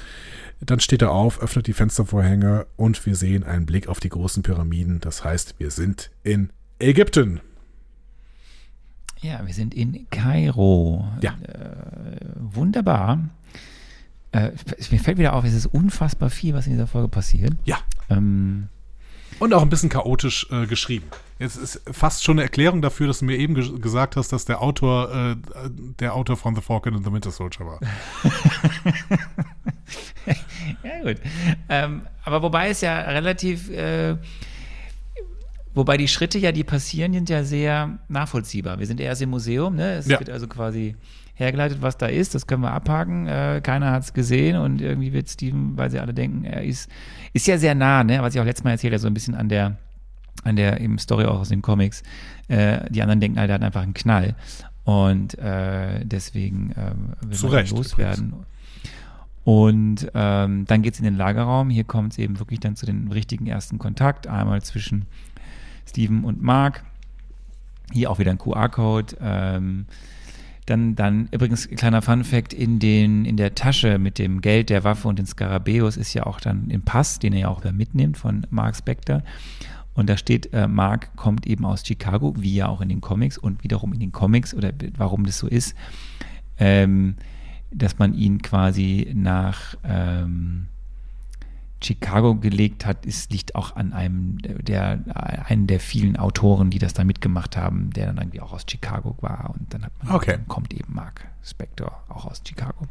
[0.61, 4.43] Dann steht er auf, öffnet die Fenstervorhänge und wir sehen einen Blick auf die großen
[4.43, 4.99] Pyramiden.
[4.99, 6.49] Das heißt, wir sind in
[6.79, 7.39] Ägypten.
[9.21, 11.07] Ja, wir sind in Kairo.
[11.21, 11.31] Ja.
[11.31, 13.29] Äh, wunderbar.
[14.31, 14.51] Äh,
[14.91, 17.53] mir fällt wieder auf, es ist unfassbar viel, was in dieser Folge passiert.
[17.65, 17.77] Ja.
[18.09, 18.67] Ähm,
[19.39, 21.07] und auch ein bisschen chaotisch äh, geschrieben.
[21.39, 24.43] Jetzt ist fast schon eine Erklärung dafür, dass du mir eben ge gesagt hast, dass
[24.45, 25.35] der Autor äh,
[25.99, 27.79] der Autor von The Falcon and the Winter Soldier war.
[30.83, 31.17] ja, gut.
[31.69, 34.17] Ähm, aber wobei es ja relativ, äh,
[35.73, 38.79] wobei die Schritte ja, die passieren, sind ja sehr nachvollziehbar.
[38.79, 39.93] Wir sind erst im Museum, ne?
[39.95, 40.19] Es Ja.
[40.19, 40.95] wird also quasi
[41.39, 42.35] hergeleitet, was da ist.
[42.35, 43.27] Das können wir abhaken.
[43.27, 46.89] Äh, keiner hat es gesehen und irgendwie wird Steven, weil sie alle denken, er ist,
[47.33, 48.21] ist ja sehr nah, ne?
[48.21, 49.77] Was ich auch letztes Mal erzählt habe, so ein bisschen an der,
[50.43, 52.03] an der eben Story auch aus den Comics.
[52.47, 54.35] Äh, die anderen denken halt, er hat einfach einen Knall.
[54.83, 58.33] Und äh, deswegen äh, will Zu man Recht, loswerden.
[59.43, 61.69] Und ähm, dann geht es in den Lagerraum.
[61.69, 64.27] Hier kommt es eben wirklich dann zu dem richtigen ersten Kontakt.
[64.27, 65.05] Einmal zwischen
[65.87, 66.83] Steven und Mark.
[67.91, 69.17] Hier auch wieder ein QR-Code.
[69.21, 69.85] Ähm,
[70.69, 75.07] dann, dann übrigens kleiner Fun-Fact: in, den, in der Tasche mit dem Geld, der Waffe
[75.07, 78.17] und den Skarabäus ist ja auch dann ein Pass, den er ja auch wieder mitnimmt
[78.17, 79.23] von Mark Spector.
[79.93, 83.37] Und da steht, äh, Mark kommt eben aus Chicago, wie ja auch in den Comics
[83.37, 85.75] und wiederum in den Comics oder warum das so ist,
[86.57, 87.15] ähm,
[87.71, 90.67] dass man ihn quasi nach ähm,
[91.81, 94.99] Chicago gelegt hat, ist, liegt auch an einem der,
[95.45, 99.15] einen der vielen Autoren, die das da mitgemacht haben, der dann irgendwie auch aus Chicago
[99.21, 99.51] war.
[99.57, 100.31] Und dann hat man Okay.
[100.31, 102.85] dann kommt eben Mark Spector auch aus Chicago.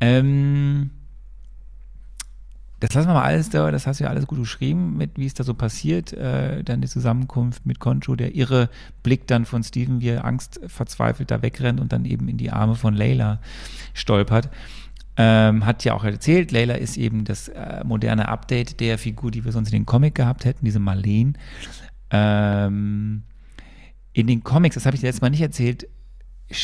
[0.00, 0.90] Ähm,
[2.80, 5.26] das lassen wir mal alles da, das hast du ja alles gut geschrieben, mit wie
[5.26, 6.12] es da so passiert.
[6.12, 8.70] Äh, dann die Zusammenkunft mit Concho, der irre
[9.02, 12.52] Blick dann von Steven, wie er Angst verzweifelt da wegrennt und dann eben in die
[12.52, 13.40] Arme von Layla
[13.94, 14.48] stolpert.
[15.20, 19.44] Ähm, hat ja auch erzählt, Layla ist eben das äh, moderne Update der Figur, die
[19.44, 21.32] wir sonst in den Comic gehabt hätten, diese Marlene.
[22.12, 23.24] Ähm,
[24.12, 25.88] in den Comics, das habe ich letztes Mal nicht erzählt,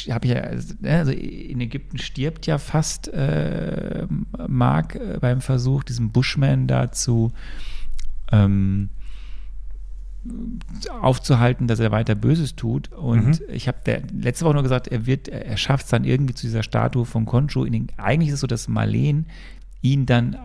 [0.08, 0.40] habe ich ja,
[0.80, 4.06] ne, also in Ägypten stirbt ja fast äh,
[4.46, 7.32] Mark äh, beim Versuch, diesen Bushman da zu
[8.30, 8.88] ähm,
[11.00, 12.92] aufzuhalten, dass er weiter Böses tut.
[12.92, 13.46] Und mhm.
[13.52, 16.62] ich habe letzte Woche nur gesagt, er wird, er schafft es dann irgendwie zu dieser
[16.62, 17.64] Statue von Konchu.
[17.64, 19.26] Den, eigentlich ist es so, dass Marleen
[19.82, 20.36] ihn dann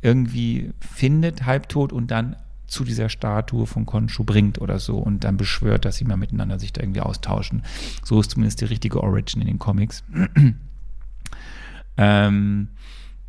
[0.00, 2.36] irgendwie findet, halbtot, und dann
[2.68, 6.58] zu dieser Statue von Konshu bringt oder so und dann beschwört, dass sie mal miteinander
[6.58, 7.62] sich da irgendwie austauschen.
[8.04, 10.04] So ist zumindest die richtige Origin in den Comics.
[11.96, 12.68] ähm,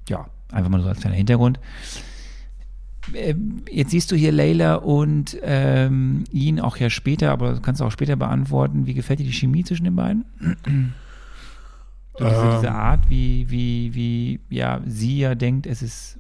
[0.10, 1.60] ja, einfach mal so als kleiner Hintergrund.
[3.14, 7.82] Ähm, jetzt siehst du hier Layla und ähm, ihn auch ja später, aber du kannst
[7.82, 8.86] auch später beantworten.
[8.86, 10.26] Wie gefällt dir die Chemie zwischen den beiden?
[12.20, 12.56] so diese, ähm.
[12.56, 16.20] diese Art, wie, wie, wie ja, sie ja denkt, es ist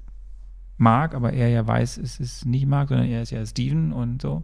[0.77, 4.21] Mark, aber er ja weiß, es ist nicht Mark, sondern er ist ja Steven und
[4.21, 4.43] so.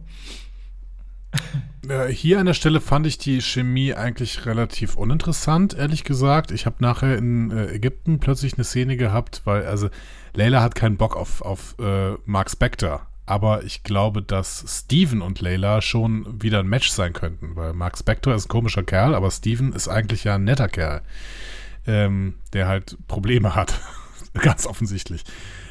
[1.88, 6.50] Äh, hier an der Stelle fand ich die Chemie eigentlich relativ uninteressant, ehrlich gesagt.
[6.50, 9.88] Ich habe nachher in äh, Ägypten plötzlich eine Szene gehabt, weil, also,
[10.34, 13.06] Layla hat keinen Bock auf, auf äh, Mark Spector.
[13.24, 17.98] Aber ich glaube, dass Steven und Layla schon wieder ein Match sein könnten, weil Mark
[17.98, 21.02] Spector ist ein komischer Kerl, aber Steven ist eigentlich ja ein netter Kerl,
[21.86, 23.80] ähm, der halt Probleme hat.
[24.34, 25.24] Ganz offensichtlich.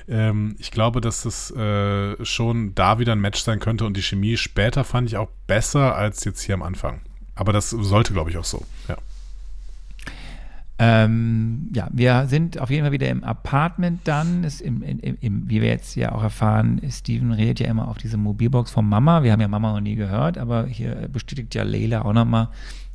[0.07, 4.03] Ähm, ich glaube, dass das äh, schon da wieder ein Match sein könnte und die
[4.03, 7.02] Chemie später fand ich auch besser als jetzt hier am Anfang.
[7.36, 8.98] Aber das sollte, glaube ich, auch so, ja.
[10.77, 14.43] Ähm, ja, wir sind auf jeden Fall wieder im Apartment dann.
[14.43, 17.97] Ist im, im, im, wie wir jetzt ja auch erfahren, Steven redet ja immer auf
[17.97, 19.23] diese Mobilbox von Mama.
[19.23, 22.49] Wir haben ja Mama noch nie gehört, aber hier bestätigt ja Leila auch nochmal,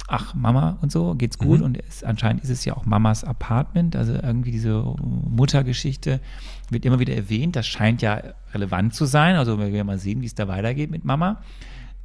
[0.09, 1.61] ach, Mama und so, geht's gut.
[1.61, 1.65] Mhm.
[1.65, 3.97] Und es, anscheinend ist es ja auch Mamas Apartment.
[3.97, 6.21] Also irgendwie diese Muttergeschichte
[6.69, 7.57] wird immer wieder erwähnt.
[7.57, 8.21] Das scheint ja
[8.53, 9.37] relevant zu sein.
[9.37, 11.41] Also wir werden mal sehen, wie es da weitergeht mit Mama.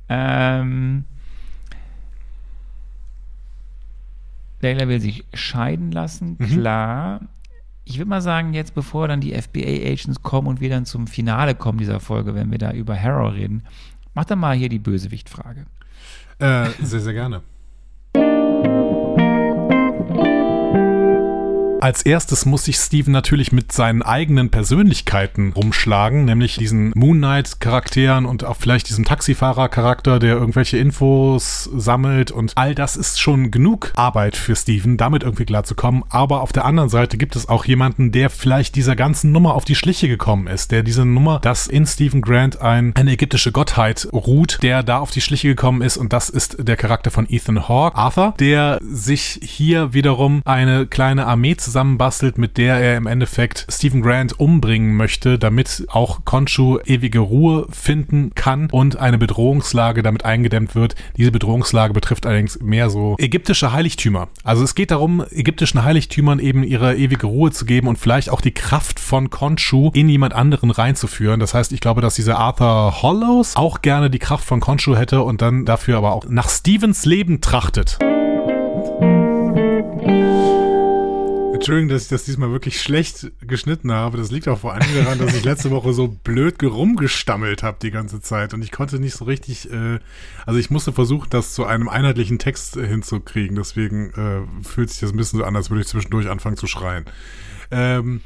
[0.08, 1.04] Ähm,
[4.66, 6.46] Layla will sich scheiden lassen, mhm.
[6.48, 7.22] klar.
[7.84, 11.54] Ich würde mal sagen, jetzt bevor dann die FBA-Agents kommen und wir dann zum Finale
[11.54, 13.64] kommen dieser Folge, wenn wir da über Harrow reden,
[14.16, 15.66] mach dann mal hier die Bösewicht-Frage.
[16.40, 17.42] Äh, sehr, sehr gerne.
[21.82, 28.26] Als erstes muss sich Steven natürlich mit seinen eigenen Persönlichkeiten rumschlagen, nämlich diesen Moon Knight-Charakteren
[28.26, 33.92] und auch vielleicht diesem Taxifahrer-Charakter, der irgendwelche Infos sammelt und all das ist schon genug
[33.96, 36.04] Arbeit für Steven, damit irgendwie klarzukommen.
[36.10, 39.66] Aber auf der anderen Seite gibt es auch jemanden, der vielleicht dieser ganzen Nummer auf
[39.66, 44.08] die Schliche gekommen ist, der diese Nummer, dass in Stephen Grant ein, eine ägyptische Gottheit
[44.12, 47.68] ruht, der da auf die Schliche gekommen ist und das ist der Charakter von Ethan
[47.68, 53.66] Hawke, Arthur, der sich hier wiederum eine kleine Armee zusammenbastelt, mit der er im Endeffekt
[53.70, 60.24] Stephen Grant umbringen möchte, damit auch Konshu ewige Ruhe finden kann und eine Bedrohungslage damit
[60.24, 60.96] eingedämmt wird.
[61.18, 64.28] Diese Bedrohungslage betrifft allerdings mehr so ägyptische Heiligtümer.
[64.44, 68.42] Also es geht darum, ägyptischen Heiligtümern eben ihre ewige Ruhe zu geben und vielleicht auch
[68.42, 71.40] die Kraft von Konshu in jemand anderen reinzuführen.
[71.40, 75.24] Das heißt, ich glaube, dass dieser Arthur Hollows auch gerne die Kraft von Konshu hätte
[75.24, 77.98] und dann dafür aber auch nach Stevens Leben trachtet.
[81.66, 84.20] Entschuldigung, dass ich das diesmal wirklich schlecht geschnitten habe.
[84.20, 87.90] Das liegt auch vor allem daran, dass ich letzte Woche so blöd rumgestammelt habe die
[87.90, 89.98] ganze Zeit und ich konnte nicht so richtig, äh,
[90.46, 93.56] also ich musste versuchen, das zu einem einheitlichen Text hinzukriegen.
[93.56, 96.68] Deswegen äh, fühlt sich das ein bisschen so an, als würde ich zwischendurch anfangen zu
[96.68, 97.06] schreien.
[97.72, 98.22] Ähm,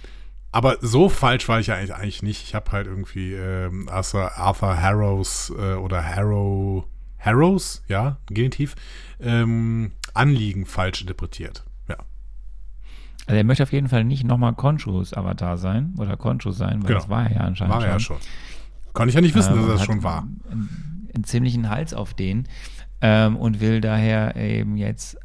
[0.51, 2.43] aber so falsch war ich ja eigentlich, eigentlich nicht.
[2.43, 6.83] Ich habe halt irgendwie ähm, Arthur, Arthur Harrows äh, oder Harrow,
[7.17, 8.75] Harrows, ja, Genitiv,
[9.21, 11.63] ähm, Anliegen falsch interpretiert.
[13.29, 16.87] Also er möchte auf jeden Fall nicht nochmal Conchus Avatar sein oder Conchu sein, weil
[16.87, 16.99] genau.
[16.99, 18.15] das war er ja anscheinend war er schon.
[18.15, 18.93] ja schon.
[18.95, 20.27] Kann ich ja nicht wissen, ähm, dass er das schon war.
[20.49, 22.47] Einen, einen, ziemlichen Hals auf den
[23.01, 25.15] ähm, und will daher eben jetzt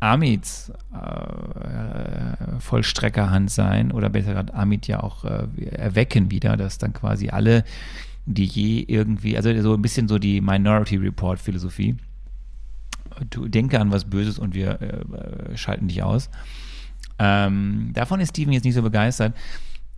[0.00, 6.92] Amids äh, Vollstreckerhand sein oder besser gesagt Amit ja auch äh, erwecken wieder, dass dann
[6.92, 7.62] quasi alle,
[8.26, 11.94] die je irgendwie, also so ein bisschen so die Minority Report Philosophie,
[13.30, 16.28] du denke an was Böses und wir äh, schalten dich aus.
[17.20, 19.34] Ähm, davon ist Steven jetzt nicht so begeistert.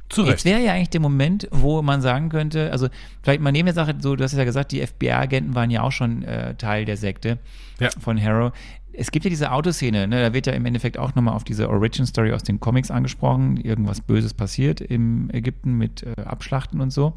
[0.09, 2.89] Zu Jetzt wäre ja eigentlich der Moment, wo man sagen könnte, also
[3.23, 5.93] vielleicht mal neben der Sache, so, du hast ja gesagt, die FBI-Agenten waren ja auch
[5.93, 7.39] schon äh, Teil der Sekte
[7.81, 7.89] ja.
[7.99, 8.53] von Harrow.
[8.93, 11.71] Es gibt ja diese Autoszene, ne, da wird ja im Endeffekt auch nochmal auf diese
[11.71, 17.15] Origin-Story aus den Comics angesprochen, irgendwas Böses passiert im Ägypten mit äh, Abschlachten und so.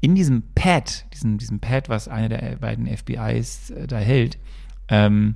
[0.00, 4.38] In diesem Pad, diesem, diesem Pad, was einer der beiden FBIs äh, da hält,
[4.88, 5.34] ähm,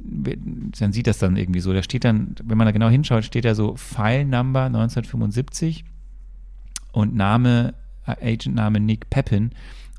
[0.00, 1.72] dann sieht das dann irgendwie so.
[1.72, 5.84] Da steht dann, wenn man da genau hinschaut, steht da so File Number 1975
[6.92, 7.74] und Name,
[8.06, 9.50] äh, Agent-Name Nick Pepin.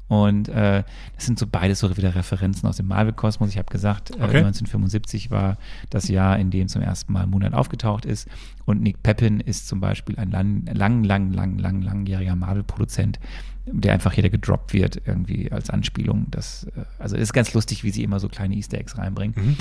[0.09, 0.83] Und äh,
[1.15, 3.49] das sind so beides so wieder Referenzen aus dem Marvel-Kosmos.
[3.49, 4.37] Ich habe gesagt, äh, Okay.
[4.39, 5.57] 1975 war
[5.91, 8.27] das Jahr, in dem zum ersten Mal Moonlight aufgetaucht ist.
[8.65, 13.19] Und Nick Pepin ist zum Beispiel ein lang, lang, lang, lang, lang, langjähriger Marvel-Produzent,
[13.67, 16.25] der einfach hier gedroppt wird, irgendwie als Anspielung.
[16.31, 19.35] Das, äh, also ist ganz lustig, wie sie immer so kleine Easter Eggs reinbringen.
[19.37, 19.57] Mhm.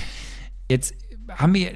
[0.70, 0.94] Jetzt
[1.28, 1.72] haben wir,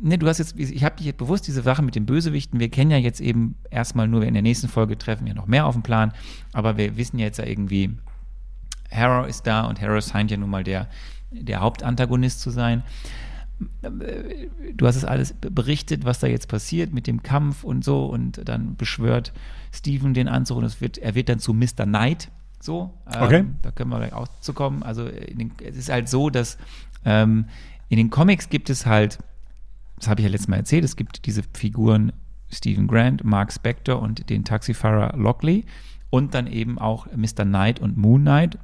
[0.00, 2.70] ne, du hast jetzt, ich habe dich jetzt bewusst diese Sache mit den Bösewichten, wir
[2.70, 5.74] kennen ja jetzt eben erstmal nur, in der nächsten Folge treffen wir noch mehr auf
[5.74, 6.12] den Plan,
[6.52, 7.96] aber wir wissen ja jetzt ja irgendwie,
[8.90, 10.88] Harrow ist da und Harrow scheint ja nun mal der,
[11.32, 12.82] der Hauptantagonist zu sein.
[14.74, 18.46] Du hast es alles berichtet, was da jetzt passiert mit dem Kampf und so und
[18.48, 19.32] dann beschwört
[19.72, 21.84] Steven den Anzug und es wird, er wird dann zu Mr.
[21.84, 22.30] Knight.
[22.60, 23.44] So, ähm, Okay.
[23.62, 24.82] da können wir gleich auch zu kommen.
[24.82, 26.58] Also den, es ist halt so, dass
[27.04, 27.46] ähm,
[27.88, 29.18] in den Comics gibt es halt,
[29.96, 32.12] das habe ich ja letztes Mal erzählt, es gibt diese Figuren
[32.50, 35.64] Stephen Grant, Mark Spector und den Taxifahrer Lockley
[36.10, 37.44] und dann eben auch Mr.
[37.44, 38.58] Knight und Moon Knight.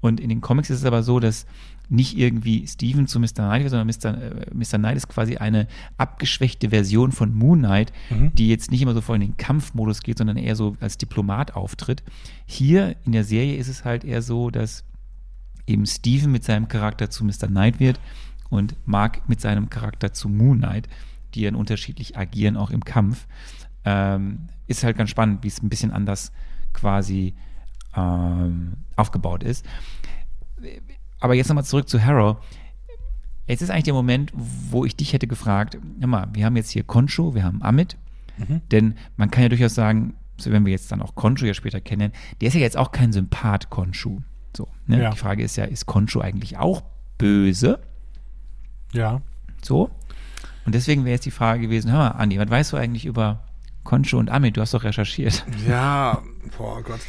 [0.00, 1.46] Und in den Comics ist es aber so, dass
[1.88, 3.28] nicht irgendwie Steven zu Mr.
[3.34, 4.20] Knight wird, sondern Mr.
[4.20, 4.78] Äh, Mr.
[4.78, 7.92] Knight ist quasi eine abgeschwächte Version von Moon Knight,
[8.34, 11.54] die jetzt nicht immer so voll in den Kampfmodus geht, sondern eher so als Diplomat
[11.54, 12.02] auftritt.
[12.44, 14.84] Hier in der Serie ist es halt eher so, dass
[15.66, 17.46] eben Steven mit seinem Charakter zu Mr.
[17.46, 18.00] Knight wird
[18.50, 20.88] und Mark mit seinem Charakter zu Moon Knight,
[21.34, 23.26] die dann unterschiedlich agieren, auch im Kampf.
[23.84, 26.32] Ähm, ist halt ganz spannend, wie es ein bisschen anders
[26.72, 27.34] quasi
[27.94, 29.64] ähm, aufgebaut ist.
[31.20, 32.38] Aber jetzt nochmal zurück zu Harrow.
[33.46, 36.70] Jetzt ist eigentlich der Moment, wo ich dich hätte gefragt, hör mal, wir haben jetzt
[36.70, 37.96] hier Concho, wir haben Amit,
[38.72, 41.80] denn man kann ja durchaus sagen, so wenn wir jetzt dann auch Concho ja später
[41.80, 44.22] kennen, der ist ja jetzt auch kein Sympath, Concho.
[44.56, 45.02] So, ne?
[45.02, 45.10] Ja.
[45.10, 46.82] Die Frage ist ja, ist Concho eigentlich auch
[47.18, 47.80] böse?
[48.92, 49.20] Ja.
[49.62, 49.90] So.
[50.64, 53.40] Und deswegen wäre jetzt die Frage gewesen, hör mal, Andi, was weißt du eigentlich über
[53.84, 54.56] Concho und Amit?
[54.56, 55.44] Du hast doch recherchiert.
[55.66, 56.22] Ja,
[56.58, 57.00] boah Gott.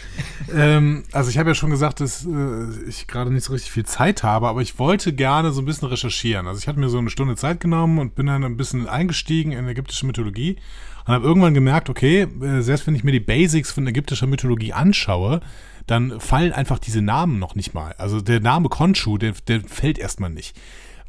[0.53, 3.85] ähm, also ich habe ja schon gesagt, dass äh, ich gerade nicht so richtig viel
[3.85, 6.47] Zeit habe, aber ich wollte gerne so ein bisschen recherchieren.
[6.47, 9.51] Also ich hatte mir so eine Stunde Zeit genommen und bin dann ein bisschen eingestiegen
[9.51, 10.57] in ägyptische Mythologie
[11.05, 14.73] und habe irgendwann gemerkt, okay, äh, selbst wenn ich mir die Basics von ägyptischer Mythologie
[14.73, 15.41] anschaue,
[15.87, 17.95] dann fallen einfach diese Namen noch nicht mal.
[17.97, 20.55] Also der Name Khonshu, der, der fällt erstmal nicht.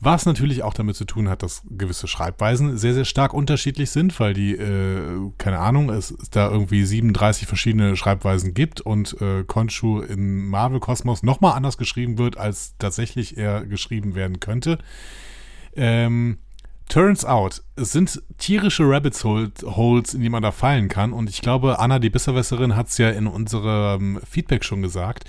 [0.01, 4.19] Was natürlich auch damit zu tun hat, dass gewisse Schreibweisen sehr, sehr stark unterschiedlich sind,
[4.21, 9.43] weil die, äh, keine Ahnung, es, es da irgendwie 37 verschiedene Schreibweisen gibt und äh,
[9.43, 14.79] Khonshu im Marvel-Kosmos nochmal anders geschrieben wird, als tatsächlich er geschrieben werden könnte.
[15.75, 16.39] Ähm,
[16.89, 21.13] turns out, es sind tierische Rabbit Holes, in die man da fallen kann.
[21.13, 25.25] Und ich glaube, Anna, die Besserwisserin, hat es ja in unserem Feedback schon gesagt.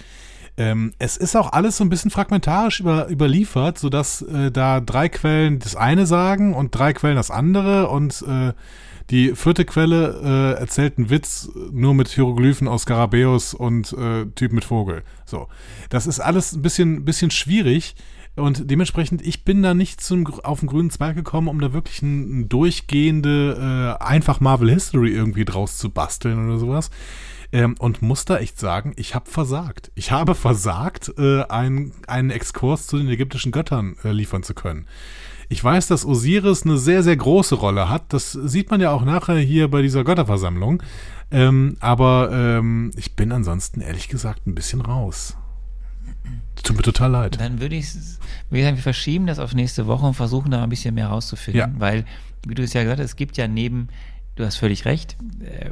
[0.59, 5.07] Ähm, es ist auch alles so ein bisschen fragmentarisch über, überliefert, sodass äh, da drei
[5.07, 8.51] Quellen das eine sagen und drei Quellen das andere und äh,
[9.09, 14.51] die vierte Quelle äh, erzählt einen Witz nur mit Hieroglyphen aus Skarabäus und äh, Typ
[14.51, 15.03] mit Vogel.
[15.25, 15.47] So.
[15.89, 17.95] Das ist alles ein bisschen, bisschen schwierig.
[18.35, 22.01] Und dementsprechend, ich bin da nicht zum, auf den grünen Zweig gekommen, um da wirklich
[22.01, 26.91] ein, ein durchgehende, äh, einfach Marvel History irgendwie draus zu basteln oder sowas.
[27.51, 29.91] Ähm, und muss da echt sagen, ich habe versagt.
[29.95, 34.85] Ich habe versagt, äh, einen, einen Exkurs zu den ägyptischen Göttern äh, liefern zu können.
[35.51, 38.13] Ich weiß, dass Osiris eine sehr, sehr große Rolle hat.
[38.13, 40.83] Das sieht man ja auch nachher hier bei dieser Götterversammlung.
[41.31, 45.35] Ähm, aber ähm, ich bin ansonsten ehrlich gesagt ein bisschen raus.
[46.63, 47.39] Tut mir total leid.
[47.39, 50.63] Dann würde ich würde ich sagen, wir verschieben das auf nächste Woche und versuchen da
[50.63, 51.59] ein bisschen mehr rauszufinden.
[51.59, 51.79] Ja.
[51.79, 52.05] Weil,
[52.47, 53.89] wie du es ja gesagt hast, es gibt ja neben,
[54.39, 55.71] du hast völlig recht, äh,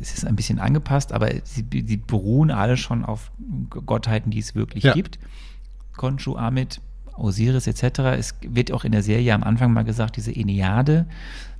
[0.00, 3.30] es ist ein bisschen angepasst, aber sie, sie beruhen alle schon auf
[3.68, 4.94] Gottheiten, die es wirklich Ja.
[4.94, 5.18] gibt.
[5.96, 6.80] Khonshu, Amit,
[7.14, 7.98] Osiris etc.
[8.18, 11.06] Es wird auch in der Serie am Anfang mal gesagt, diese Enneade,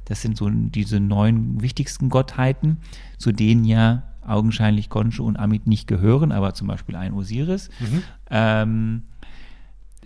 [0.06, 2.78] das sind so diese neun wichtigsten Gottheiten,
[3.18, 7.68] zu denen ja augenscheinlich Khonshu und Amit nicht gehören, aber zum Beispiel ein Osiris.
[8.30, 9.02] Ähm,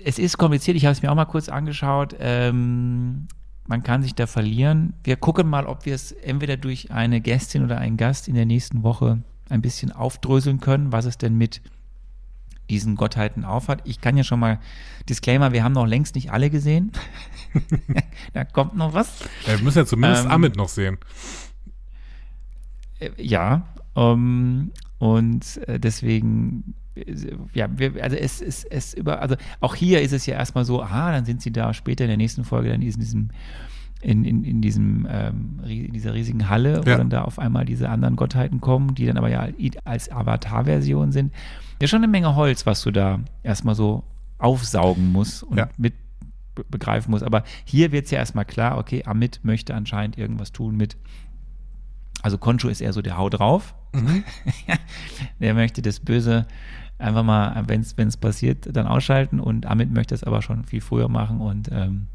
[0.05, 2.16] es ist kompliziert, ich habe es mir auch mal kurz angeschaut.
[2.19, 3.28] Ähm,
[3.69, 4.95] man kann sich da verlieren.
[5.05, 8.47] Wir gucken mal, ob wir es entweder durch eine Gästin oder einen Gast in der
[8.47, 11.61] nächsten Woche ein bisschen aufdröseln können, was es denn mit
[12.70, 13.82] diesen Gottheiten aufhat.
[13.85, 14.59] Ich kann ja schon mal,
[15.09, 16.93] Disclaimer, wir haben noch längst nicht alle gesehen.
[18.32, 19.20] da kommt noch was.
[19.47, 20.99] Ja, wir müssen ja zumindest Ähm, Amit noch sehen.
[22.99, 26.74] Äh, Ja, ähm, und äh, deswegen,
[27.54, 30.82] ja, wir, also es ist es, über, also auch hier ist es ja erstmal so,
[30.82, 33.28] aha, dann sind sie da später in der nächsten Folge dann in diesem
[34.00, 36.98] in, in, in diesem ähm, in dieser riesigen Halle, wo Ja.
[36.98, 39.48] dann da auf einmal diese anderen Gottheiten kommen, die dann aber ja
[39.84, 41.32] als Avatar-Version sind.
[41.82, 44.04] Ja, schon eine Menge Holz, was du da erstmal so
[44.38, 45.68] aufsaugen musst und Ja.
[45.76, 45.94] mit
[46.54, 47.22] be begreifen muss.
[47.24, 50.96] Aber hier wird es ja erstmal klar, okay, Amit möchte anscheinend irgendwas tun mit.
[52.22, 53.74] Also Koncho ist eher so der Hau drauf.
[53.94, 54.22] Mhm.
[55.40, 56.46] der möchte das Böse
[56.98, 61.08] einfach mal, wenn es passiert, dann ausschalten und Amit möchte es aber schon viel früher
[61.08, 62.06] machen und ähm,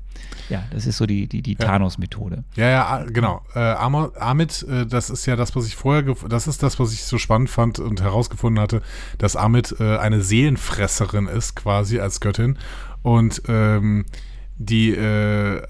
[0.50, 1.66] ja, das ist so die, die, die Ja.
[1.66, 2.44] Thanos-Methode.
[2.56, 3.42] Ja, ja, ah, genau.
[3.56, 7.04] Äh, Amit, äh, das ist ja das, was ich vorher, das ist das, was ich
[7.04, 8.82] so spannend fand und herausgefunden hatte,
[9.18, 12.58] dass Amit äh, eine Seelenfresserin ist, quasi als Göttin.
[13.02, 14.06] Und ähm,
[14.58, 15.62] die äh,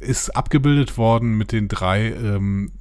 [0.00, 2.72] ist abgebildet worden mit den drei, ähm,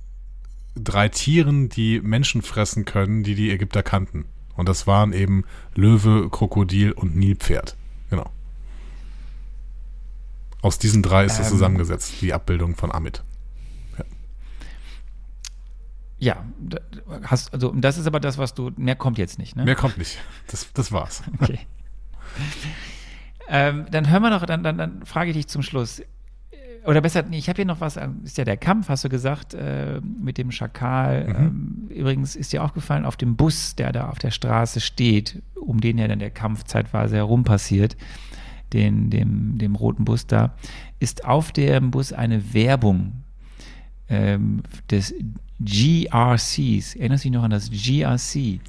[0.75, 4.25] drei Tieren, die Menschen fressen können, die die Ägypter kannten.
[4.61, 5.43] Und das waren eben
[5.73, 7.75] Löwe, Krokodil und Nilpferd.
[8.11, 8.29] Genau.
[10.61, 11.53] Aus diesen drei ist das Ähm.
[11.53, 13.23] zusammengesetzt, die Abbildung von Amit.
[16.19, 16.77] Ja, da-
[17.23, 19.63] hast, also das ist aber das, was du, mehr kommt jetzt nicht, ne?
[19.65, 20.19] Mehr kommt nicht.
[20.45, 21.23] Das, das war's.
[21.39, 21.61] Okay.
[23.49, 26.03] ähm, dann hören wir noch, dann, dann, dann frage ich dich zum Schluss.
[26.86, 29.53] Oder besser, ich habe hier noch was, ähm, ist ja der Kampf, hast du gesagt,
[29.53, 31.28] äh, mit dem Schakal.
[31.28, 31.36] Mhm.
[31.36, 35.80] Ähm, übrigens ist dir aufgefallen, auf dem Bus, der da auf der Straße steht, um
[35.80, 37.98] den ja dann der Kampf zeitweise herum passiert,
[38.74, 40.56] den, dem, dem roten Bus da,
[40.99, 43.24] ist auf dem Bus eine Werbung
[44.10, 45.14] ähm, des
[45.60, 46.95] GRCs.
[46.95, 48.60] Erinnerst du dich noch an das GRC?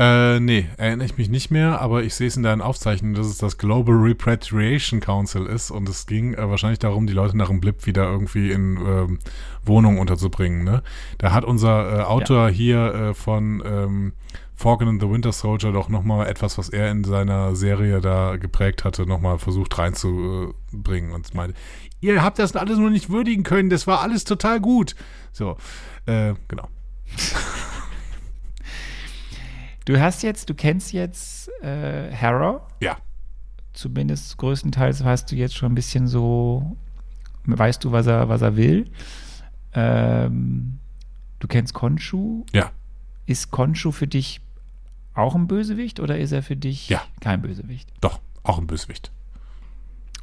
[0.00, 3.26] Äh, nee, erinnere ich mich nicht mehr, aber ich sehe es in deinen Aufzeichnungen, dass
[3.26, 7.48] es das Global Repatriation Council ist und es ging äh, wahrscheinlich darum, die Leute nach
[7.48, 9.18] dem Blip wieder irgendwie in ähm,
[9.62, 10.64] Wohnungen unterzubringen.
[10.64, 10.82] Ne?
[11.18, 14.12] Da hat unser äh, Autor hier äh, von ähm,
[14.54, 18.84] Falcon and the Winter Soldier doch nochmal etwas, was er in seiner Serie da geprägt
[18.84, 21.54] hatte, nochmal versucht reinzubringen und meinte,
[22.00, 24.94] ihr habt das alles nur nicht würdigen können, das war alles total gut.
[25.30, 25.58] So,
[26.06, 26.68] äh, genau.
[29.84, 32.60] Du hast jetzt, du kennst jetzt äh, Harrow.
[32.80, 32.96] Ja.
[33.72, 36.76] Zumindest größtenteils hast du jetzt schon ein bisschen so,
[37.46, 38.90] weißt du, was er, was er will.
[39.72, 40.78] Ähm,
[41.38, 42.44] du kennst Konshu.
[42.52, 42.70] Ja.
[43.26, 44.40] Ist Konshu für dich
[45.14, 47.02] auch ein Bösewicht oder ist er für dich Ja.
[47.20, 47.88] kein Bösewicht?
[48.00, 49.10] Doch, auch ein Bösewicht.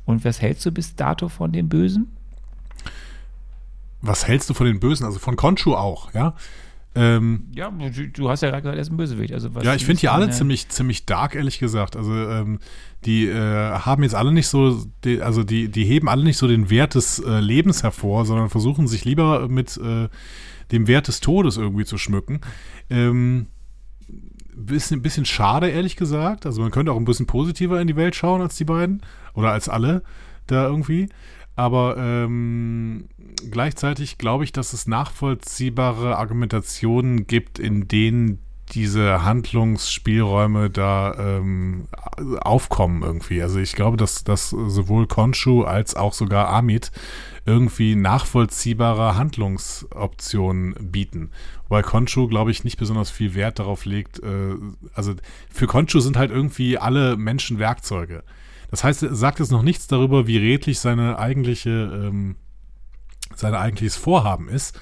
[0.06, 2.16] Und was hältst du bis dato von dem Bösen?
[4.02, 5.06] Was hältst du von den Bösen?
[5.06, 6.34] Also von Konshu auch, ja?
[6.98, 9.34] Ähm, Ja, du, du hast ja gerade gesagt, er ist ein Bösewicht.
[9.34, 11.96] Also ja, ich finde die alle ziemlich, ziemlich dark, ehrlich gesagt.
[11.96, 12.60] Also ähm,
[13.06, 16.48] die äh, haben jetzt alle nicht so, die, also die, die heben alle nicht so
[16.48, 20.10] den Wert des äh, Lebens hervor, sondern versuchen sich lieber mit äh,
[20.72, 22.42] dem Wert des Todes irgendwie zu schmücken.
[22.90, 23.48] Ähm,
[24.56, 26.46] bisschen, bisschen schade, ehrlich gesagt.
[26.46, 29.02] Also man könnte auch ein bisschen positiver in die Welt schauen als die beiden
[29.34, 30.02] oder als alle
[30.48, 31.10] da irgendwie.
[31.58, 33.10] Aber ähm,
[33.50, 38.40] gleichzeitig glaube ich, dass es nachvollziehbare Argumentationen gibt, in denen
[38.74, 41.88] diese Handlungsspielräume da ähm,
[42.42, 43.42] aufkommen irgendwie.
[43.42, 46.92] Also ich glaube, dass, dass sowohl Konshu als auch sogar Amit
[47.46, 51.32] irgendwie nachvollziehbare Handlungsoptionen bieten.
[51.70, 54.20] Weil Konshu, glaube ich, nicht besonders viel Wert darauf legt.
[54.20, 54.56] Äh,
[54.94, 55.16] also
[55.52, 58.24] für Konshu sind halt irgendwie alle Menschen Werkzeuge.
[58.70, 62.36] Das heißt, er sagt jetzt noch nichts darüber, wie redlich seine eigentliche, ähm,
[63.36, 64.80] sein eigentliches Vorhaben ist.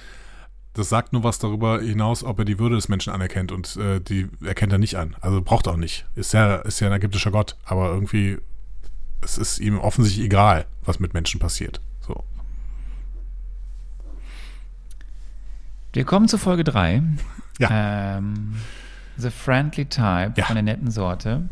[0.73, 4.01] Das sagt nur was darüber hinaus, ob er die Würde des Menschen anerkennt und äh,
[4.01, 5.15] die erkennt er nicht an.
[5.21, 6.05] Also braucht er auch nicht.
[6.15, 8.37] Ist ja, ist ja ein ägyptischer Gott, aber irgendwie,
[9.21, 11.79] es ist ihm offensichtlich egal, was mit Menschen passiert.
[12.05, 12.23] So.
[15.93, 17.01] Wir kommen zu Folge 3.
[17.59, 18.17] Ja.
[18.17, 18.55] Ähm,
[19.17, 20.45] The Friendly Type Ja.
[20.45, 21.47] von der netten Sorte.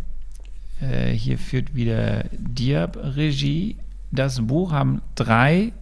[0.84, 3.78] Äh, hier führt wieder Diab Regie.
[4.12, 5.74] Das Buch haben drei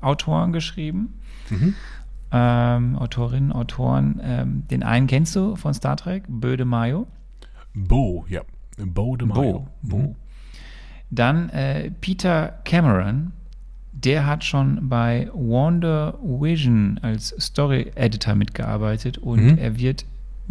[0.00, 1.14] Autoren geschrieben.
[1.50, 1.74] Mhm.
[2.30, 4.20] Ähm, Autorinnen, Autoren.
[4.22, 7.06] Ähm, den einen kennst du von Star Trek, Böde Mayo.
[7.74, 8.42] Bo, ja.
[8.76, 9.66] Bo de Mayo.
[9.82, 9.96] Bo.
[9.96, 10.02] Mhm.
[10.02, 10.16] Bo.
[11.10, 13.32] Dann äh, Peter Cameron,
[13.92, 19.58] der hat schon bei Wonder Vision als Story Editor mitgearbeitet und Mhm.
[19.58, 20.04] er wird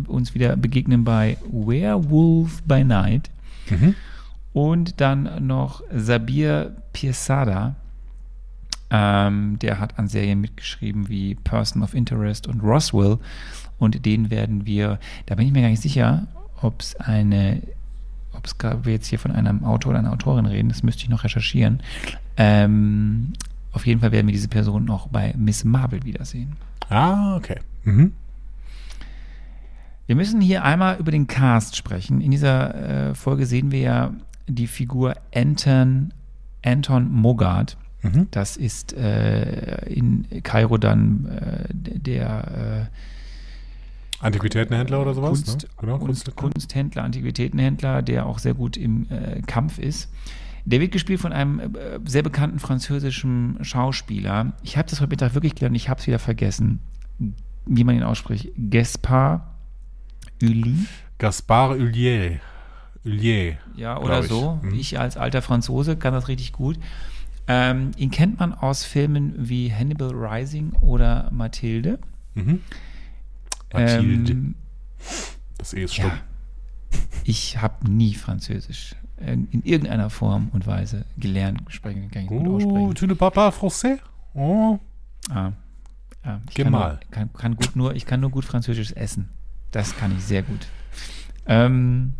[0.07, 3.29] uns wieder begegnen bei Werewolf by Night.
[3.69, 3.95] Mhm.
[4.53, 7.75] Und dann noch Sabir Pirsada,
[8.89, 13.19] ähm, der hat an Serien mitgeschrieben wie Person of Interest und Roswell.
[13.77, 16.27] Und den werden wir, da bin ich mir gar nicht sicher,
[16.61, 17.61] ob es eine,
[18.33, 21.03] ob es gerade wir jetzt hier von einem Autor oder einer Autorin reden, das müsste
[21.03, 21.81] ich noch recherchieren.
[22.37, 23.33] Ähm,
[23.73, 26.53] auf jeden Fall werden wir diese Person noch bei Miss Marvel wiedersehen.
[26.89, 27.59] Ah, okay.
[27.83, 28.13] Mhm.
[30.07, 32.21] Wir müssen hier einmal über den Cast sprechen.
[32.21, 34.13] In dieser äh, Folge sehen wir ja
[34.47, 36.13] die Figur Anton,
[36.63, 37.77] Anton Mogart.
[38.01, 38.27] Mhm.
[38.31, 42.89] Das ist äh, in Kairo dann äh, der
[44.19, 45.43] Antiquitätenhändler oder äh, sowas?
[45.43, 45.69] Kunst, ne?
[45.77, 47.03] Genau, Kunst, Kunsthändler.
[47.03, 50.09] Antiquitätenhändler, der auch sehr gut im äh, Kampf ist.
[50.63, 54.53] Der wird gespielt von einem äh, sehr bekannten französischen Schauspieler.
[54.63, 56.79] Ich habe das heute Mittag wirklich gelernt, ich habe es wieder vergessen,
[57.65, 58.51] wie man ihn ausspricht.
[58.57, 59.41] Gaspard
[60.41, 60.85] Ully.
[61.17, 62.39] Gaspard Ullier.
[63.05, 63.57] Ullier.
[63.75, 64.27] Ja, oder ich.
[64.27, 64.59] so.
[64.61, 64.73] Mhm.
[64.75, 66.77] Ich als alter Franzose kann das richtig gut.
[67.47, 71.99] Ähm, ihn kennt man aus Filmen wie Hannibal Rising oder Mathilde.
[72.35, 72.61] Mhm.
[73.73, 74.31] Mathilde.
[74.33, 74.55] Ähm,
[75.57, 76.07] das E ist stumm.
[76.11, 76.17] ja,
[77.23, 82.55] ich habe nie Französisch in irgendeiner Form und Weise gelernt, sprechen, kann ich gut Oh,
[82.57, 82.93] aussprechen.
[82.95, 83.97] tu ne pas français?
[84.35, 84.77] Oh.
[85.31, 85.53] Ah,
[86.23, 86.89] ja, ich Geh kann, mal.
[86.91, 89.29] Nur, kann, kann gut nur, ich kann nur gut Französisch essen.
[89.71, 90.67] Das kann ich sehr gut.
[91.45, 92.13] Ähm,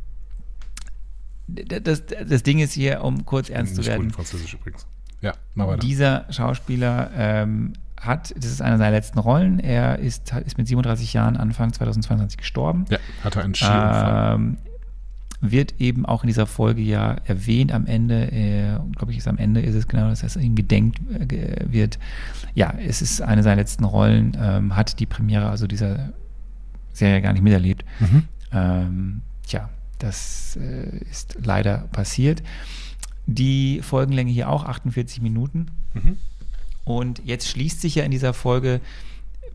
[1.48, 4.12] das, das Ding ist hier, um kurz ernst zu werden.
[4.12, 4.86] Französisch übrigens.
[5.22, 5.80] Ja, mal weiter.
[5.80, 11.14] Dieser Schauspieler ähm, hat, das ist eine seiner letzten Rollen, er ist, ist mit 37
[11.14, 12.86] Jahren Anfang 2022 gestorben.
[12.90, 14.36] ja, hatte einen Skiunfall.
[14.36, 14.58] Ähm,
[15.40, 19.38] wird eben auch in dieser Folge ja erwähnt am Ende, äh, glaube ich, ist am
[19.38, 22.00] Ende ist es genau, dass es ihm gedenkt äh, wird.
[22.56, 26.14] Ja, es ist eine seiner letzten Rollen, ähm, hat die Premiere also dieser
[26.98, 27.84] Serie gar nicht miterlebt.
[28.00, 28.24] Mhm.
[28.52, 29.70] Ähm, tja,
[30.00, 32.44] das äh, ist leider passiert.
[33.26, 35.68] Die Folgenlänge hier auch 48 Minuten.
[35.94, 36.18] Mhm.
[36.86, 38.80] Und jetzt schließt sich ja in dieser Folge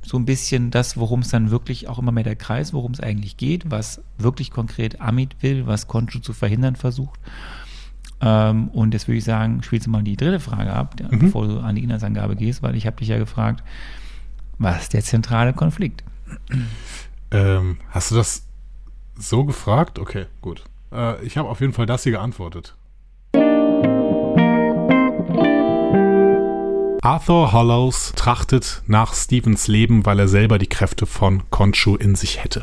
[0.04, 3.00] so ein bisschen das, worum es dann wirklich auch immer mehr der Kreis, worum es
[3.00, 7.20] eigentlich geht, was wirklich konkret Amit will, was Konju zu verhindern versucht.
[8.20, 11.18] Ähm, und jetzt würde ich sagen, spielst du mal die dritte Frage ab, Mhm.
[11.20, 13.62] bevor du an die Inhaltsangabe gehst, weil ich habe dich ja gefragt,
[14.58, 16.02] was ist der zentrale Konflikt?
[17.32, 18.46] Ähm, hast du das
[19.16, 19.98] so gefragt?
[19.98, 20.64] Okay, gut.
[20.92, 22.76] Äh, ich habe auf jeden Fall das hier geantwortet.
[27.04, 32.44] Arthur Hollows trachtet nach Stevens Leben, weil er selber die Kräfte von Khonshu in sich
[32.44, 32.62] hätte.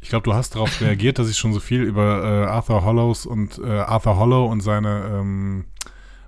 [0.00, 3.26] Ich glaube, du hast darauf reagiert, dass ich schon so viel über äh, Arthur Hollows
[3.26, 5.64] und äh, Arthur Hollow und seine ähm,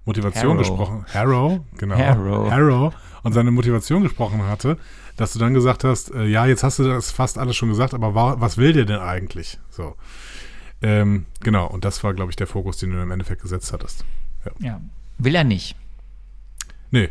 [0.05, 0.59] Motivation Harrow.
[0.59, 1.07] gesprochen.
[1.13, 1.97] Harrow, genau.
[1.97, 2.51] Harrow.
[2.51, 2.93] Harrow
[3.29, 4.79] und seine Motivation gesprochen hatte,
[5.17, 7.95] dass du dann gesagt hast, äh, ja, jetzt hast du das fast alles schon gesagt,
[7.95, 9.59] aber wa was will der denn eigentlich?
[9.71, 9.95] So.
[10.83, 14.05] Ähm, genau, und das war, glaube ich, der Fokus, den du im Endeffekt gesetzt hattest.
[14.61, 14.81] Ja,
[15.19, 15.77] will er nicht.
[16.91, 17.11] Nee,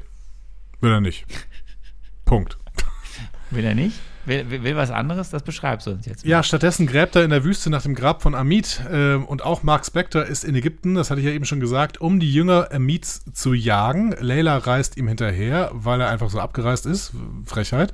[0.82, 1.26] will er nicht.
[2.26, 2.58] Punkt.
[3.52, 4.00] Will er nicht?
[4.28, 5.30] Will, will, was anderes?
[5.30, 6.26] Das beschreibst du uns jetzt.
[6.26, 9.64] Ja, stattdessen gräbt er in der Wüste nach dem Grab von Amit ähm, und auch
[9.64, 12.68] Mark Spector ist in Ägypten, das hatte ich ja eben schon gesagt, um die Jünger
[12.72, 14.14] Amits zu jagen.
[14.20, 17.14] Layla reist ihm hinterher, weil er einfach so abgereist ist.
[17.46, 17.94] Frechheit.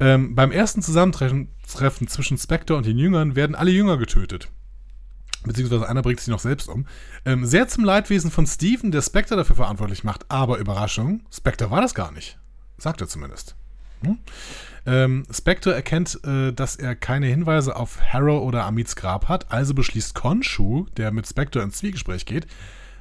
[0.00, 4.48] Ähm, beim ersten Zusammentreffen Treffen zwischen Spector und den Jüngern werden alle Jünger getötet.
[5.44, 6.86] Beziehungsweise einer bringt sich noch selbst um.
[7.24, 10.24] Ähm, sehr zum Leidwesen von Steven, der Spectre dafür verantwortlich macht.
[10.30, 12.38] Aber Überraschung, Spectre war das gar nicht.
[12.78, 13.56] Sagt er zumindest.
[14.02, 14.18] Hm?
[14.86, 19.74] Ähm, Spectre erkennt, äh, dass er keine Hinweise auf Harrow oder Amits Grab hat, also
[19.74, 22.46] beschließt Khonshu, der mit Spectre ins Zwiegespräch geht,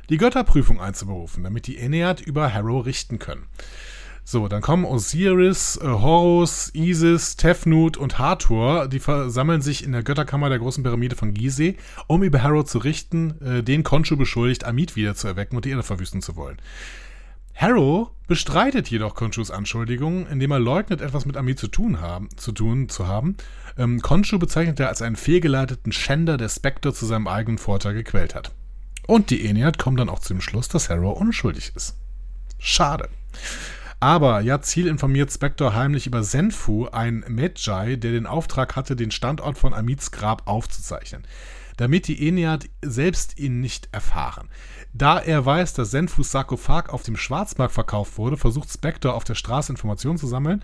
[0.09, 3.45] die Götterprüfung einzuberufen, damit die Ennead über Harrow richten können.
[4.31, 8.87] So, dann kommen Osiris, äh, Horus, Isis, Tefnut und Hathor.
[8.87, 12.77] Die versammeln sich in der Götterkammer der großen Pyramide von Gizeh, um über Harrow zu
[12.77, 16.57] richten, äh, den Khonshu beschuldigt, Amit wieder zu erwecken und die Erde verwüsten zu wollen.
[17.59, 22.53] Harrow bestreitet jedoch Khonshus Anschuldigungen, indem er leugnet, etwas mit Amit zu tun, haben, zu,
[22.53, 23.35] tun zu haben.
[23.77, 28.33] Ähm, Khonshu bezeichnet er als einen fehlgeleiteten Schänder, der Spectre zu seinem eigenen Vorteil gequält
[28.33, 28.53] hat.
[29.07, 31.97] Und die Ennead kommen dann auch zum Schluss, dass Harrow unschuldig ist.
[32.59, 33.09] Schade.
[33.99, 39.57] Aber Yazil informiert Spectre heimlich über Senfu, ein Medjay, der den Auftrag hatte, den Standort
[39.57, 41.23] von Amits Grab aufzuzeichnen,
[41.75, 44.47] damit die Ennead selbst ihn nicht erfahren.
[44.93, 49.35] Da er weiß, dass Senfus Sarkophag auf dem Schwarzmarkt verkauft wurde, versucht Spectre auf der
[49.35, 50.63] Straße Informationen zu sammeln,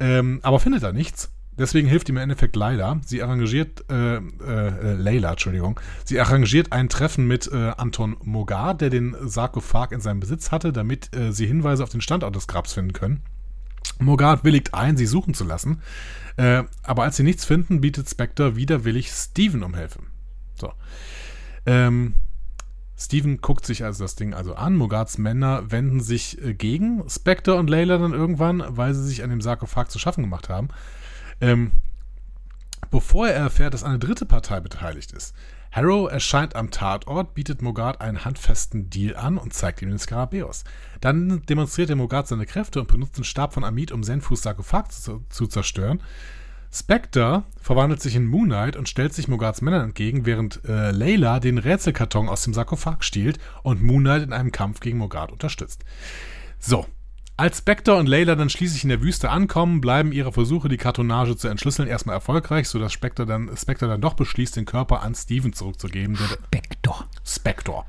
[0.00, 1.30] ähm, aber findet da nichts.
[1.58, 3.00] Deswegen hilft ihm im Endeffekt Leila.
[3.06, 5.80] Sie arrangiert, äh, äh, Layla, Entschuldigung.
[6.04, 10.72] Sie arrangiert ein Treffen mit äh, Anton Mogar, der den Sarkophag in seinem Besitz hatte,
[10.72, 13.22] damit äh, sie Hinweise auf den Standort des Grabs finden können.
[13.98, 15.80] Mogart willigt ein, sie suchen zu lassen.
[16.36, 20.00] Äh, aber als sie nichts finden, bietet Spectre widerwillig Steven um Hilfe.
[20.60, 20.72] So.
[21.64, 22.14] Ähm,
[22.98, 24.74] Steven guckt sich also das Ding also an.
[24.76, 29.30] Mogarts Männer wenden sich äh, gegen Spectre und Layla dann irgendwann, weil sie sich an
[29.30, 30.68] dem Sarkophag zu schaffen gemacht haben.
[31.40, 31.72] Ähm,
[32.90, 35.34] bevor er erfährt, dass eine dritte Partei beteiligt ist.
[35.72, 40.64] Harrow erscheint am Tatort, bietet Mogart einen handfesten Deal an und zeigt ihm den Skarabäus.
[41.02, 44.90] Dann demonstriert der Mogart seine Kräfte und benutzt den Stab von Amit, um Senfus Sarkophag
[44.90, 46.00] zu, zu zerstören.
[46.78, 51.40] Spectre verwandelt sich in Moon Knight und stellt sich Mogarts Männern entgegen, während äh, Layla
[51.40, 55.84] den Rätselkarton aus dem Sarkophag stiehlt und Moon Knight in einem Kampf gegen Mogart unterstützt.
[56.58, 56.84] So,
[57.38, 61.36] Als Spectre und Layla dann schließlich in der Wüste ankommen, bleiben ihre Versuche, die Kartonage
[61.36, 65.52] zu entschlüsseln, erstmal erfolgreich, sodass Spectre dann, Spectre dann doch beschließt, den Körper an Steven
[65.52, 66.16] zurückzugeben.
[66.16, 67.04] Spectre.
[67.26, 67.84] Spectre.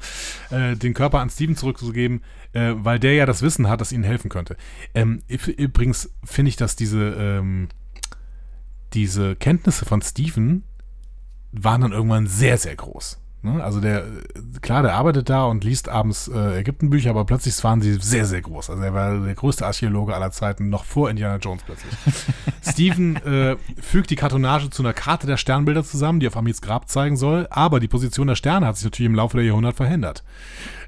[0.49, 4.03] Äh, den Körper an Steven zurückzugeben, äh, weil der ja das Wissen hat, das ihnen
[4.03, 4.57] helfen könnte.
[4.93, 7.69] Ähm, übrigens finde ich, dass diese, ähm,
[8.93, 10.63] diese Kenntnisse von Steven
[11.51, 13.19] waren dann irgendwann sehr, sehr groß.
[13.53, 13.63] Ne?
[13.63, 14.03] Also der,
[14.61, 18.41] klar, der arbeitet da und liest abends äh, Ägyptenbücher, aber plötzlich waren sie sehr, sehr
[18.41, 18.69] groß.
[18.69, 21.93] Also er war der größte Archäologe aller Zeiten, noch vor Indiana Jones plötzlich.
[22.67, 26.89] Steven äh, fügt die Kartonage zu einer Karte der Sternbilder zusammen, die auf Amids Grab
[26.89, 30.23] zeigen soll, aber die Position der Sterne hat sich natürlich im Laufe der Jahrhunderte verändert.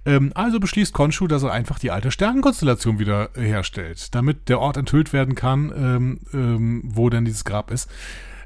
[0.05, 4.77] Ähm, also beschließt Konshu, dass er einfach die alte Sternenkonstellation wieder herstellt, damit der Ort
[4.77, 7.89] enthüllt werden kann, ähm, ähm, wo denn dieses Grab ist.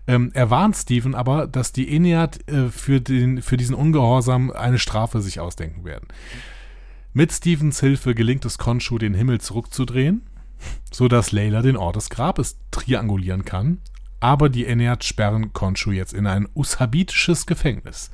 [0.05, 4.79] Ähm, er warnt Steven aber, dass die Ennead äh, für, den, für diesen Ungehorsam eine
[4.79, 6.07] Strafe sich ausdenken werden.
[7.13, 10.23] Mit Stevens Hilfe gelingt es Konshu, den Himmel zurückzudrehen,
[10.91, 13.79] sodass Layla den Ort des Grabes triangulieren kann.
[14.19, 18.09] Aber die Ennead sperren Konshu jetzt in ein ushabitisches Gefängnis.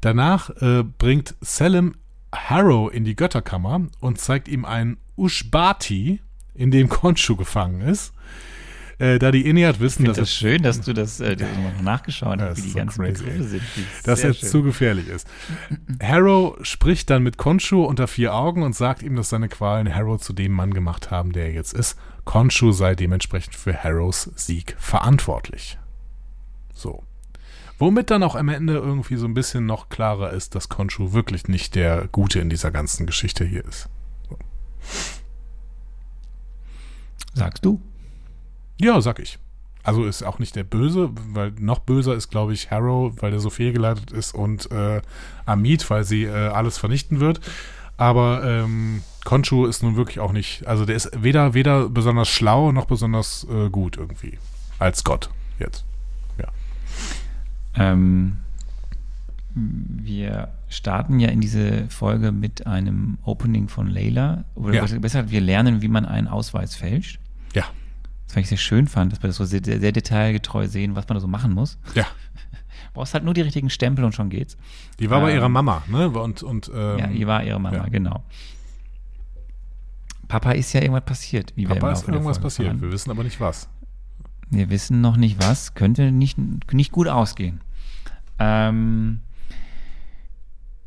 [0.00, 1.96] Danach äh, bringt Selim
[2.32, 6.20] Harrow in die Götterkammer und zeigt ihm ein Ushbati,
[6.54, 8.13] in dem Konshu gefangen ist.
[8.98, 10.18] Äh, da die Iniat wissen, dass.
[10.18, 11.36] Es ist schön, dass du das äh,
[11.82, 13.24] nachgeschaut hast, wie die so ganzen crazy.
[13.24, 13.62] Begriffe sind.
[14.04, 15.26] Dass er zu gefährlich ist.
[16.02, 20.20] Harrow spricht dann mit Konshu unter vier Augen und sagt ihm, dass seine Qualen Harrow
[20.20, 21.98] zu dem Mann gemacht haben, der er jetzt ist.
[22.24, 25.78] Konshu sei dementsprechend für Harrows Sieg verantwortlich.
[26.72, 27.02] So.
[27.78, 31.48] Womit dann auch am Ende irgendwie so ein bisschen noch klarer ist, dass Konshu wirklich
[31.48, 33.88] nicht der Gute in dieser ganzen Geschichte hier ist.
[34.28, 34.38] So.
[37.34, 37.80] Sagst du?
[38.78, 39.38] Ja, sag ich.
[39.84, 43.40] Also ist auch nicht der Böse, weil noch böser ist, glaube ich, Harrow, weil der
[43.40, 45.02] so fehlgeleitet ist und äh,
[45.44, 47.40] Amit, weil sie äh, alles vernichten wird.
[47.98, 52.72] Aber ähm, Konshu ist nun wirklich auch nicht, also der ist weder, weder besonders schlau
[52.72, 54.38] noch besonders äh, gut irgendwie.
[54.78, 55.28] Als Gott
[55.58, 55.84] jetzt.
[56.38, 56.48] Ja.
[57.76, 58.38] Ähm,
[59.54, 64.44] wir starten ja in diese Folge mit einem Opening von Layla.
[64.54, 64.98] Oder ja.
[64.98, 67.20] besser, wir lernen, wie man einen Ausweis fälscht.
[67.54, 67.66] Ja
[68.28, 71.16] was ich sehr schön fand, dass wir das so sehr, sehr detailgetreu sehen, was man
[71.16, 71.78] da so machen muss.
[71.94, 72.06] Ja.
[72.94, 74.56] Brauchst halt nur die richtigen Stempel und schon geht's.
[74.98, 76.08] Die war ähm, bei ihrer Mama, ne?
[76.08, 77.88] Und, und, ähm, ja, die war ihre Mama, ja.
[77.88, 78.24] genau.
[80.28, 81.52] Papa ist ja irgendwas passiert.
[81.56, 82.82] Wie Papa ist irgendwas passiert, fahren.
[82.82, 83.68] wir wissen aber nicht was.
[84.50, 86.38] Wir wissen noch nicht was, könnte nicht,
[86.72, 87.60] nicht gut ausgehen.
[88.38, 89.20] Ähm,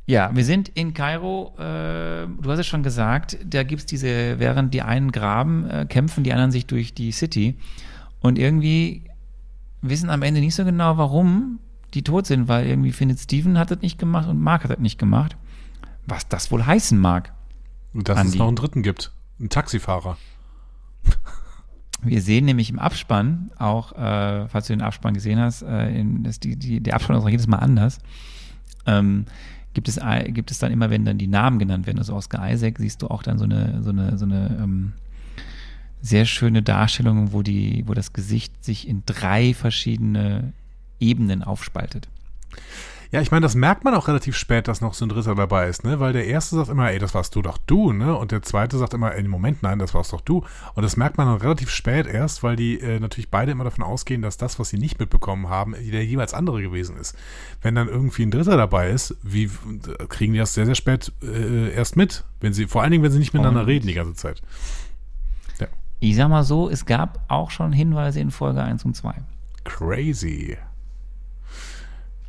[0.08, 4.40] ja, wir sind in Kairo, äh, du hast es schon gesagt, da gibt es diese,
[4.40, 7.56] während die einen graben, äh, kämpfen die anderen sich durch die City
[8.22, 9.04] und irgendwie
[9.82, 11.60] wissen am Ende nicht so genau, warum
[11.94, 14.80] die tot sind, weil irgendwie findet Steven hat das nicht gemacht und Mark hat das
[14.80, 15.36] nicht gemacht.
[16.06, 17.34] Was das wohl heißen mag.
[17.94, 18.30] Dass Andi.
[18.30, 20.18] es noch einen dritten gibt, einen Taxifahrer.
[22.02, 26.24] Wir sehen nämlich im Abspann, auch äh, falls du den Abspann gesehen hast, äh, in,
[26.24, 28.00] die, die, der Abspann ist auch jedes Mal anders.
[28.86, 29.26] Ähm,
[29.78, 30.00] gibt es,
[30.30, 33.10] gibt es dann immer, wenn dann die Namen genannt werden, also Oscar Isaac, siehst du
[33.10, 34.94] auch dann so eine, so eine, so eine ähm,
[36.02, 40.52] sehr schöne Darstellung, wo, die, wo das Gesicht sich in drei verschiedene
[41.00, 42.08] Ebenen aufspaltet.
[43.12, 45.68] Ja, ich meine, das merkt man auch relativ spät, dass noch so ein Dritter dabei
[45.68, 46.00] ist, ne?
[46.00, 48.16] Weil der erste sagt immer, ey, das warst du doch du, ne?
[48.16, 50.44] Und der zweite sagt immer, ey, Moment, nein, das warst doch du.
[50.74, 53.84] Und das merkt man dann relativ spät erst, weil die äh, natürlich beide immer davon
[53.84, 57.16] ausgehen, dass das, was sie nicht mitbekommen haben, der jeweils andere gewesen ist.
[57.62, 59.50] Wenn dann irgendwie ein Dritter dabei ist, wie
[60.10, 62.26] kriegen die das sehr, sehr spät äh, erst mit?
[62.42, 64.42] Wenn sie, vor allen Dingen, wenn sie nicht miteinander Und reden die ganze Zeit.
[65.60, 65.68] Ja.
[66.02, 69.16] Ich sag mal so, es gab auch schon Hinweise in Folge 1 und 2.
[69.64, 70.58] Crazy.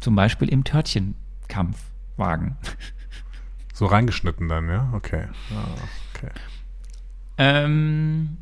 [0.00, 2.56] Zum Beispiel im Törtchenkampfwagen.
[3.74, 4.90] So reingeschnitten dann, ja?
[4.92, 5.28] Okay.
[5.54, 5.68] Ah,
[6.14, 6.30] okay.
[7.38, 8.38] Ähm,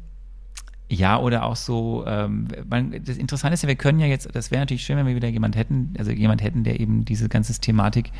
[0.88, 4.50] ja, oder auch so, ähm, man, das Interessante ist ja, wir können ja jetzt, das
[4.50, 7.52] wäre natürlich schön, wenn wir wieder jemand hätten, also jemand hätten, der eben diese ganze
[7.60, 8.12] Thematik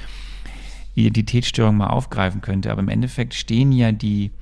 [0.94, 2.70] Identitätsstörung mal aufgreifen könnte.
[2.70, 4.32] Aber im Endeffekt stehen ja die,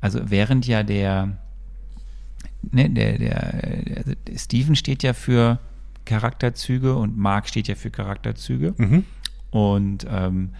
[0.00, 1.38] also während ja der,
[2.70, 5.58] ne, der, der, der Steven steht ja für
[6.04, 8.74] Charakterzüge und Mark steht ja für Charakterzüge.
[8.76, 9.04] Mhm.
[9.50, 10.50] Und ähm,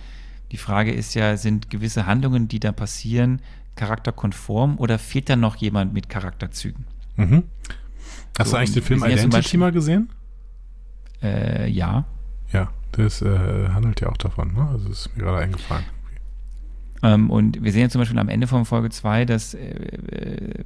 [0.52, 3.40] die Frage ist ja, sind gewisse Handlungen, die da passieren,
[3.76, 6.84] charakterkonform oder fehlt da noch jemand mit Charakterzügen?
[7.16, 7.44] Mhm.
[8.38, 10.10] Hast so, du eigentlich den Film Identity mal gesehen?
[11.22, 12.04] Äh, ja.
[12.52, 14.68] Ja, das äh, handelt ja auch davon, ne?
[14.68, 15.84] Also ist mir gerade eingefallen.
[17.02, 20.64] Ähm, und wir sehen ja zum Beispiel am Ende von Folge 2, dass äh, äh,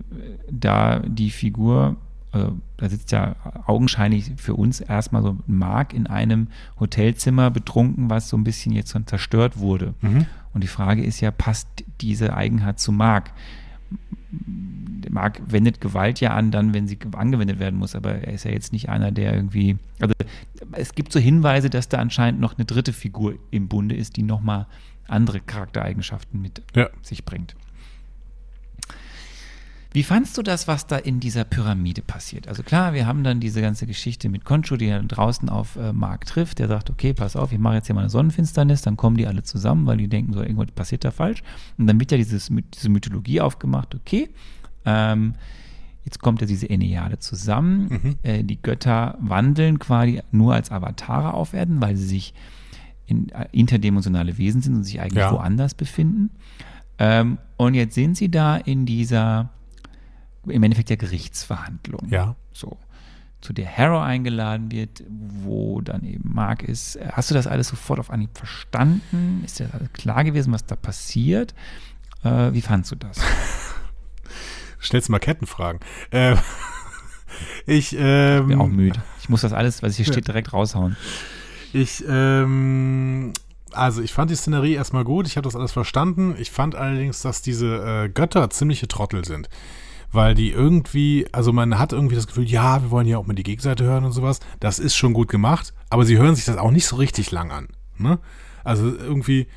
[0.51, 1.97] da die Figur
[2.31, 3.37] also da sitzt ja
[3.67, 6.49] augenscheinlich für uns erstmal so Mark in einem
[6.79, 9.95] Hotelzimmer betrunken, was so ein bisschen jetzt zerstört wurde.
[10.01, 10.27] Mhm.
[10.53, 11.69] Und die Frage ist ja, passt
[12.01, 13.33] diese Eigenheit zu Mark?
[15.11, 18.51] Mark wendet Gewalt ja an, dann, wenn sie angewendet werden muss, aber er ist ja
[18.51, 19.79] jetzt nicht einer, der irgendwie.
[20.01, 20.13] Also
[20.73, 24.23] es gibt so Hinweise, dass da anscheinend noch eine dritte Figur im Bunde ist, die
[24.23, 24.67] nochmal
[25.07, 26.89] andere Charaktereigenschaften mit Ja.
[27.03, 27.57] sich bringt.
[29.99, 32.47] Wie fandst du das, was da in dieser Pyramide passiert?
[32.47, 35.93] Also klar, wir haben dann diese ganze Geschichte mit Concho, die dann draußen auf äh,
[35.93, 36.61] Mark trifft.
[36.61, 38.83] Der sagt, okay, pass auf, ich mache jetzt hier mal eine Sonnenfinsternis.
[38.83, 41.43] Dann kommen die alle zusammen, weil die denken so, irgendwas passiert da falsch.
[41.79, 44.29] Und dann wird ja dieses, diese Mythologie aufgemacht, okay,
[44.85, 45.35] ähm,
[46.05, 48.15] jetzt kommt ja diese Enneade zusammen.
[48.23, 52.35] Äh, die Götter wandeln quasi nur als Avatare auf Erden, weil sie sich
[53.07, 55.33] in, äh, interdimensionale Wesen sind und sich eigentlich Ja.
[55.33, 56.31] woanders befinden.
[57.01, 59.51] Ähm, und jetzt sind sie da in dieser,
[60.51, 62.09] im Endeffekt der Gerichtsverhandlung.
[62.11, 62.37] Ja.
[62.53, 62.77] So.
[63.41, 66.99] Zu der Harrow eingeladen wird, wo dann eben Mark ist.
[67.13, 69.43] Hast du das alles sofort auf Anhieb verstanden?
[69.45, 71.55] Ist dir alles klar gewesen, was da passiert?
[72.25, 73.21] Äh, wie fandst du das?
[74.83, 75.81] Stellst mal Kettenfragen.
[76.11, 76.37] Äh,
[77.67, 79.01] ich, ähm, Bin auch müde.
[79.21, 80.97] Ich muss das alles, was hier steht, direkt raushauen.
[81.73, 83.33] Ich, ähm,
[83.73, 86.35] also ich fand die Szenerie erstmal gut, ich habe das alles verstanden.
[86.39, 89.49] Ich fand allerdings, dass diese äh, Götter ziemliche Trottel sind.
[90.11, 93.35] Weil die irgendwie, also man hat irgendwie das Gefühl, ja, wir wollen ja auch mal
[93.35, 94.41] die Gegenseite hören und sowas.
[94.61, 97.51] Das ist schon gut gemacht, aber sie hören sich das auch nicht so richtig lang
[97.51, 97.69] an.
[97.99, 98.19] Ne?
[98.65, 99.49] Also irgendwie,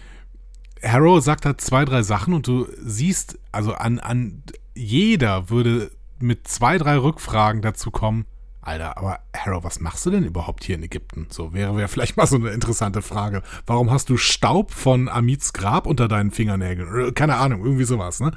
[0.83, 4.43] Harrow sagt halt zwei, drei Sachen und du siehst, also an, an
[4.75, 8.25] jeder würde mit zwei, drei Rückfragen dazu kommen,
[8.63, 11.25] Alter, aber Harrow, was machst du denn überhaupt hier in Ägypten?
[11.31, 13.41] So wäre wäre vielleicht mal so eine interessante Frage.
[13.65, 16.87] Warum hast du Staub von Amids Grab unter deinen Fingernägeln?
[16.87, 18.31] Oder, Keine Ahnung, irgendwie sowas, ne?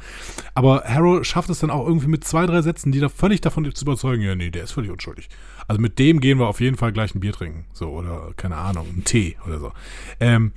[0.54, 3.70] Aber Harrow schafft es dann auch irgendwie mit zwei, drei Sätzen, die da völlig davon
[3.74, 5.28] zu überzeugen, ja, nee, der ist völlig unschuldig.
[5.68, 7.66] Also mit dem gehen wir auf jeden Fall gleich ein Bier trinken.
[7.74, 9.72] So, oder keine Ahnung, einen Tee oder so.
[10.20, 10.52] Ähm,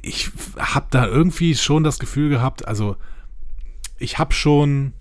[0.00, 2.96] ich habe da irgendwie schon das Gefühl gehabt, also
[3.98, 4.94] ich habe schon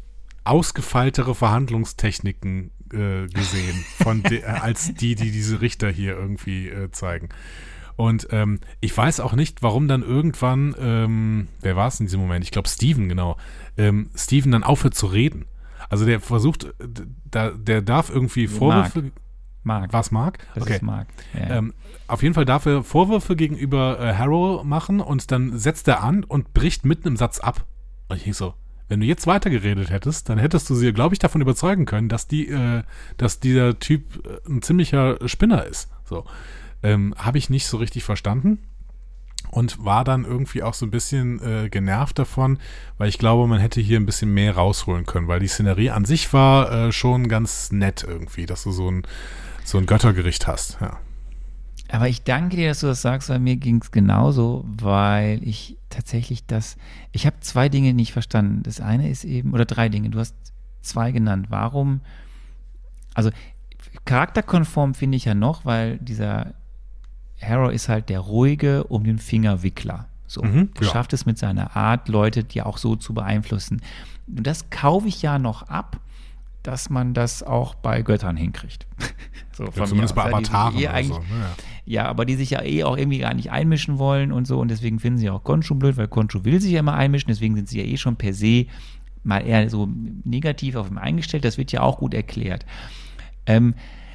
[0.44, 6.91] ausgefeiltere Verhandlungstechniken äh, gesehen, von de, äh, als die, die diese Richter hier irgendwie äh,
[6.91, 7.30] zeigen.
[7.95, 12.22] Und ähm, ich weiß auch nicht, warum dann irgendwann, ähm, wer war es in diesem
[12.22, 12.45] Moment?
[12.45, 13.36] Ich glaube Steven, genau.
[13.78, 15.45] Ähm, Steven dann aufhört zu reden.
[15.90, 16.70] Also der versucht, äh,
[17.30, 19.11] da, der darf irgendwie Vorwürfe.
[19.64, 19.91] Mark.
[19.91, 20.48] Was Mark?
[20.56, 21.07] Das ist Mark.
[21.34, 21.57] Ja.
[21.57, 21.74] Ähm,
[22.07, 26.24] auf jeden Fall darf er Vorwürfe gegenüber äh, Harrow machen und dann setzt er an
[26.24, 27.66] und bricht mitten im Satz ab.
[28.07, 28.53] Und ich denke so,
[28.90, 32.28] wenn du jetzt weitergeredet hättest, dann hättest du sie, glaube ich, davon überzeugen können, dass
[32.28, 32.84] die, äh,
[33.18, 35.90] dass dieser Typ äh, ein ziemlicher Spinner ist.
[36.03, 36.26] So.
[36.82, 38.60] Ähm, Habe ich nicht so richtig verstanden
[39.52, 42.57] und war dann irgendwie auch so ein bisschen äh, genervt davon,
[42.98, 46.06] weil ich glaube, man hätte hier ein bisschen mehr rausholen können, weil die Szenerie an
[46.06, 49.03] sich war äh, schon ganz nett irgendwie, dass du so ein,
[49.64, 50.78] so ein Göttergericht hast.
[50.82, 50.99] Ja.
[51.91, 55.76] Aber ich danke dir, dass du das sagst, weil mir ging es genauso, weil ich
[55.90, 56.78] tatsächlich das,
[57.11, 58.61] ich habe zwei Dinge nicht verstanden.
[58.64, 60.36] Das eine ist eben, oder drei Dinge, du hast
[60.82, 61.48] zwei genannt.
[61.49, 62.02] Warum,
[63.16, 63.32] also
[64.06, 66.53] charakterkonform finde ich ja noch, weil dieser
[67.41, 70.07] Harrow ist halt der ruhige um den Finger Wickler.
[70.28, 70.88] So, Mhm, ja.
[70.88, 73.82] schafft es mit seiner Art, Leute ja auch so zu beeinflussen.
[74.28, 75.99] Und das kaufe ich ja noch ab,
[76.61, 78.86] dass man das auch bei Göttern hinkriegt.
[79.53, 81.20] so, Ja, zumindest bei die Avataren eh oder eigentlich- so.
[81.22, 81.49] ne, Ja.
[81.90, 84.70] Ja, aber die sich ja eh auch irgendwie gar nicht einmischen wollen und so und
[84.70, 87.68] deswegen finden sie auch Conchu blöd, weil Conchu will sich ja immer einmischen, deswegen sind
[87.68, 88.68] sie ja eh schon per se
[89.24, 89.90] mal eher so
[90.24, 92.64] negativ auf ihn eingestellt, das wird ja auch gut erklärt.
[93.48, 93.74] Ähm,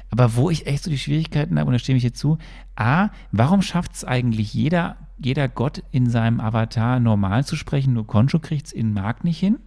[0.09, 2.37] aber wo ich echt so die Schwierigkeiten habe, und da stimme ich jetzt zu,
[2.77, 8.07] A, warum schafft es eigentlich jeder, jeder Gott in seinem Avatar normal zu sprechen, nur
[8.07, 9.59] Conchu kriegt es in Mark nicht hin?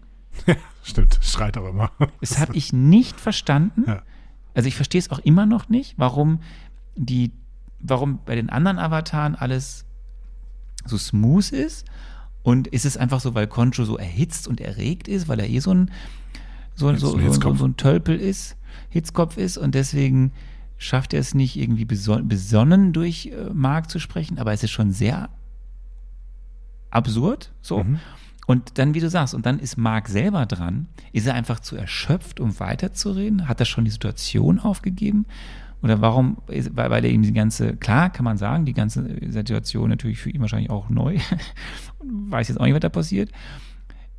[0.83, 1.91] Stimmt, schreit auch immer.
[2.23, 3.85] Das habe ich nicht verstanden.
[3.87, 4.03] Ja.
[4.55, 6.41] Also ich verstehe es auch immer noch nicht, warum
[6.97, 7.33] die,
[7.81, 9.85] warum bei den anderen Avataren alles
[10.85, 11.87] so smooth ist.
[12.43, 15.59] Und ist es einfach so, weil Concho so erhitzt und erregt ist, weil er eh
[15.59, 15.91] so ein,
[16.75, 18.57] so, so, ein so, so, ein Tölpel ist,
[18.89, 20.33] Hitzkopf ist und deswegen
[20.79, 24.71] schafft er es nicht irgendwie beson besonnen durch äh, Mark zu sprechen, aber es ist
[24.71, 25.29] schon sehr
[26.91, 27.83] absurd, so.
[27.85, 27.99] Mhm.
[28.47, 30.87] Und dann, wie du sagst, und dann ist Mark selber dran.
[31.13, 33.47] Ist er einfach zu erschöpft, um weiterzureden?
[33.47, 35.27] Hat er schon die Situation aufgegeben?
[35.83, 39.89] Oder warum, weil, weil er ihm die ganze, klar kann man sagen, die ganze Situation
[39.91, 41.19] natürlich für ihn wahrscheinlich auch neu.
[42.01, 43.31] Weiß jetzt auch nicht, was da passiert.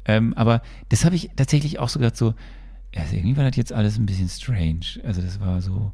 [0.05, 2.33] Ähm, aber das habe ich tatsächlich auch so gedacht, so,
[2.95, 5.03] also irgendwie war das jetzt alles ein bisschen strange.
[5.03, 5.91] Also das war so,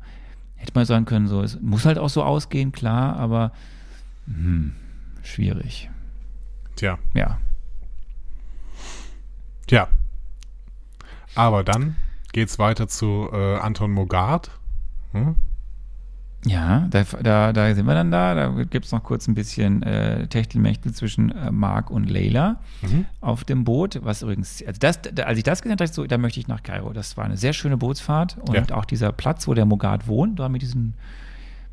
[0.55, 3.51] hätte man sagen können, so, es muss halt auch so ausgehen, klar, aber
[4.27, 4.73] hm,
[5.23, 5.89] schwierig.
[6.75, 7.39] Tja, Ja.
[9.67, 9.87] tja.
[11.33, 11.95] Aber dann
[12.33, 14.51] geht's weiter zu äh, Anton Mogart.
[15.11, 15.35] Hm?
[16.45, 18.35] Ja, da, da, da sind wir dann da.
[18.35, 23.05] Da gibt es noch kurz ein bisschen äh, Techtelmechtel zwischen äh, Mark und Leila Mhm.
[23.21, 23.99] auf dem Boot.
[24.03, 26.39] Was übrigens, also das, da, als ich das gesehen habe, dachte ich so, da möchte
[26.39, 26.93] ich nach Kairo.
[26.93, 28.75] Das war eine sehr schöne Bootsfahrt und Ja.
[28.75, 30.93] auch dieser Platz, wo der Mogad wohnt, da mit diesem,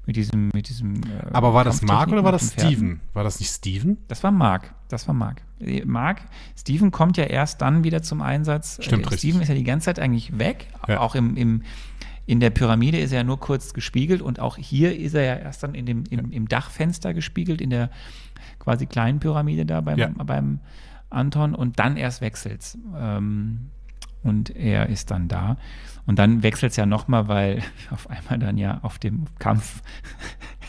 [0.07, 0.97] mit diesem, mit diesem.
[0.97, 1.01] äh,
[1.32, 2.53] Aber war das Mark oder war das.
[2.53, 3.01] Steven?
[3.12, 3.99] War das nicht Steven?
[4.09, 4.73] Das war Mark.
[4.89, 5.43] Das war Mark.
[5.61, 6.23] Äh, Mark,
[6.59, 8.78] Steven kommt ja erst dann wieder zum Einsatz.
[8.82, 9.19] Stimmt, Äh, richtig.
[9.31, 10.66] Steven ist ja die ganze Zeit eigentlich weg.
[10.89, 11.01] Ja.
[11.01, 11.62] Auch im, im,
[12.27, 15.35] in der Pyramide ist er ja nur kurz gespiegelt und auch hier ist er ja
[15.36, 17.90] erst dann in dem, im, im Dachfenster gespiegelt, in der
[18.59, 20.09] quasi kleinen Pyramide da beim, Ja.
[20.09, 20.61] beim
[21.11, 22.78] Anton und dann erst wechselt's.
[22.97, 23.70] Ähm,
[24.23, 25.57] und er ist dann da.
[26.07, 29.82] Und dann wechselt es ja nochmal, weil auf einmal dann ja auf dem Kampf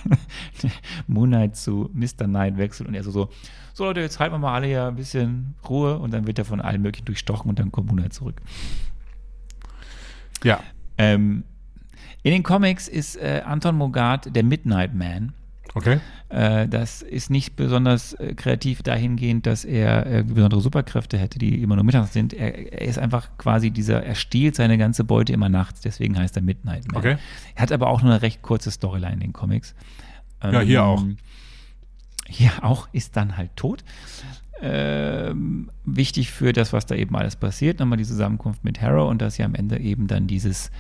[1.08, 2.26] Moon Knight zu Mr.
[2.26, 3.30] Knight wechselt und er so, so,
[3.74, 6.46] so Leute, jetzt halten wir mal alle ja ein bisschen Ruhe und dann wird er
[6.46, 8.42] von allen möglichen durchstochen und dann kommt Moon Knight zurück.
[10.44, 10.60] Ja.
[10.98, 11.44] Ähm,
[12.24, 15.34] in den Comics ist äh, Anton Mogart der Midnight Man.
[15.76, 16.00] Okay.
[16.30, 21.62] Äh, das ist nicht besonders äh, kreativ dahingehend, dass er äh, besondere Superkräfte hätte, die
[21.62, 22.34] immer nur mittags sind.
[22.34, 26.36] Er, er ist einfach quasi dieser, er stiehlt seine ganze Beute immer nachts, deswegen heißt
[26.36, 26.98] er Midnight Man.
[26.98, 27.18] Okay.
[27.56, 29.74] Er hat aber auch nur eine recht kurze Storyline in den Comics.
[30.44, 31.04] Ja, hier auch.
[32.28, 33.84] Hier auch ist dann halt tot.
[34.66, 39.22] Ähm, wichtig für das, was da eben alles passiert, nochmal die Zusammenkunft mit Harrow und
[39.22, 40.72] dass sie am Ende eben dann dieses,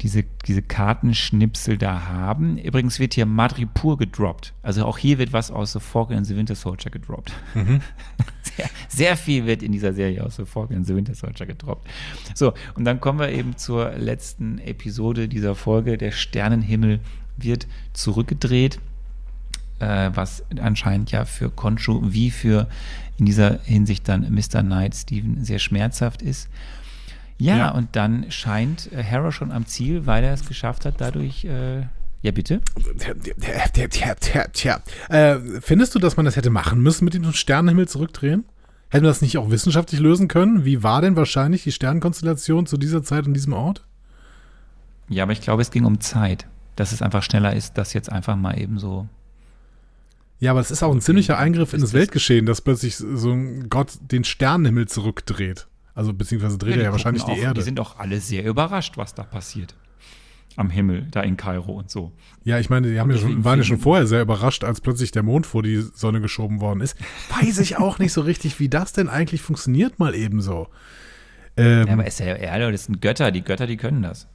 [0.00, 2.56] diese, diese Kartenschnipsel da haben.
[2.56, 4.54] Übrigens wird hier Madripoor gedroppt.
[4.62, 7.32] Also auch hier wird was aus The Falcon and the Winter Soldier gedroppt.
[8.56, 11.88] Sehr, sehr viel wird in dieser Serie aus The Falcon and the Winter Soldier gedroppt.
[12.34, 15.98] So, und dann kommen wir eben zur letzten Episode dieser Folge.
[15.98, 17.00] Der Sternenhimmel
[17.36, 18.78] wird zurückgedreht,
[19.84, 22.66] äh, was anscheinend ja für Konchu wie für
[23.18, 24.62] in dieser Hinsicht dann Mr.
[24.62, 26.48] Knight Steven sehr schmerzhaft ist.
[27.38, 27.70] Ja, Ja.
[27.70, 31.44] und dann scheint äh, Harrow schon am Ziel, weil er es geschafft hat, dadurch.
[31.44, 31.82] Äh,
[32.22, 32.60] ja, bitte?
[32.98, 34.80] Tja, tja, tja, tja.
[35.08, 38.44] Äh, findest du, dass man das hätte machen müssen mit dem Sternenhimmel zurückdrehen?
[38.88, 40.64] Hätten wir das nicht auch wissenschaftlich lösen können?
[40.64, 43.84] Wie war denn wahrscheinlich die Sternenkonstellation zu dieser Zeit und diesem Ort?
[45.08, 46.46] Ja, aber ich glaube, es ging um Zeit.
[46.76, 49.06] Dass es einfach schneller ist, das jetzt einfach mal eben so.
[50.40, 53.68] Ja, aber das ist auch ein ziemlicher Eingriff in das Weltgeschehen, dass plötzlich so ein
[53.70, 55.66] Gott den Sternenhimmel zurückdreht.
[55.94, 57.60] Also beziehungsweise dreht er ja wahrscheinlich gucken die auch, Erde.
[57.60, 59.74] Die sind auch alle sehr überrascht, was da passiert.
[60.56, 62.12] Am Himmel, da in Kairo und so.
[62.44, 65.10] Ja, ich meine, die haben ja schon, waren ja schon vorher sehr überrascht, als plötzlich
[65.10, 66.96] der Mond vor die Sonne geschoben worden ist.
[67.40, 70.68] Weiß ich auch nicht so richtig, wie das denn eigentlich funktioniert, mal ebenso.
[71.56, 74.28] Ähm, Ja, aber ist ja Erde, das sind Götter, die Götter, die können das.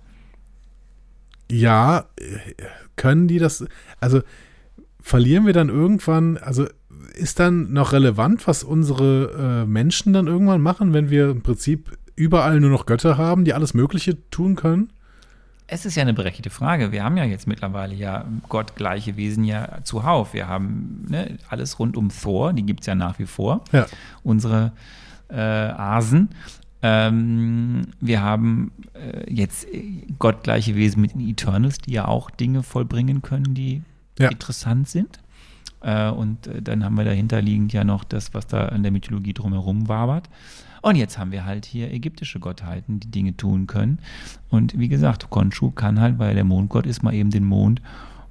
[1.52, 2.54] ja, äh,
[2.96, 3.66] können die das,
[4.02, 4.22] also
[5.10, 6.68] verlieren wir dann irgendwann, also
[7.16, 11.98] ist dann noch relevant, was unsere äh, Menschen dann irgendwann machen, wenn wir im Prinzip
[12.16, 14.94] überall nur noch Götter haben, die alles Mögliche tun können?
[15.66, 16.92] Es ist ja eine berechtigte Frage.
[16.92, 20.34] Wir haben ja jetzt mittlerweile ja gottgleiche Wesen ja zuhauf.
[20.34, 23.64] Wir haben ne, alles rund um Thor, die gibt es ja nach wie vor.
[23.72, 23.88] Ja.
[24.24, 24.74] Unsere
[25.30, 26.30] äh, Asen.
[26.84, 32.62] Ähm, wir haben äh, jetzt äh, gottgleiche Wesen mit den Eternals, die ja auch Dinge
[32.64, 33.82] vollbringen können, die
[34.20, 34.30] Ja.
[34.30, 35.20] interessant sind.
[35.82, 39.34] Äh, und äh, dann haben wir dahinterliegend ja noch das, was da an der Mythologie
[39.34, 40.30] drumherum wabert.
[40.82, 44.00] Und jetzt haben wir halt hier ägyptische Gottheiten, die Dinge tun können.
[44.50, 47.82] Und wie gesagt, Khonshu kann halt, weil er der Mondgott ist, mal eben den Mond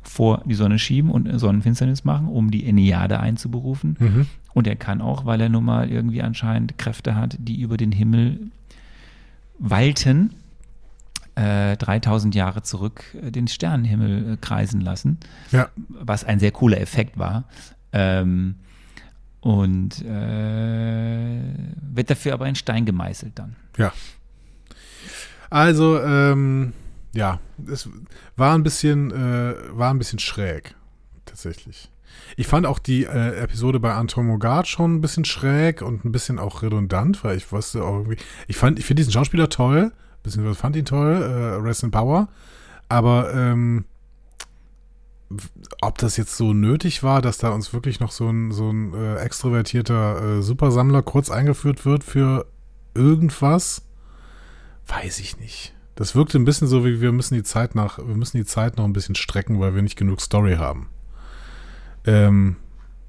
[0.02, 3.96] vor die Sonne schieben und Sonnenfinsternis machen, um die Enneade einzuberufen.
[3.98, 4.26] Mhm.
[4.54, 7.92] Und er kann auch, weil er nun mal irgendwie anscheinend Kräfte hat, die über den
[7.92, 8.50] Himmel
[9.58, 10.34] walten,
[11.38, 15.18] äh, 3000 Jahre zurück äh, den Sternenhimmel äh, kreisen lassen,
[15.52, 15.68] Ja.
[15.88, 17.44] was ein sehr cooler Effekt war.
[17.92, 18.56] Ähm,
[19.40, 21.40] und äh,
[21.94, 23.56] wird dafür aber in Stein gemeißelt dann.
[23.76, 23.92] Ja.
[25.50, 26.72] Also, ähm,
[27.14, 27.40] ja,
[27.70, 27.88] es
[28.36, 30.74] war ein bisschen, äh, war ein bisschen schräg,
[31.24, 31.90] tatsächlich.
[32.36, 36.12] Ich fand auch die äh, Episode bei Anton Mogart schon ein bisschen schräg und ein
[36.12, 38.16] bisschen auch redundant, weil ich wusste auch irgendwie,
[38.48, 39.92] ich fand, ich finde diesen Schauspieler toll,
[40.28, 42.28] beziehungsweise fand ihn toll, äh, Rest in Power,
[42.88, 43.84] aber ähm,
[45.82, 48.94] ob das jetzt so nötig war, dass da uns wirklich noch so ein, so ein
[48.94, 52.46] äh, extrovertierter äh, Supersammler kurz eingeführt wird für
[52.94, 53.82] irgendwas,
[54.86, 55.74] weiß ich nicht.
[55.96, 58.76] Das wirkte ein bisschen so, wie wir müssen die Zeit nach, wir müssen die Zeit
[58.76, 60.88] noch ein bisschen strecken, weil wir nicht genug Story haben.
[62.06, 62.56] Ähm,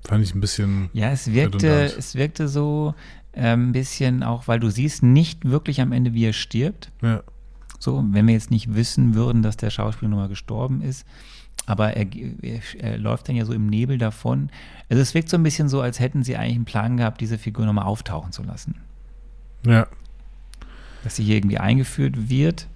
[0.06, 0.90] fand ich ein bisschen.
[0.94, 1.98] Ja, es wirkte, Redundant.
[1.98, 2.96] es wirkte so
[3.40, 6.92] ein bisschen auch, weil du siehst nicht wirklich am Ende, wie er stirbt.
[7.02, 7.22] Ja,
[7.80, 11.06] So, wenn wir jetzt nicht wissen würden, dass der Schauspieler nun mal gestorben ist,
[11.66, 12.08] aber er,
[12.42, 14.50] er, er läuft dann ja so im Nebel davon.
[14.90, 17.38] Also es wirkt so ein bisschen so, als hätten sie eigentlich einen Plan gehabt, diese
[17.38, 18.76] Figur nochmal auftauchen zu lassen.
[19.66, 19.88] ja,
[21.04, 22.68] Dass sie hier irgendwie eingeführt wird,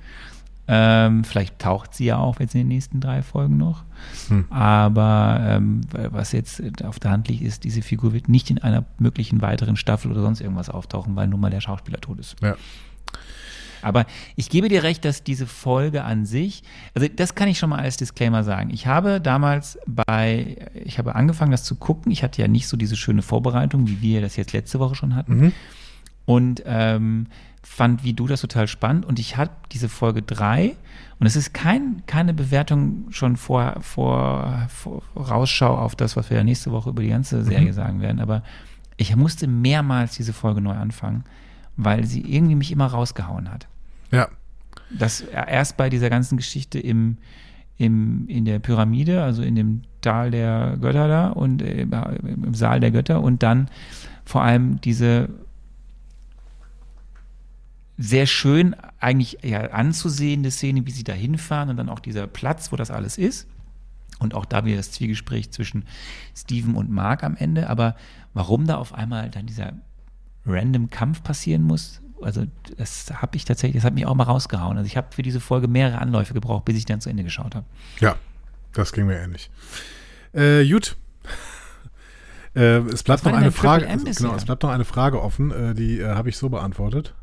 [0.66, 3.84] Ähm, vielleicht taucht sie ja auch jetzt in den nächsten drei Folgen noch.
[4.30, 4.46] Hm.
[4.50, 8.86] Aber ähm, was jetzt auf der Hand liegt, ist, diese Figur wird nicht in einer
[8.98, 12.36] möglichen weiteren Staffel oder sonst irgendwas auftauchen, weil nun mal der Schauspieler tot ist.
[12.42, 12.56] Ja.
[13.82, 14.06] Aber
[14.38, 16.64] ich gebe dir recht, dass diese Folge an sich,
[16.96, 18.70] also das kann ich schon mal als Disclaimer sagen.
[18.72, 22.12] Ich habe damals bei, ich habe angefangen, das zu gucken.
[22.12, 25.16] Ich hatte ja nicht so diese schöne Vorbereitung, wie wir das jetzt letzte Woche schon
[25.16, 25.38] hatten.
[25.38, 25.52] Mhm.
[26.26, 27.28] Und ähm,
[27.64, 29.06] fand wie du das total spannend.
[29.06, 30.76] Und ich hatte diese Folge 3
[31.20, 36.38] und es ist kein, keine Bewertung schon vor, vor, vor Rausschau auf das, was wir
[36.38, 37.74] ja nächste Woche über die ganze Serie mhm.
[37.74, 38.20] sagen werden.
[38.20, 38.44] Aber
[38.98, 41.24] ich musste mehrmals diese Folge neu anfangen,
[41.78, 43.68] weil sie irgendwie mich immer rausgehauen hat.
[44.12, 44.28] Ja.
[44.92, 47.18] Das erst bei dieser ganzen Geschichte im,
[47.78, 52.80] im, in der Pyramide, also in dem Tal der Götter da und äh, im Saal
[52.80, 53.70] der Götter und dann
[54.26, 55.30] vor allem diese
[57.98, 62.72] sehr schön eigentlich ja, anzusehende Szene, wie sie da hinfahren und dann auch dieser Platz,
[62.72, 63.48] wo das alles ist.
[64.20, 65.86] Und auch da wieder das Zwiegespräch zwischen
[66.36, 67.70] Steven und Mark am Ende.
[67.70, 67.96] Aber
[68.34, 69.74] warum da auf einmal dann dieser
[70.46, 72.46] random Kampf passieren muss, also
[72.78, 74.78] das habe ich tatsächlich, das hat mich auch mal rausgehauen.
[74.78, 77.56] Also ich habe für diese Folge mehrere Anläufe gebraucht, bis ich dann zu Ende geschaut
[77.56, 77.66] habe.
[78.00, 78.16] Ja,
[78.72, 79.50] das ging mir ähnlich.
[80.32, 80.96] Äh, gut.
[82.56, 83.86] äh, es bleibt noch eine Frage.
[83.86, 85.52] Genau, es bleibt noch eine Frage offen.
[85.52, 87.14] Äh, die äh, habe ich so beantwortet.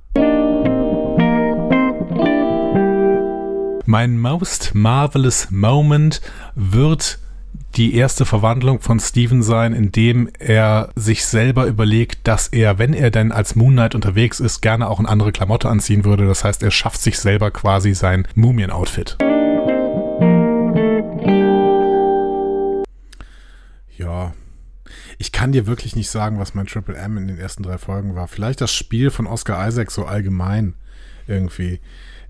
[3.90, 6.20] Mein most marvelous moment
[6.54, 7.18] wird
[7.74, 13.10] die erste Verwandlung von Steven sein, indem er sich selber überlegt, dass er, wenn er
[13.10, 16.24] denn als Moon Knight unterwegs ist, gerne auch eine andere Klamotte anziehen würde.
[16.28, 19.18] Das heißt, er schafft sich selber quasi sein Mumien-Outfit.
[23.98, 24.34] Ja.
[25.18, 28.14] Ich kann dir wirklich nicht sagen, was mein Triple M in den ersten drei Folgen
[28.14, 28.28] war.
[28.28, 30.74] Vielleicht das Spiel von Oscar Isaac so allgemein
[31.26, 31.80] irgendwie.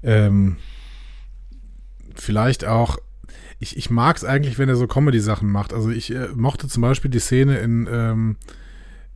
[0.02, 0.56] Ähm,
[2.14, 2.98] vielleicht auch
[3.60, 5.74] ich, ich mag es eigentlich, wenn er so Comedy-Sachen macht.
[5.74, 8.36] Also ich äh, mochte zum Beispiel die Szene in, ähm,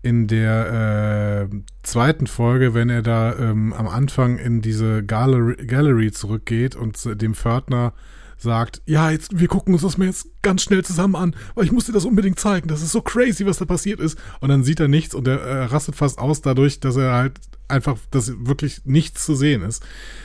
[0.03, 6.13] in der äh, zweiten Folge, wenn er da ähm, am Anfang in diese Gallery, Gallery
[6.13, 7.95] zurückgeht und dem Pförtner
[8.37, 11.73] sagt, ja, jetzt, wir gucken uns das mal jetzt ganz schnell zusammen an, weil ich
[11.73, 12.69] muss dir das unbedingt zeigen.
[12.69, 14.19] Das ist so crazy, was da passiert ist.
[14.41, 17.41] Und dann sieht er nichts und er äh, rastet fast aus dadurch, dass er halt
[17.69, 19.83] einfach, dass wirklich nichts zu sehen ist.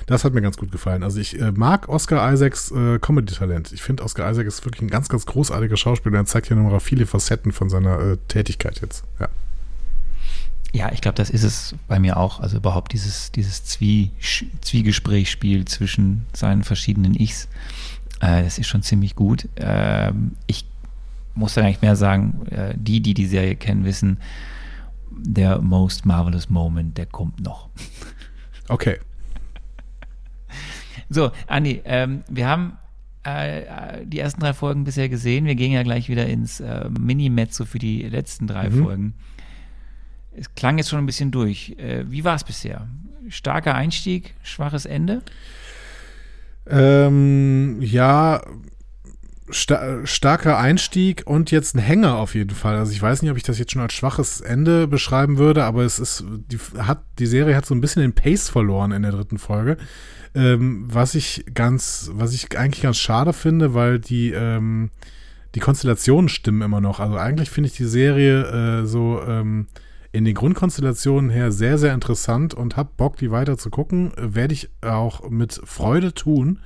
[0.07, 1.03] Das hat mir ganz gut gefallen.
[1.03, 3.71] Also ich äh, mag Oscar Isaacs äh, Comedy-Talent.
[3.71, 6.17] Ich finde, Oscar Isaac ist wirklich ein ganz, ganz großartiger Schauspieler.
[6.17, 9.03] Er zeigt ja nochmal viele Facetten von seiner äh, Tätigkeit jetzt.
[9.19, 9.29] Ja.
[10.71, 12.39] Ja, ich glaube, das ist es bei mir auch.
[12.39, 14.11] Also überhaupt dieses, dieses Zwie
[14.61, 17.47] Zwiegesprächsspiel zwischen seinen verschiedenen Ichs.
[18.19, 19.47] Äh, das ist schon ziemlich gut.
[19.57, 20.65] Ähm, ich
[21.35, 24.19] muss da eigentlich mehr sagen, äh, die, die die Serie kennen, wissen,
[25.11, 27.69] der Most Marvelous Moment, der kommt noch.
[28.71, 28.99] Okay.
[31.09, 32.77] So, Andi, ähm, wir haben
[33.23, 35.45] äh, die ersten drei Folgen bisher gesehen.
[35.45, 38.83] Wir gehen ja gleich wieder ins äh, Mini-Mezzo für die letzten drei mhm.
[38.83, 39.13] Folgen.
[40.33, 41.75] Es klang jetzt schon ein bisschen durch.
[41.79, 42.87] Äh, wie war es bisher?
[43.27, 45.23] Starker Einstieg, schwaches Ende?
[46.69, 48.41] Ähm, ja,
[49.51, 52.75] sta starker Einstieg und jetzt ein Hänger auf jeden Fall.
[52.75, 55.83] Also ich weiß nicht, ob ich das jetzt schon als schwaches Ende beschreiben würde, aber
[55.83, 59.11] es ist, die hat, die Serie hat so ein bisschen den Pace verloren in der
[59.11, 59.77] dritten Folge.
[60.35, 64.91] Ähm, was ich ganz, was ich eigentlich ganz schade finde, weil die, ähm,
[65.55, 66.99] die Konstellationen stimmen immer noch.
[66.99, 69.67] Also eigentlich finde ich die Serie äh, so ähm,
[70.11, 74.11] in den Grundkonstellationen her sehr, sehr interessant und habe Bock, die weiter zu gucken.
[74.17, 76.59] Werde ich auch mit Freude tun.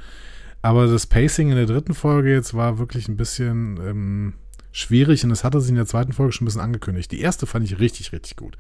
[0.62, 4.34] Aber das Pacing in der dritten Folge jetzt war wirklich ein bisschen ähm,
[4.72, 7.12] schwierig und das hatte sich in der zweiten Folge schon ein bisschen angekündigt.
[7.12, 8.58] Die erste fand ich richtig, richtig gut.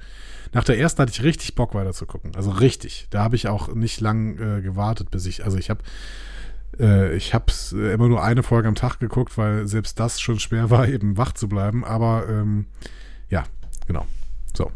[0.51, 2.35] Nach der ersten hatte ich richtig Bock weiter zu gucken.
[2.35, 3.07] Also richtig.
[3.09, 5.81] Da habe ich auch nicht lang äh, gewartet, bis ich, also ich habe
[6.79, 10.69] äh, ich habe immer nur eine Folge am Tag geguckt, weil selbst das schon schwer
[10.69, 11.85] war, eben wach zu bleiben.
[11.85, 12.67] Aber ähm,
[13.29, 13.45] ja,
[13.87, 14.05] genau.
[14.53, 14.71] So.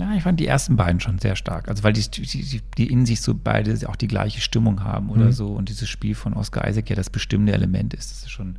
[0.00, 1.68] Ja, ich fand die ersten beiden schon sehr stark.
[1.68, 5.26] Also weil die, die, die in sich so beide auch die gleiche Stimmung haben oder
[5.26, 5.32] mhm.
[5.32, 8.10] so und dieses Spiel von Oscar Isaac ja das bestimmende Element ist.
[8.10, 8.56] Das ist schon,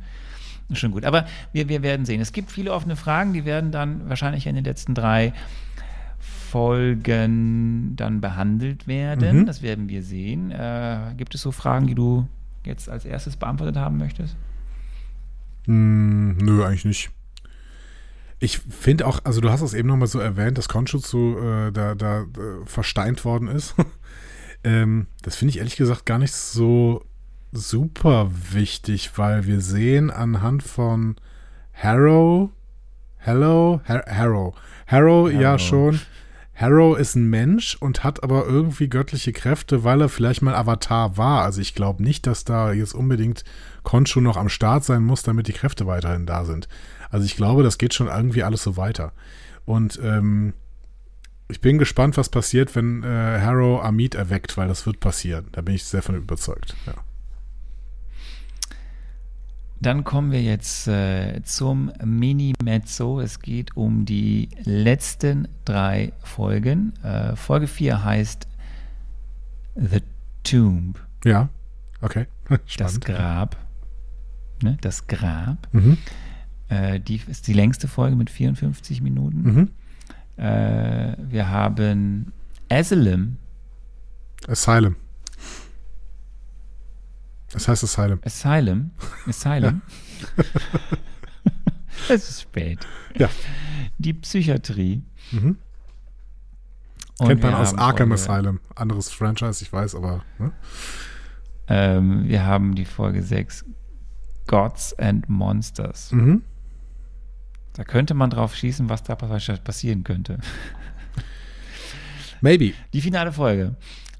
[0.72, 1.04] schon gut.
[1.04, 2.20] Aber wir, wir werden sehen.
[2.20, 5.32] Es gibt viele offene Fragen, die werden dann wahrscheinlich in den letzten drei
[6.18, 9.40] Folgen dann behandelt werden.
[9.40, 9.46] Mhm.
[9.46, 10.50] Das werden wir sehen.
[10.50, 12.28] Äh, gibt es so Fragen, die du
[12.64, 14.36] jetzt als erstes beantwortet haben möchtest?
[15.66, 17.10] Mm, nö, eigentlich nicht.
[18.42, 21.94] Ich finde auch, also du hast es eben nochmal so erwähnt, dass Konshutsu äh, da,
[21.94, 23.74] da äh, versteint worden ist.
[24.64, 27.04] ähm, das finde ich ehrlich gesagt gar nicht so
[27.52, 31.16] super wichtig, weil wir sehen anhand von
[31.74, 32.50] Harrow,
[33.18, 34.54] Hello, Har Harrow,
[34.86, 36.00] Harrow, ja schon,
[36.54, 41.18] Harrow ist ein Mensch und hat aber irgendwie göttliche Kräfte, weil er vielleicht mal Avatar
[41.18, 41.42] war.
[41.42, 43.44] Also ich glaube nicht, dass da jetzt unbedingt
[43.82, 46.68] Khonshu noch am Start sein muss, damit die Kräfte weiterhin da sind.
[47.10, 49.12] Also ich glaube, das geht schon irgendwie alles so weiter.
[49.64, 50.54] Und ähm,
[51.48, 55.48] ich bin gespannt, was passiert, wenn äh, Harrow Amit erweckt, weil das wird passieren.
[55.52, 56.74] Da bin ich sehr von überzeugt.
[56.86, 56.94] Ja.
[59.82, 63.20] Dann kommen wir jetzt äh, zum Mini-Mezzo.
[63.20, 66.92] Es geht um die letzten drei Folgen.
[67.02, 68.46] Äh, Folge 4 heißt
[69.76, 70.02] The
[70.44, 71.00] Tomb.
[71.24, 71.48] Ja,
[72.02, 72.26] okay.
[72.66, 73.08] Spannend.
[73.08, 73.56] Das Grab.
[74.62, 74.76] Ne?
[74.82, 75.66] Das Grab.
[75.72, 75.96] Mhm.
[76.70, 79.42] Äh, die ist die längste Folge mit 54 Minuten.
[79.42, 80.42] Mhm.
[80.42, 82.32] Äh, wir haben
[82.70, 83.36] Asylum.
[84.46, 84.96] Asylum.
[87.52, 88.20] Das heißt Asylum.
[88.24, 88.90] Asylum.
[89.26, 89.82] Asylum.
[92.08, 92.78] es ist spät.
[93.16, 93.28] Ja.
[93.98, 95.02] Die Psychiatrie.
[95.32, 95.58] Mhm.
[97.18, 98.60] Kennt man aus Arkham Folge, Asylum.
[98.76, 100.24] Anderes Franchise, ich weiß, aber.
[100.38, 100.52] Ne?
[101.66, 103.64] Ähm, wir haben die Folge 6
[104.46, 106.12] Gods and Monsters.
[106.12, 106.42] Mhm.
[107.74, 110.38] Da könnte man drauf schießen, was da passieren könnte.
[112.40, 112.72] Maybe.
[112.92, 113.76] Die finale Folge.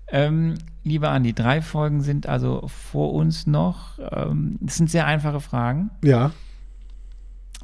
[0.09, 3.99] Ähm, lieber Andi, drei Folgen sind also vor uns noch.
[3.99, 5.91] Ähm, das sind sehr einfache Fragen.
[6.03, 6.33] Ja.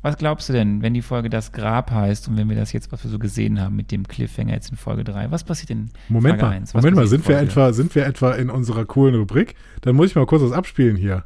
[0.03, 2.93] Was glaubst du denn, wenn die Folge das Grab heißt und wenn wir das jetzt,
[2.93, 5.91] was wir so gesehen haben mit dem Cliffhanger jetzt in Folge 3, was passiert in
[6.09, 6.75] Moment Folge mal, 1?
[6.75, 9.57] Moment mal, sind wir, etwa, sind wir etwa in unserer coolen Rubrik?
[9.81, 11.25] Dann muss ich mal kurz was abspielen hier.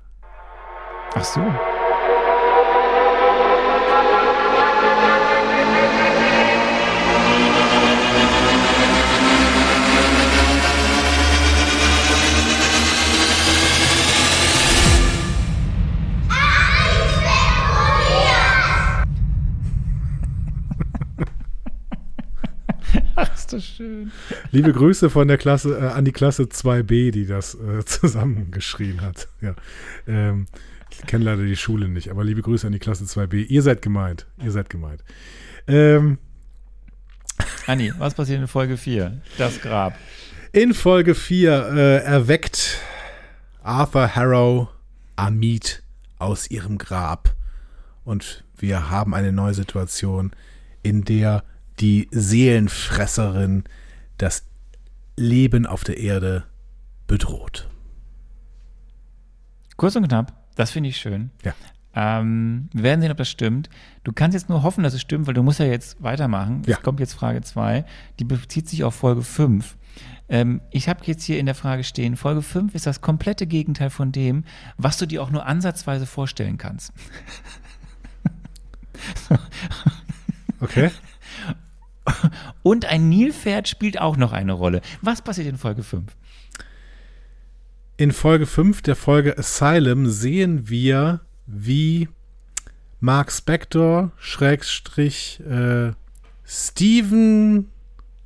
[1.14, 1.42] Ach so.
[23.52, 24.12] Ist das schön.
[24.50, 29.28] Liebe Grüße von der Klasse äh, an die Klasse 2b, die das äh, zusammengeschrien hat.
[29.40, 29.54] Ja.
[30.06, 30.46] Ähm,
[30.90, 33.46] ich kenne leider die Schule nicht, aber liebe Grüße an die Klasse 2b.
[33.46, 34.26] Ihr seid gemeint.
[34.42, 35.02] Ihr seid gemeint.
[35.66, 36.18] Ähm,
[37.66, 39.20] Anni, was passiert in Folge 4?
[39.38, 39.96] Das Grab.
[40.52, 42.78] In Folge 4 äh, erweckt
[43.62, 44.68] Arthur Harrow
[45.16, 45.82] Amit
[46.18, 47.34] aus ihrem Grab.
[48.04, 50.32] Und wir haben eine neue Situation,
[50.82, 51.44] in der
[51.80, 53.64] die Seelenfresserin
[54.18, 54.44] das
[55.16, 56.44] Leben auf der Erde
[57.06, 57.68] bedroht.
[59.76, 61.30] Kurz und knapp, das finde ich schön.
[61.42, 61.54] Ja.
[61.94, 63.68] Ähm, wir werden sehen, ob das stimmt.
[64.04, 66.62] Du kannst jetzt nur hoffen, dass es stimmt, weil du musst ja jetzt weitermachen.
[66.66, 66.76] Ja.
[66.76, 67.84] Es kommt jetzt Frage 2.
[68.18, 69.76] Die bezieht sich auf Folge 5.
[70.28, 73.90] Ähm, ich habe jetzt hier in der Frage stehen, Folge 5 ist das komplette Gegenteil
[73.90, 74.44] von dem,
[74.76, 76.92] was du dir auch nur ansatzweise vorstellen kannst.
[80.60, 80.90] Okay.
[82.62, 84.80] Und ein Nilpferd spielt auch noch eine Rolle.
[85.02, 86.04] Was passiert in Folge 5?
[87.96, 92.08] In Folge 5 der Folge Asylum sehen wir, wie
[93.00, 95.92] Mark Spector, Schrägstrich, äh,
[96.44, 97.68] Steven,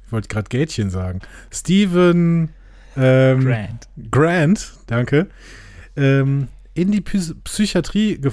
[0.07, 1.21] ich wollte gerade Gätchen sagen,
[1.53, 2.51] Steven
[2.97, 3.89] ähm, Grant.
[4.11, 5.29] Grant, danke,
[5.97, 8.33] ähm, in die Psy Psychiatrie ge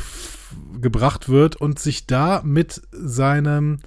[0.82, 3.80] gebracht wird und sich da mit seinem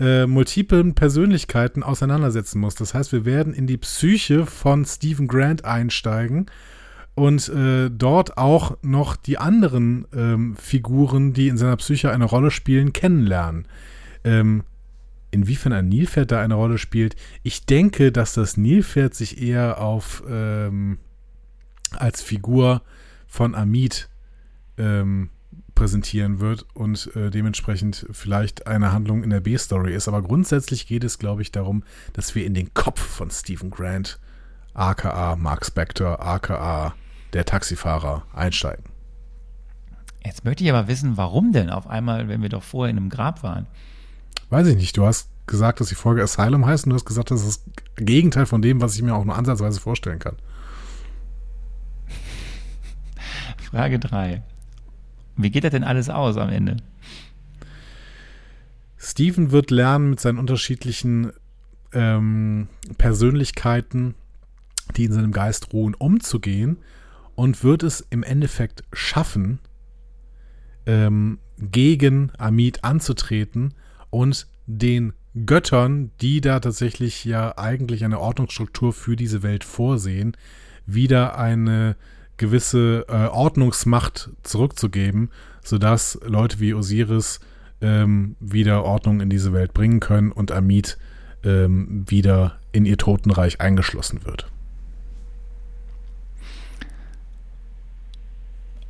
[0.00, 2.74] äh, multiplen Persönlichkeiten auseinandersetzen muss.
[2.74, 6.46] Das heißt, wir werden in die Psyche von Stephen Grant einsteigen
[7.14, 12.50] und äh, dort auch noch die anderen ähm, Figuren, die in seiner Psyche eine Rolle
[12.50, 13.68] spielen, kennenlernen.
[14.24, 14.64] Ähm,
[15.30, 20.22] inwiefern ein Nilpferd da eine Rolle spielt, ich denke, dass das Nilpferd sich eher auf
[20.28, 20.98] ähm,
[21.92, 22.82] als Figur
[23.26, 24.08] von Amit
[24.78, 25.30] ähm,
[25.80, 30.08] präsentieren wird und äh, dementsprechend vielleicht eine Handlung in der B-Story ist.
[30.08, 34.20] Aber grundsätzlich geht es, glaube ich, darum, dass wir in den Kopf von Stephen Grant,
[34.74, 36.94] aka Mark Spector, aka
[37.32, 38.84] der Taxifahrer, einsteigen.
[40.22, 43.08] Jetzt möchte ich aber wissen, warum denn auf einmal, wenn wir doch vorher in einem
[43.08, 43.66] Grab waren?
[44.50, 44.98] Weiß ich nicht.
[44.98, 48.04] Du hast gesagt, dass die Folge Asylum heißt und du hast gesagt, das ist das
[48.04, 50.36] Gegenteil von dem, was ich mir auch nur ansatzweise vorstellen kann.
[53.70, 54.42] Frage 3.
[55.36, 56.76] Wie geht das denn alles aus am Ende?
[58.98, 61.32] Steven wird lernen, mit seinen unterschiedlichen
[61.92, 64.14] ähm, Persönlichkeiten,
[64.96, 66.78] die in seinem Geist ruhen, umzugehen
[67.34, 69.60] und wird es im Endeffekt schaffen,
[70.86, 73.74] ähm, gegen Amit anzutreten
[74.10, 75.12] und den
[75.46, 80.36] Göttern, die da tatsächlich ja eigentlich eine Ordnungsstruktur für diese Welt vorsehen,
[80.86, 81.96] wieder eine
[82.40, 85.30] gewisse äh, Ordnungsmacht zurückzugeben,
[85.62, 87.38] sodass Leute wie Osiris
[87.82, 90.98] ähm, wieder Ordnung in diese Welt bringen können und Amit
[91.44, 94.50] ähm, wieder in ihr Totenreich eingeschlossen wird.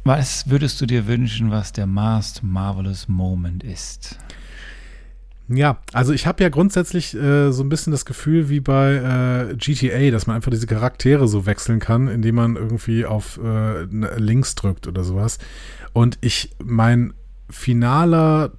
[0.05, 4.17] Was würdest du dir wünschen, was der Most Marvelous Moment ist?
[5.53, 9.57] Ja, also ich habe ja grundsätzlich äh, so ein bisschen das Gefühl wie bei äh,
[9.57, 14.55] GTA, dass man einfach diese Charaktere so wechseln kann, indem man irgendwie auf äh, links
[14.55, 15.39] drückt oder sowas.
[15.93, 17.15] Und ich, mein
[17.49, 18.53] finaler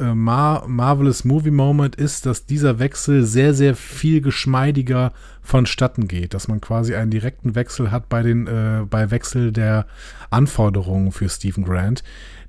[0.00, 6.34] äh, Mar Marvelous Movie Moment ist, dass dieser Wechsel sehr, sehr viel geschmeidiger vonstatten geht,
[6.34, 9.86] dass man quasi einen direkten Wechsel hat bei den, äh, bei Wechsel der
[10.30, 12.02] Anforderungen für Stephen Grant,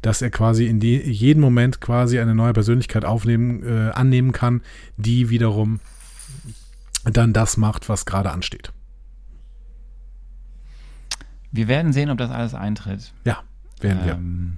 [0.03, 4.61] dass er quasi in die, jedem Moment quasi eine neue Persönlichkeit aufnehmen, äh, annehmen kann,
[4.97, 5.80] die wiederum
[7.03, 8.71] dann das macht, was gerade ansteht.
[11.51, 13.13] Wir werden sehen, ob das alles eintritt.
[13.25, 13.43] Ja,
[13.81, 14.57] werden ähm,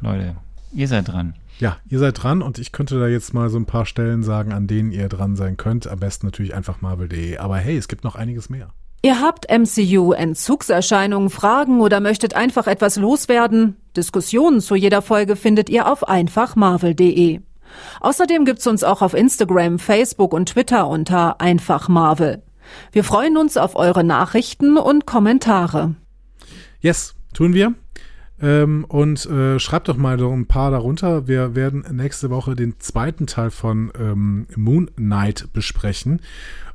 [0.00, 0.10] wir.
[0.10, 0.36] Leute,
[0.74, 1.34] Ihr seid dran.
[1.60, 4.52] Ja, ihr seid dran und ich könnte da jetzt mal so ein paar Stellen sagen,
[4.52, 5.86] an denen ihr dran sein könnt.
[5.86, 7.36] Am besten natürlich einfach marvel.de.
[7.38, 8.72] Aber hey, es gibt noch einiges mehr.
[9.04, 13.76] Ihr habt MCU-Entzugserscheinungen, Fragen oder möchtet einfach etwas loswerden?
[13.94, 17.40] Diskussionen zu jeder Folge findet ihr auf einfachmarvel.de.
[18.00, 22.42] Außerdem gibt's uns auch auf Instagram, Facebook und Twitter unter einfachmarvel.
[22.92, 25.96] Wir freuen uns auf eure Nachrichten und Kommentare.
[26.80, 27.74] Yes, tun wir.
[28.40, 31.28] Ähm, und äh, schreibt doch mal so ein paar darunter.
[31.28, 36.20] Wir werden nächste Woche den zweiten Teil von ähm, Moon Knight besprechen.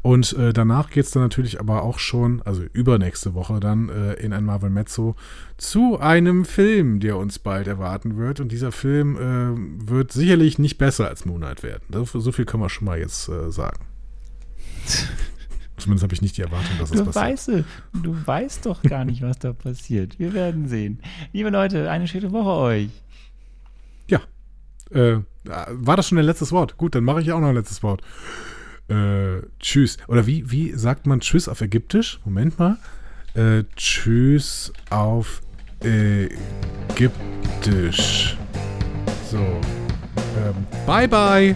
[0.02, 4.14] Und äh, danach geht es dann natürlich aber auch schon, also übernächste Woche dann äh,
[4.14, 5.16] in ein Marvel Mezzo
[5.58, 8.40] zu einem Film, der uns bald erwarten wird.
[8.40, 11.84] Und dieser Film äh, wird sicherlich nicht besser als Moon Knight werden.
[11.92, 13.86] So, so viel können wir schon mal jetzt äh, sagen.
[15.78, 17.26] Zumindest habe ich nicht die Erwartung, dass das du passiert.
[17.26, 20.20] Weißt, du weißt doch gar nicht, was da passiert.
[20.20, 21.02] Wir werden sehen.
[21.32, 22.90] Liebe Leute, eine schöne Woche euch.
[24.08, 24.20] Ja.
[24.92, 26.78] Äh, war das schon dein letztes Wort?
[26.78, 28.02] Gut, dann mache ich auch noch ein letztes Wort.
[28.90, 29.98] Äh, tschüss.
[30.08, 32.20] Oder wie, wie sagt man Tschüss auf Ägyptisch?
[32.26, 32.78] Moment mal.
[33.36, 35.42] Äh, tschüss auf
[36.90, 37.18] Ägyptisch.
[39.30, 39.38] So.
[39.38, 40.56] Ähm,
[40.86, 41.56] bye, bye.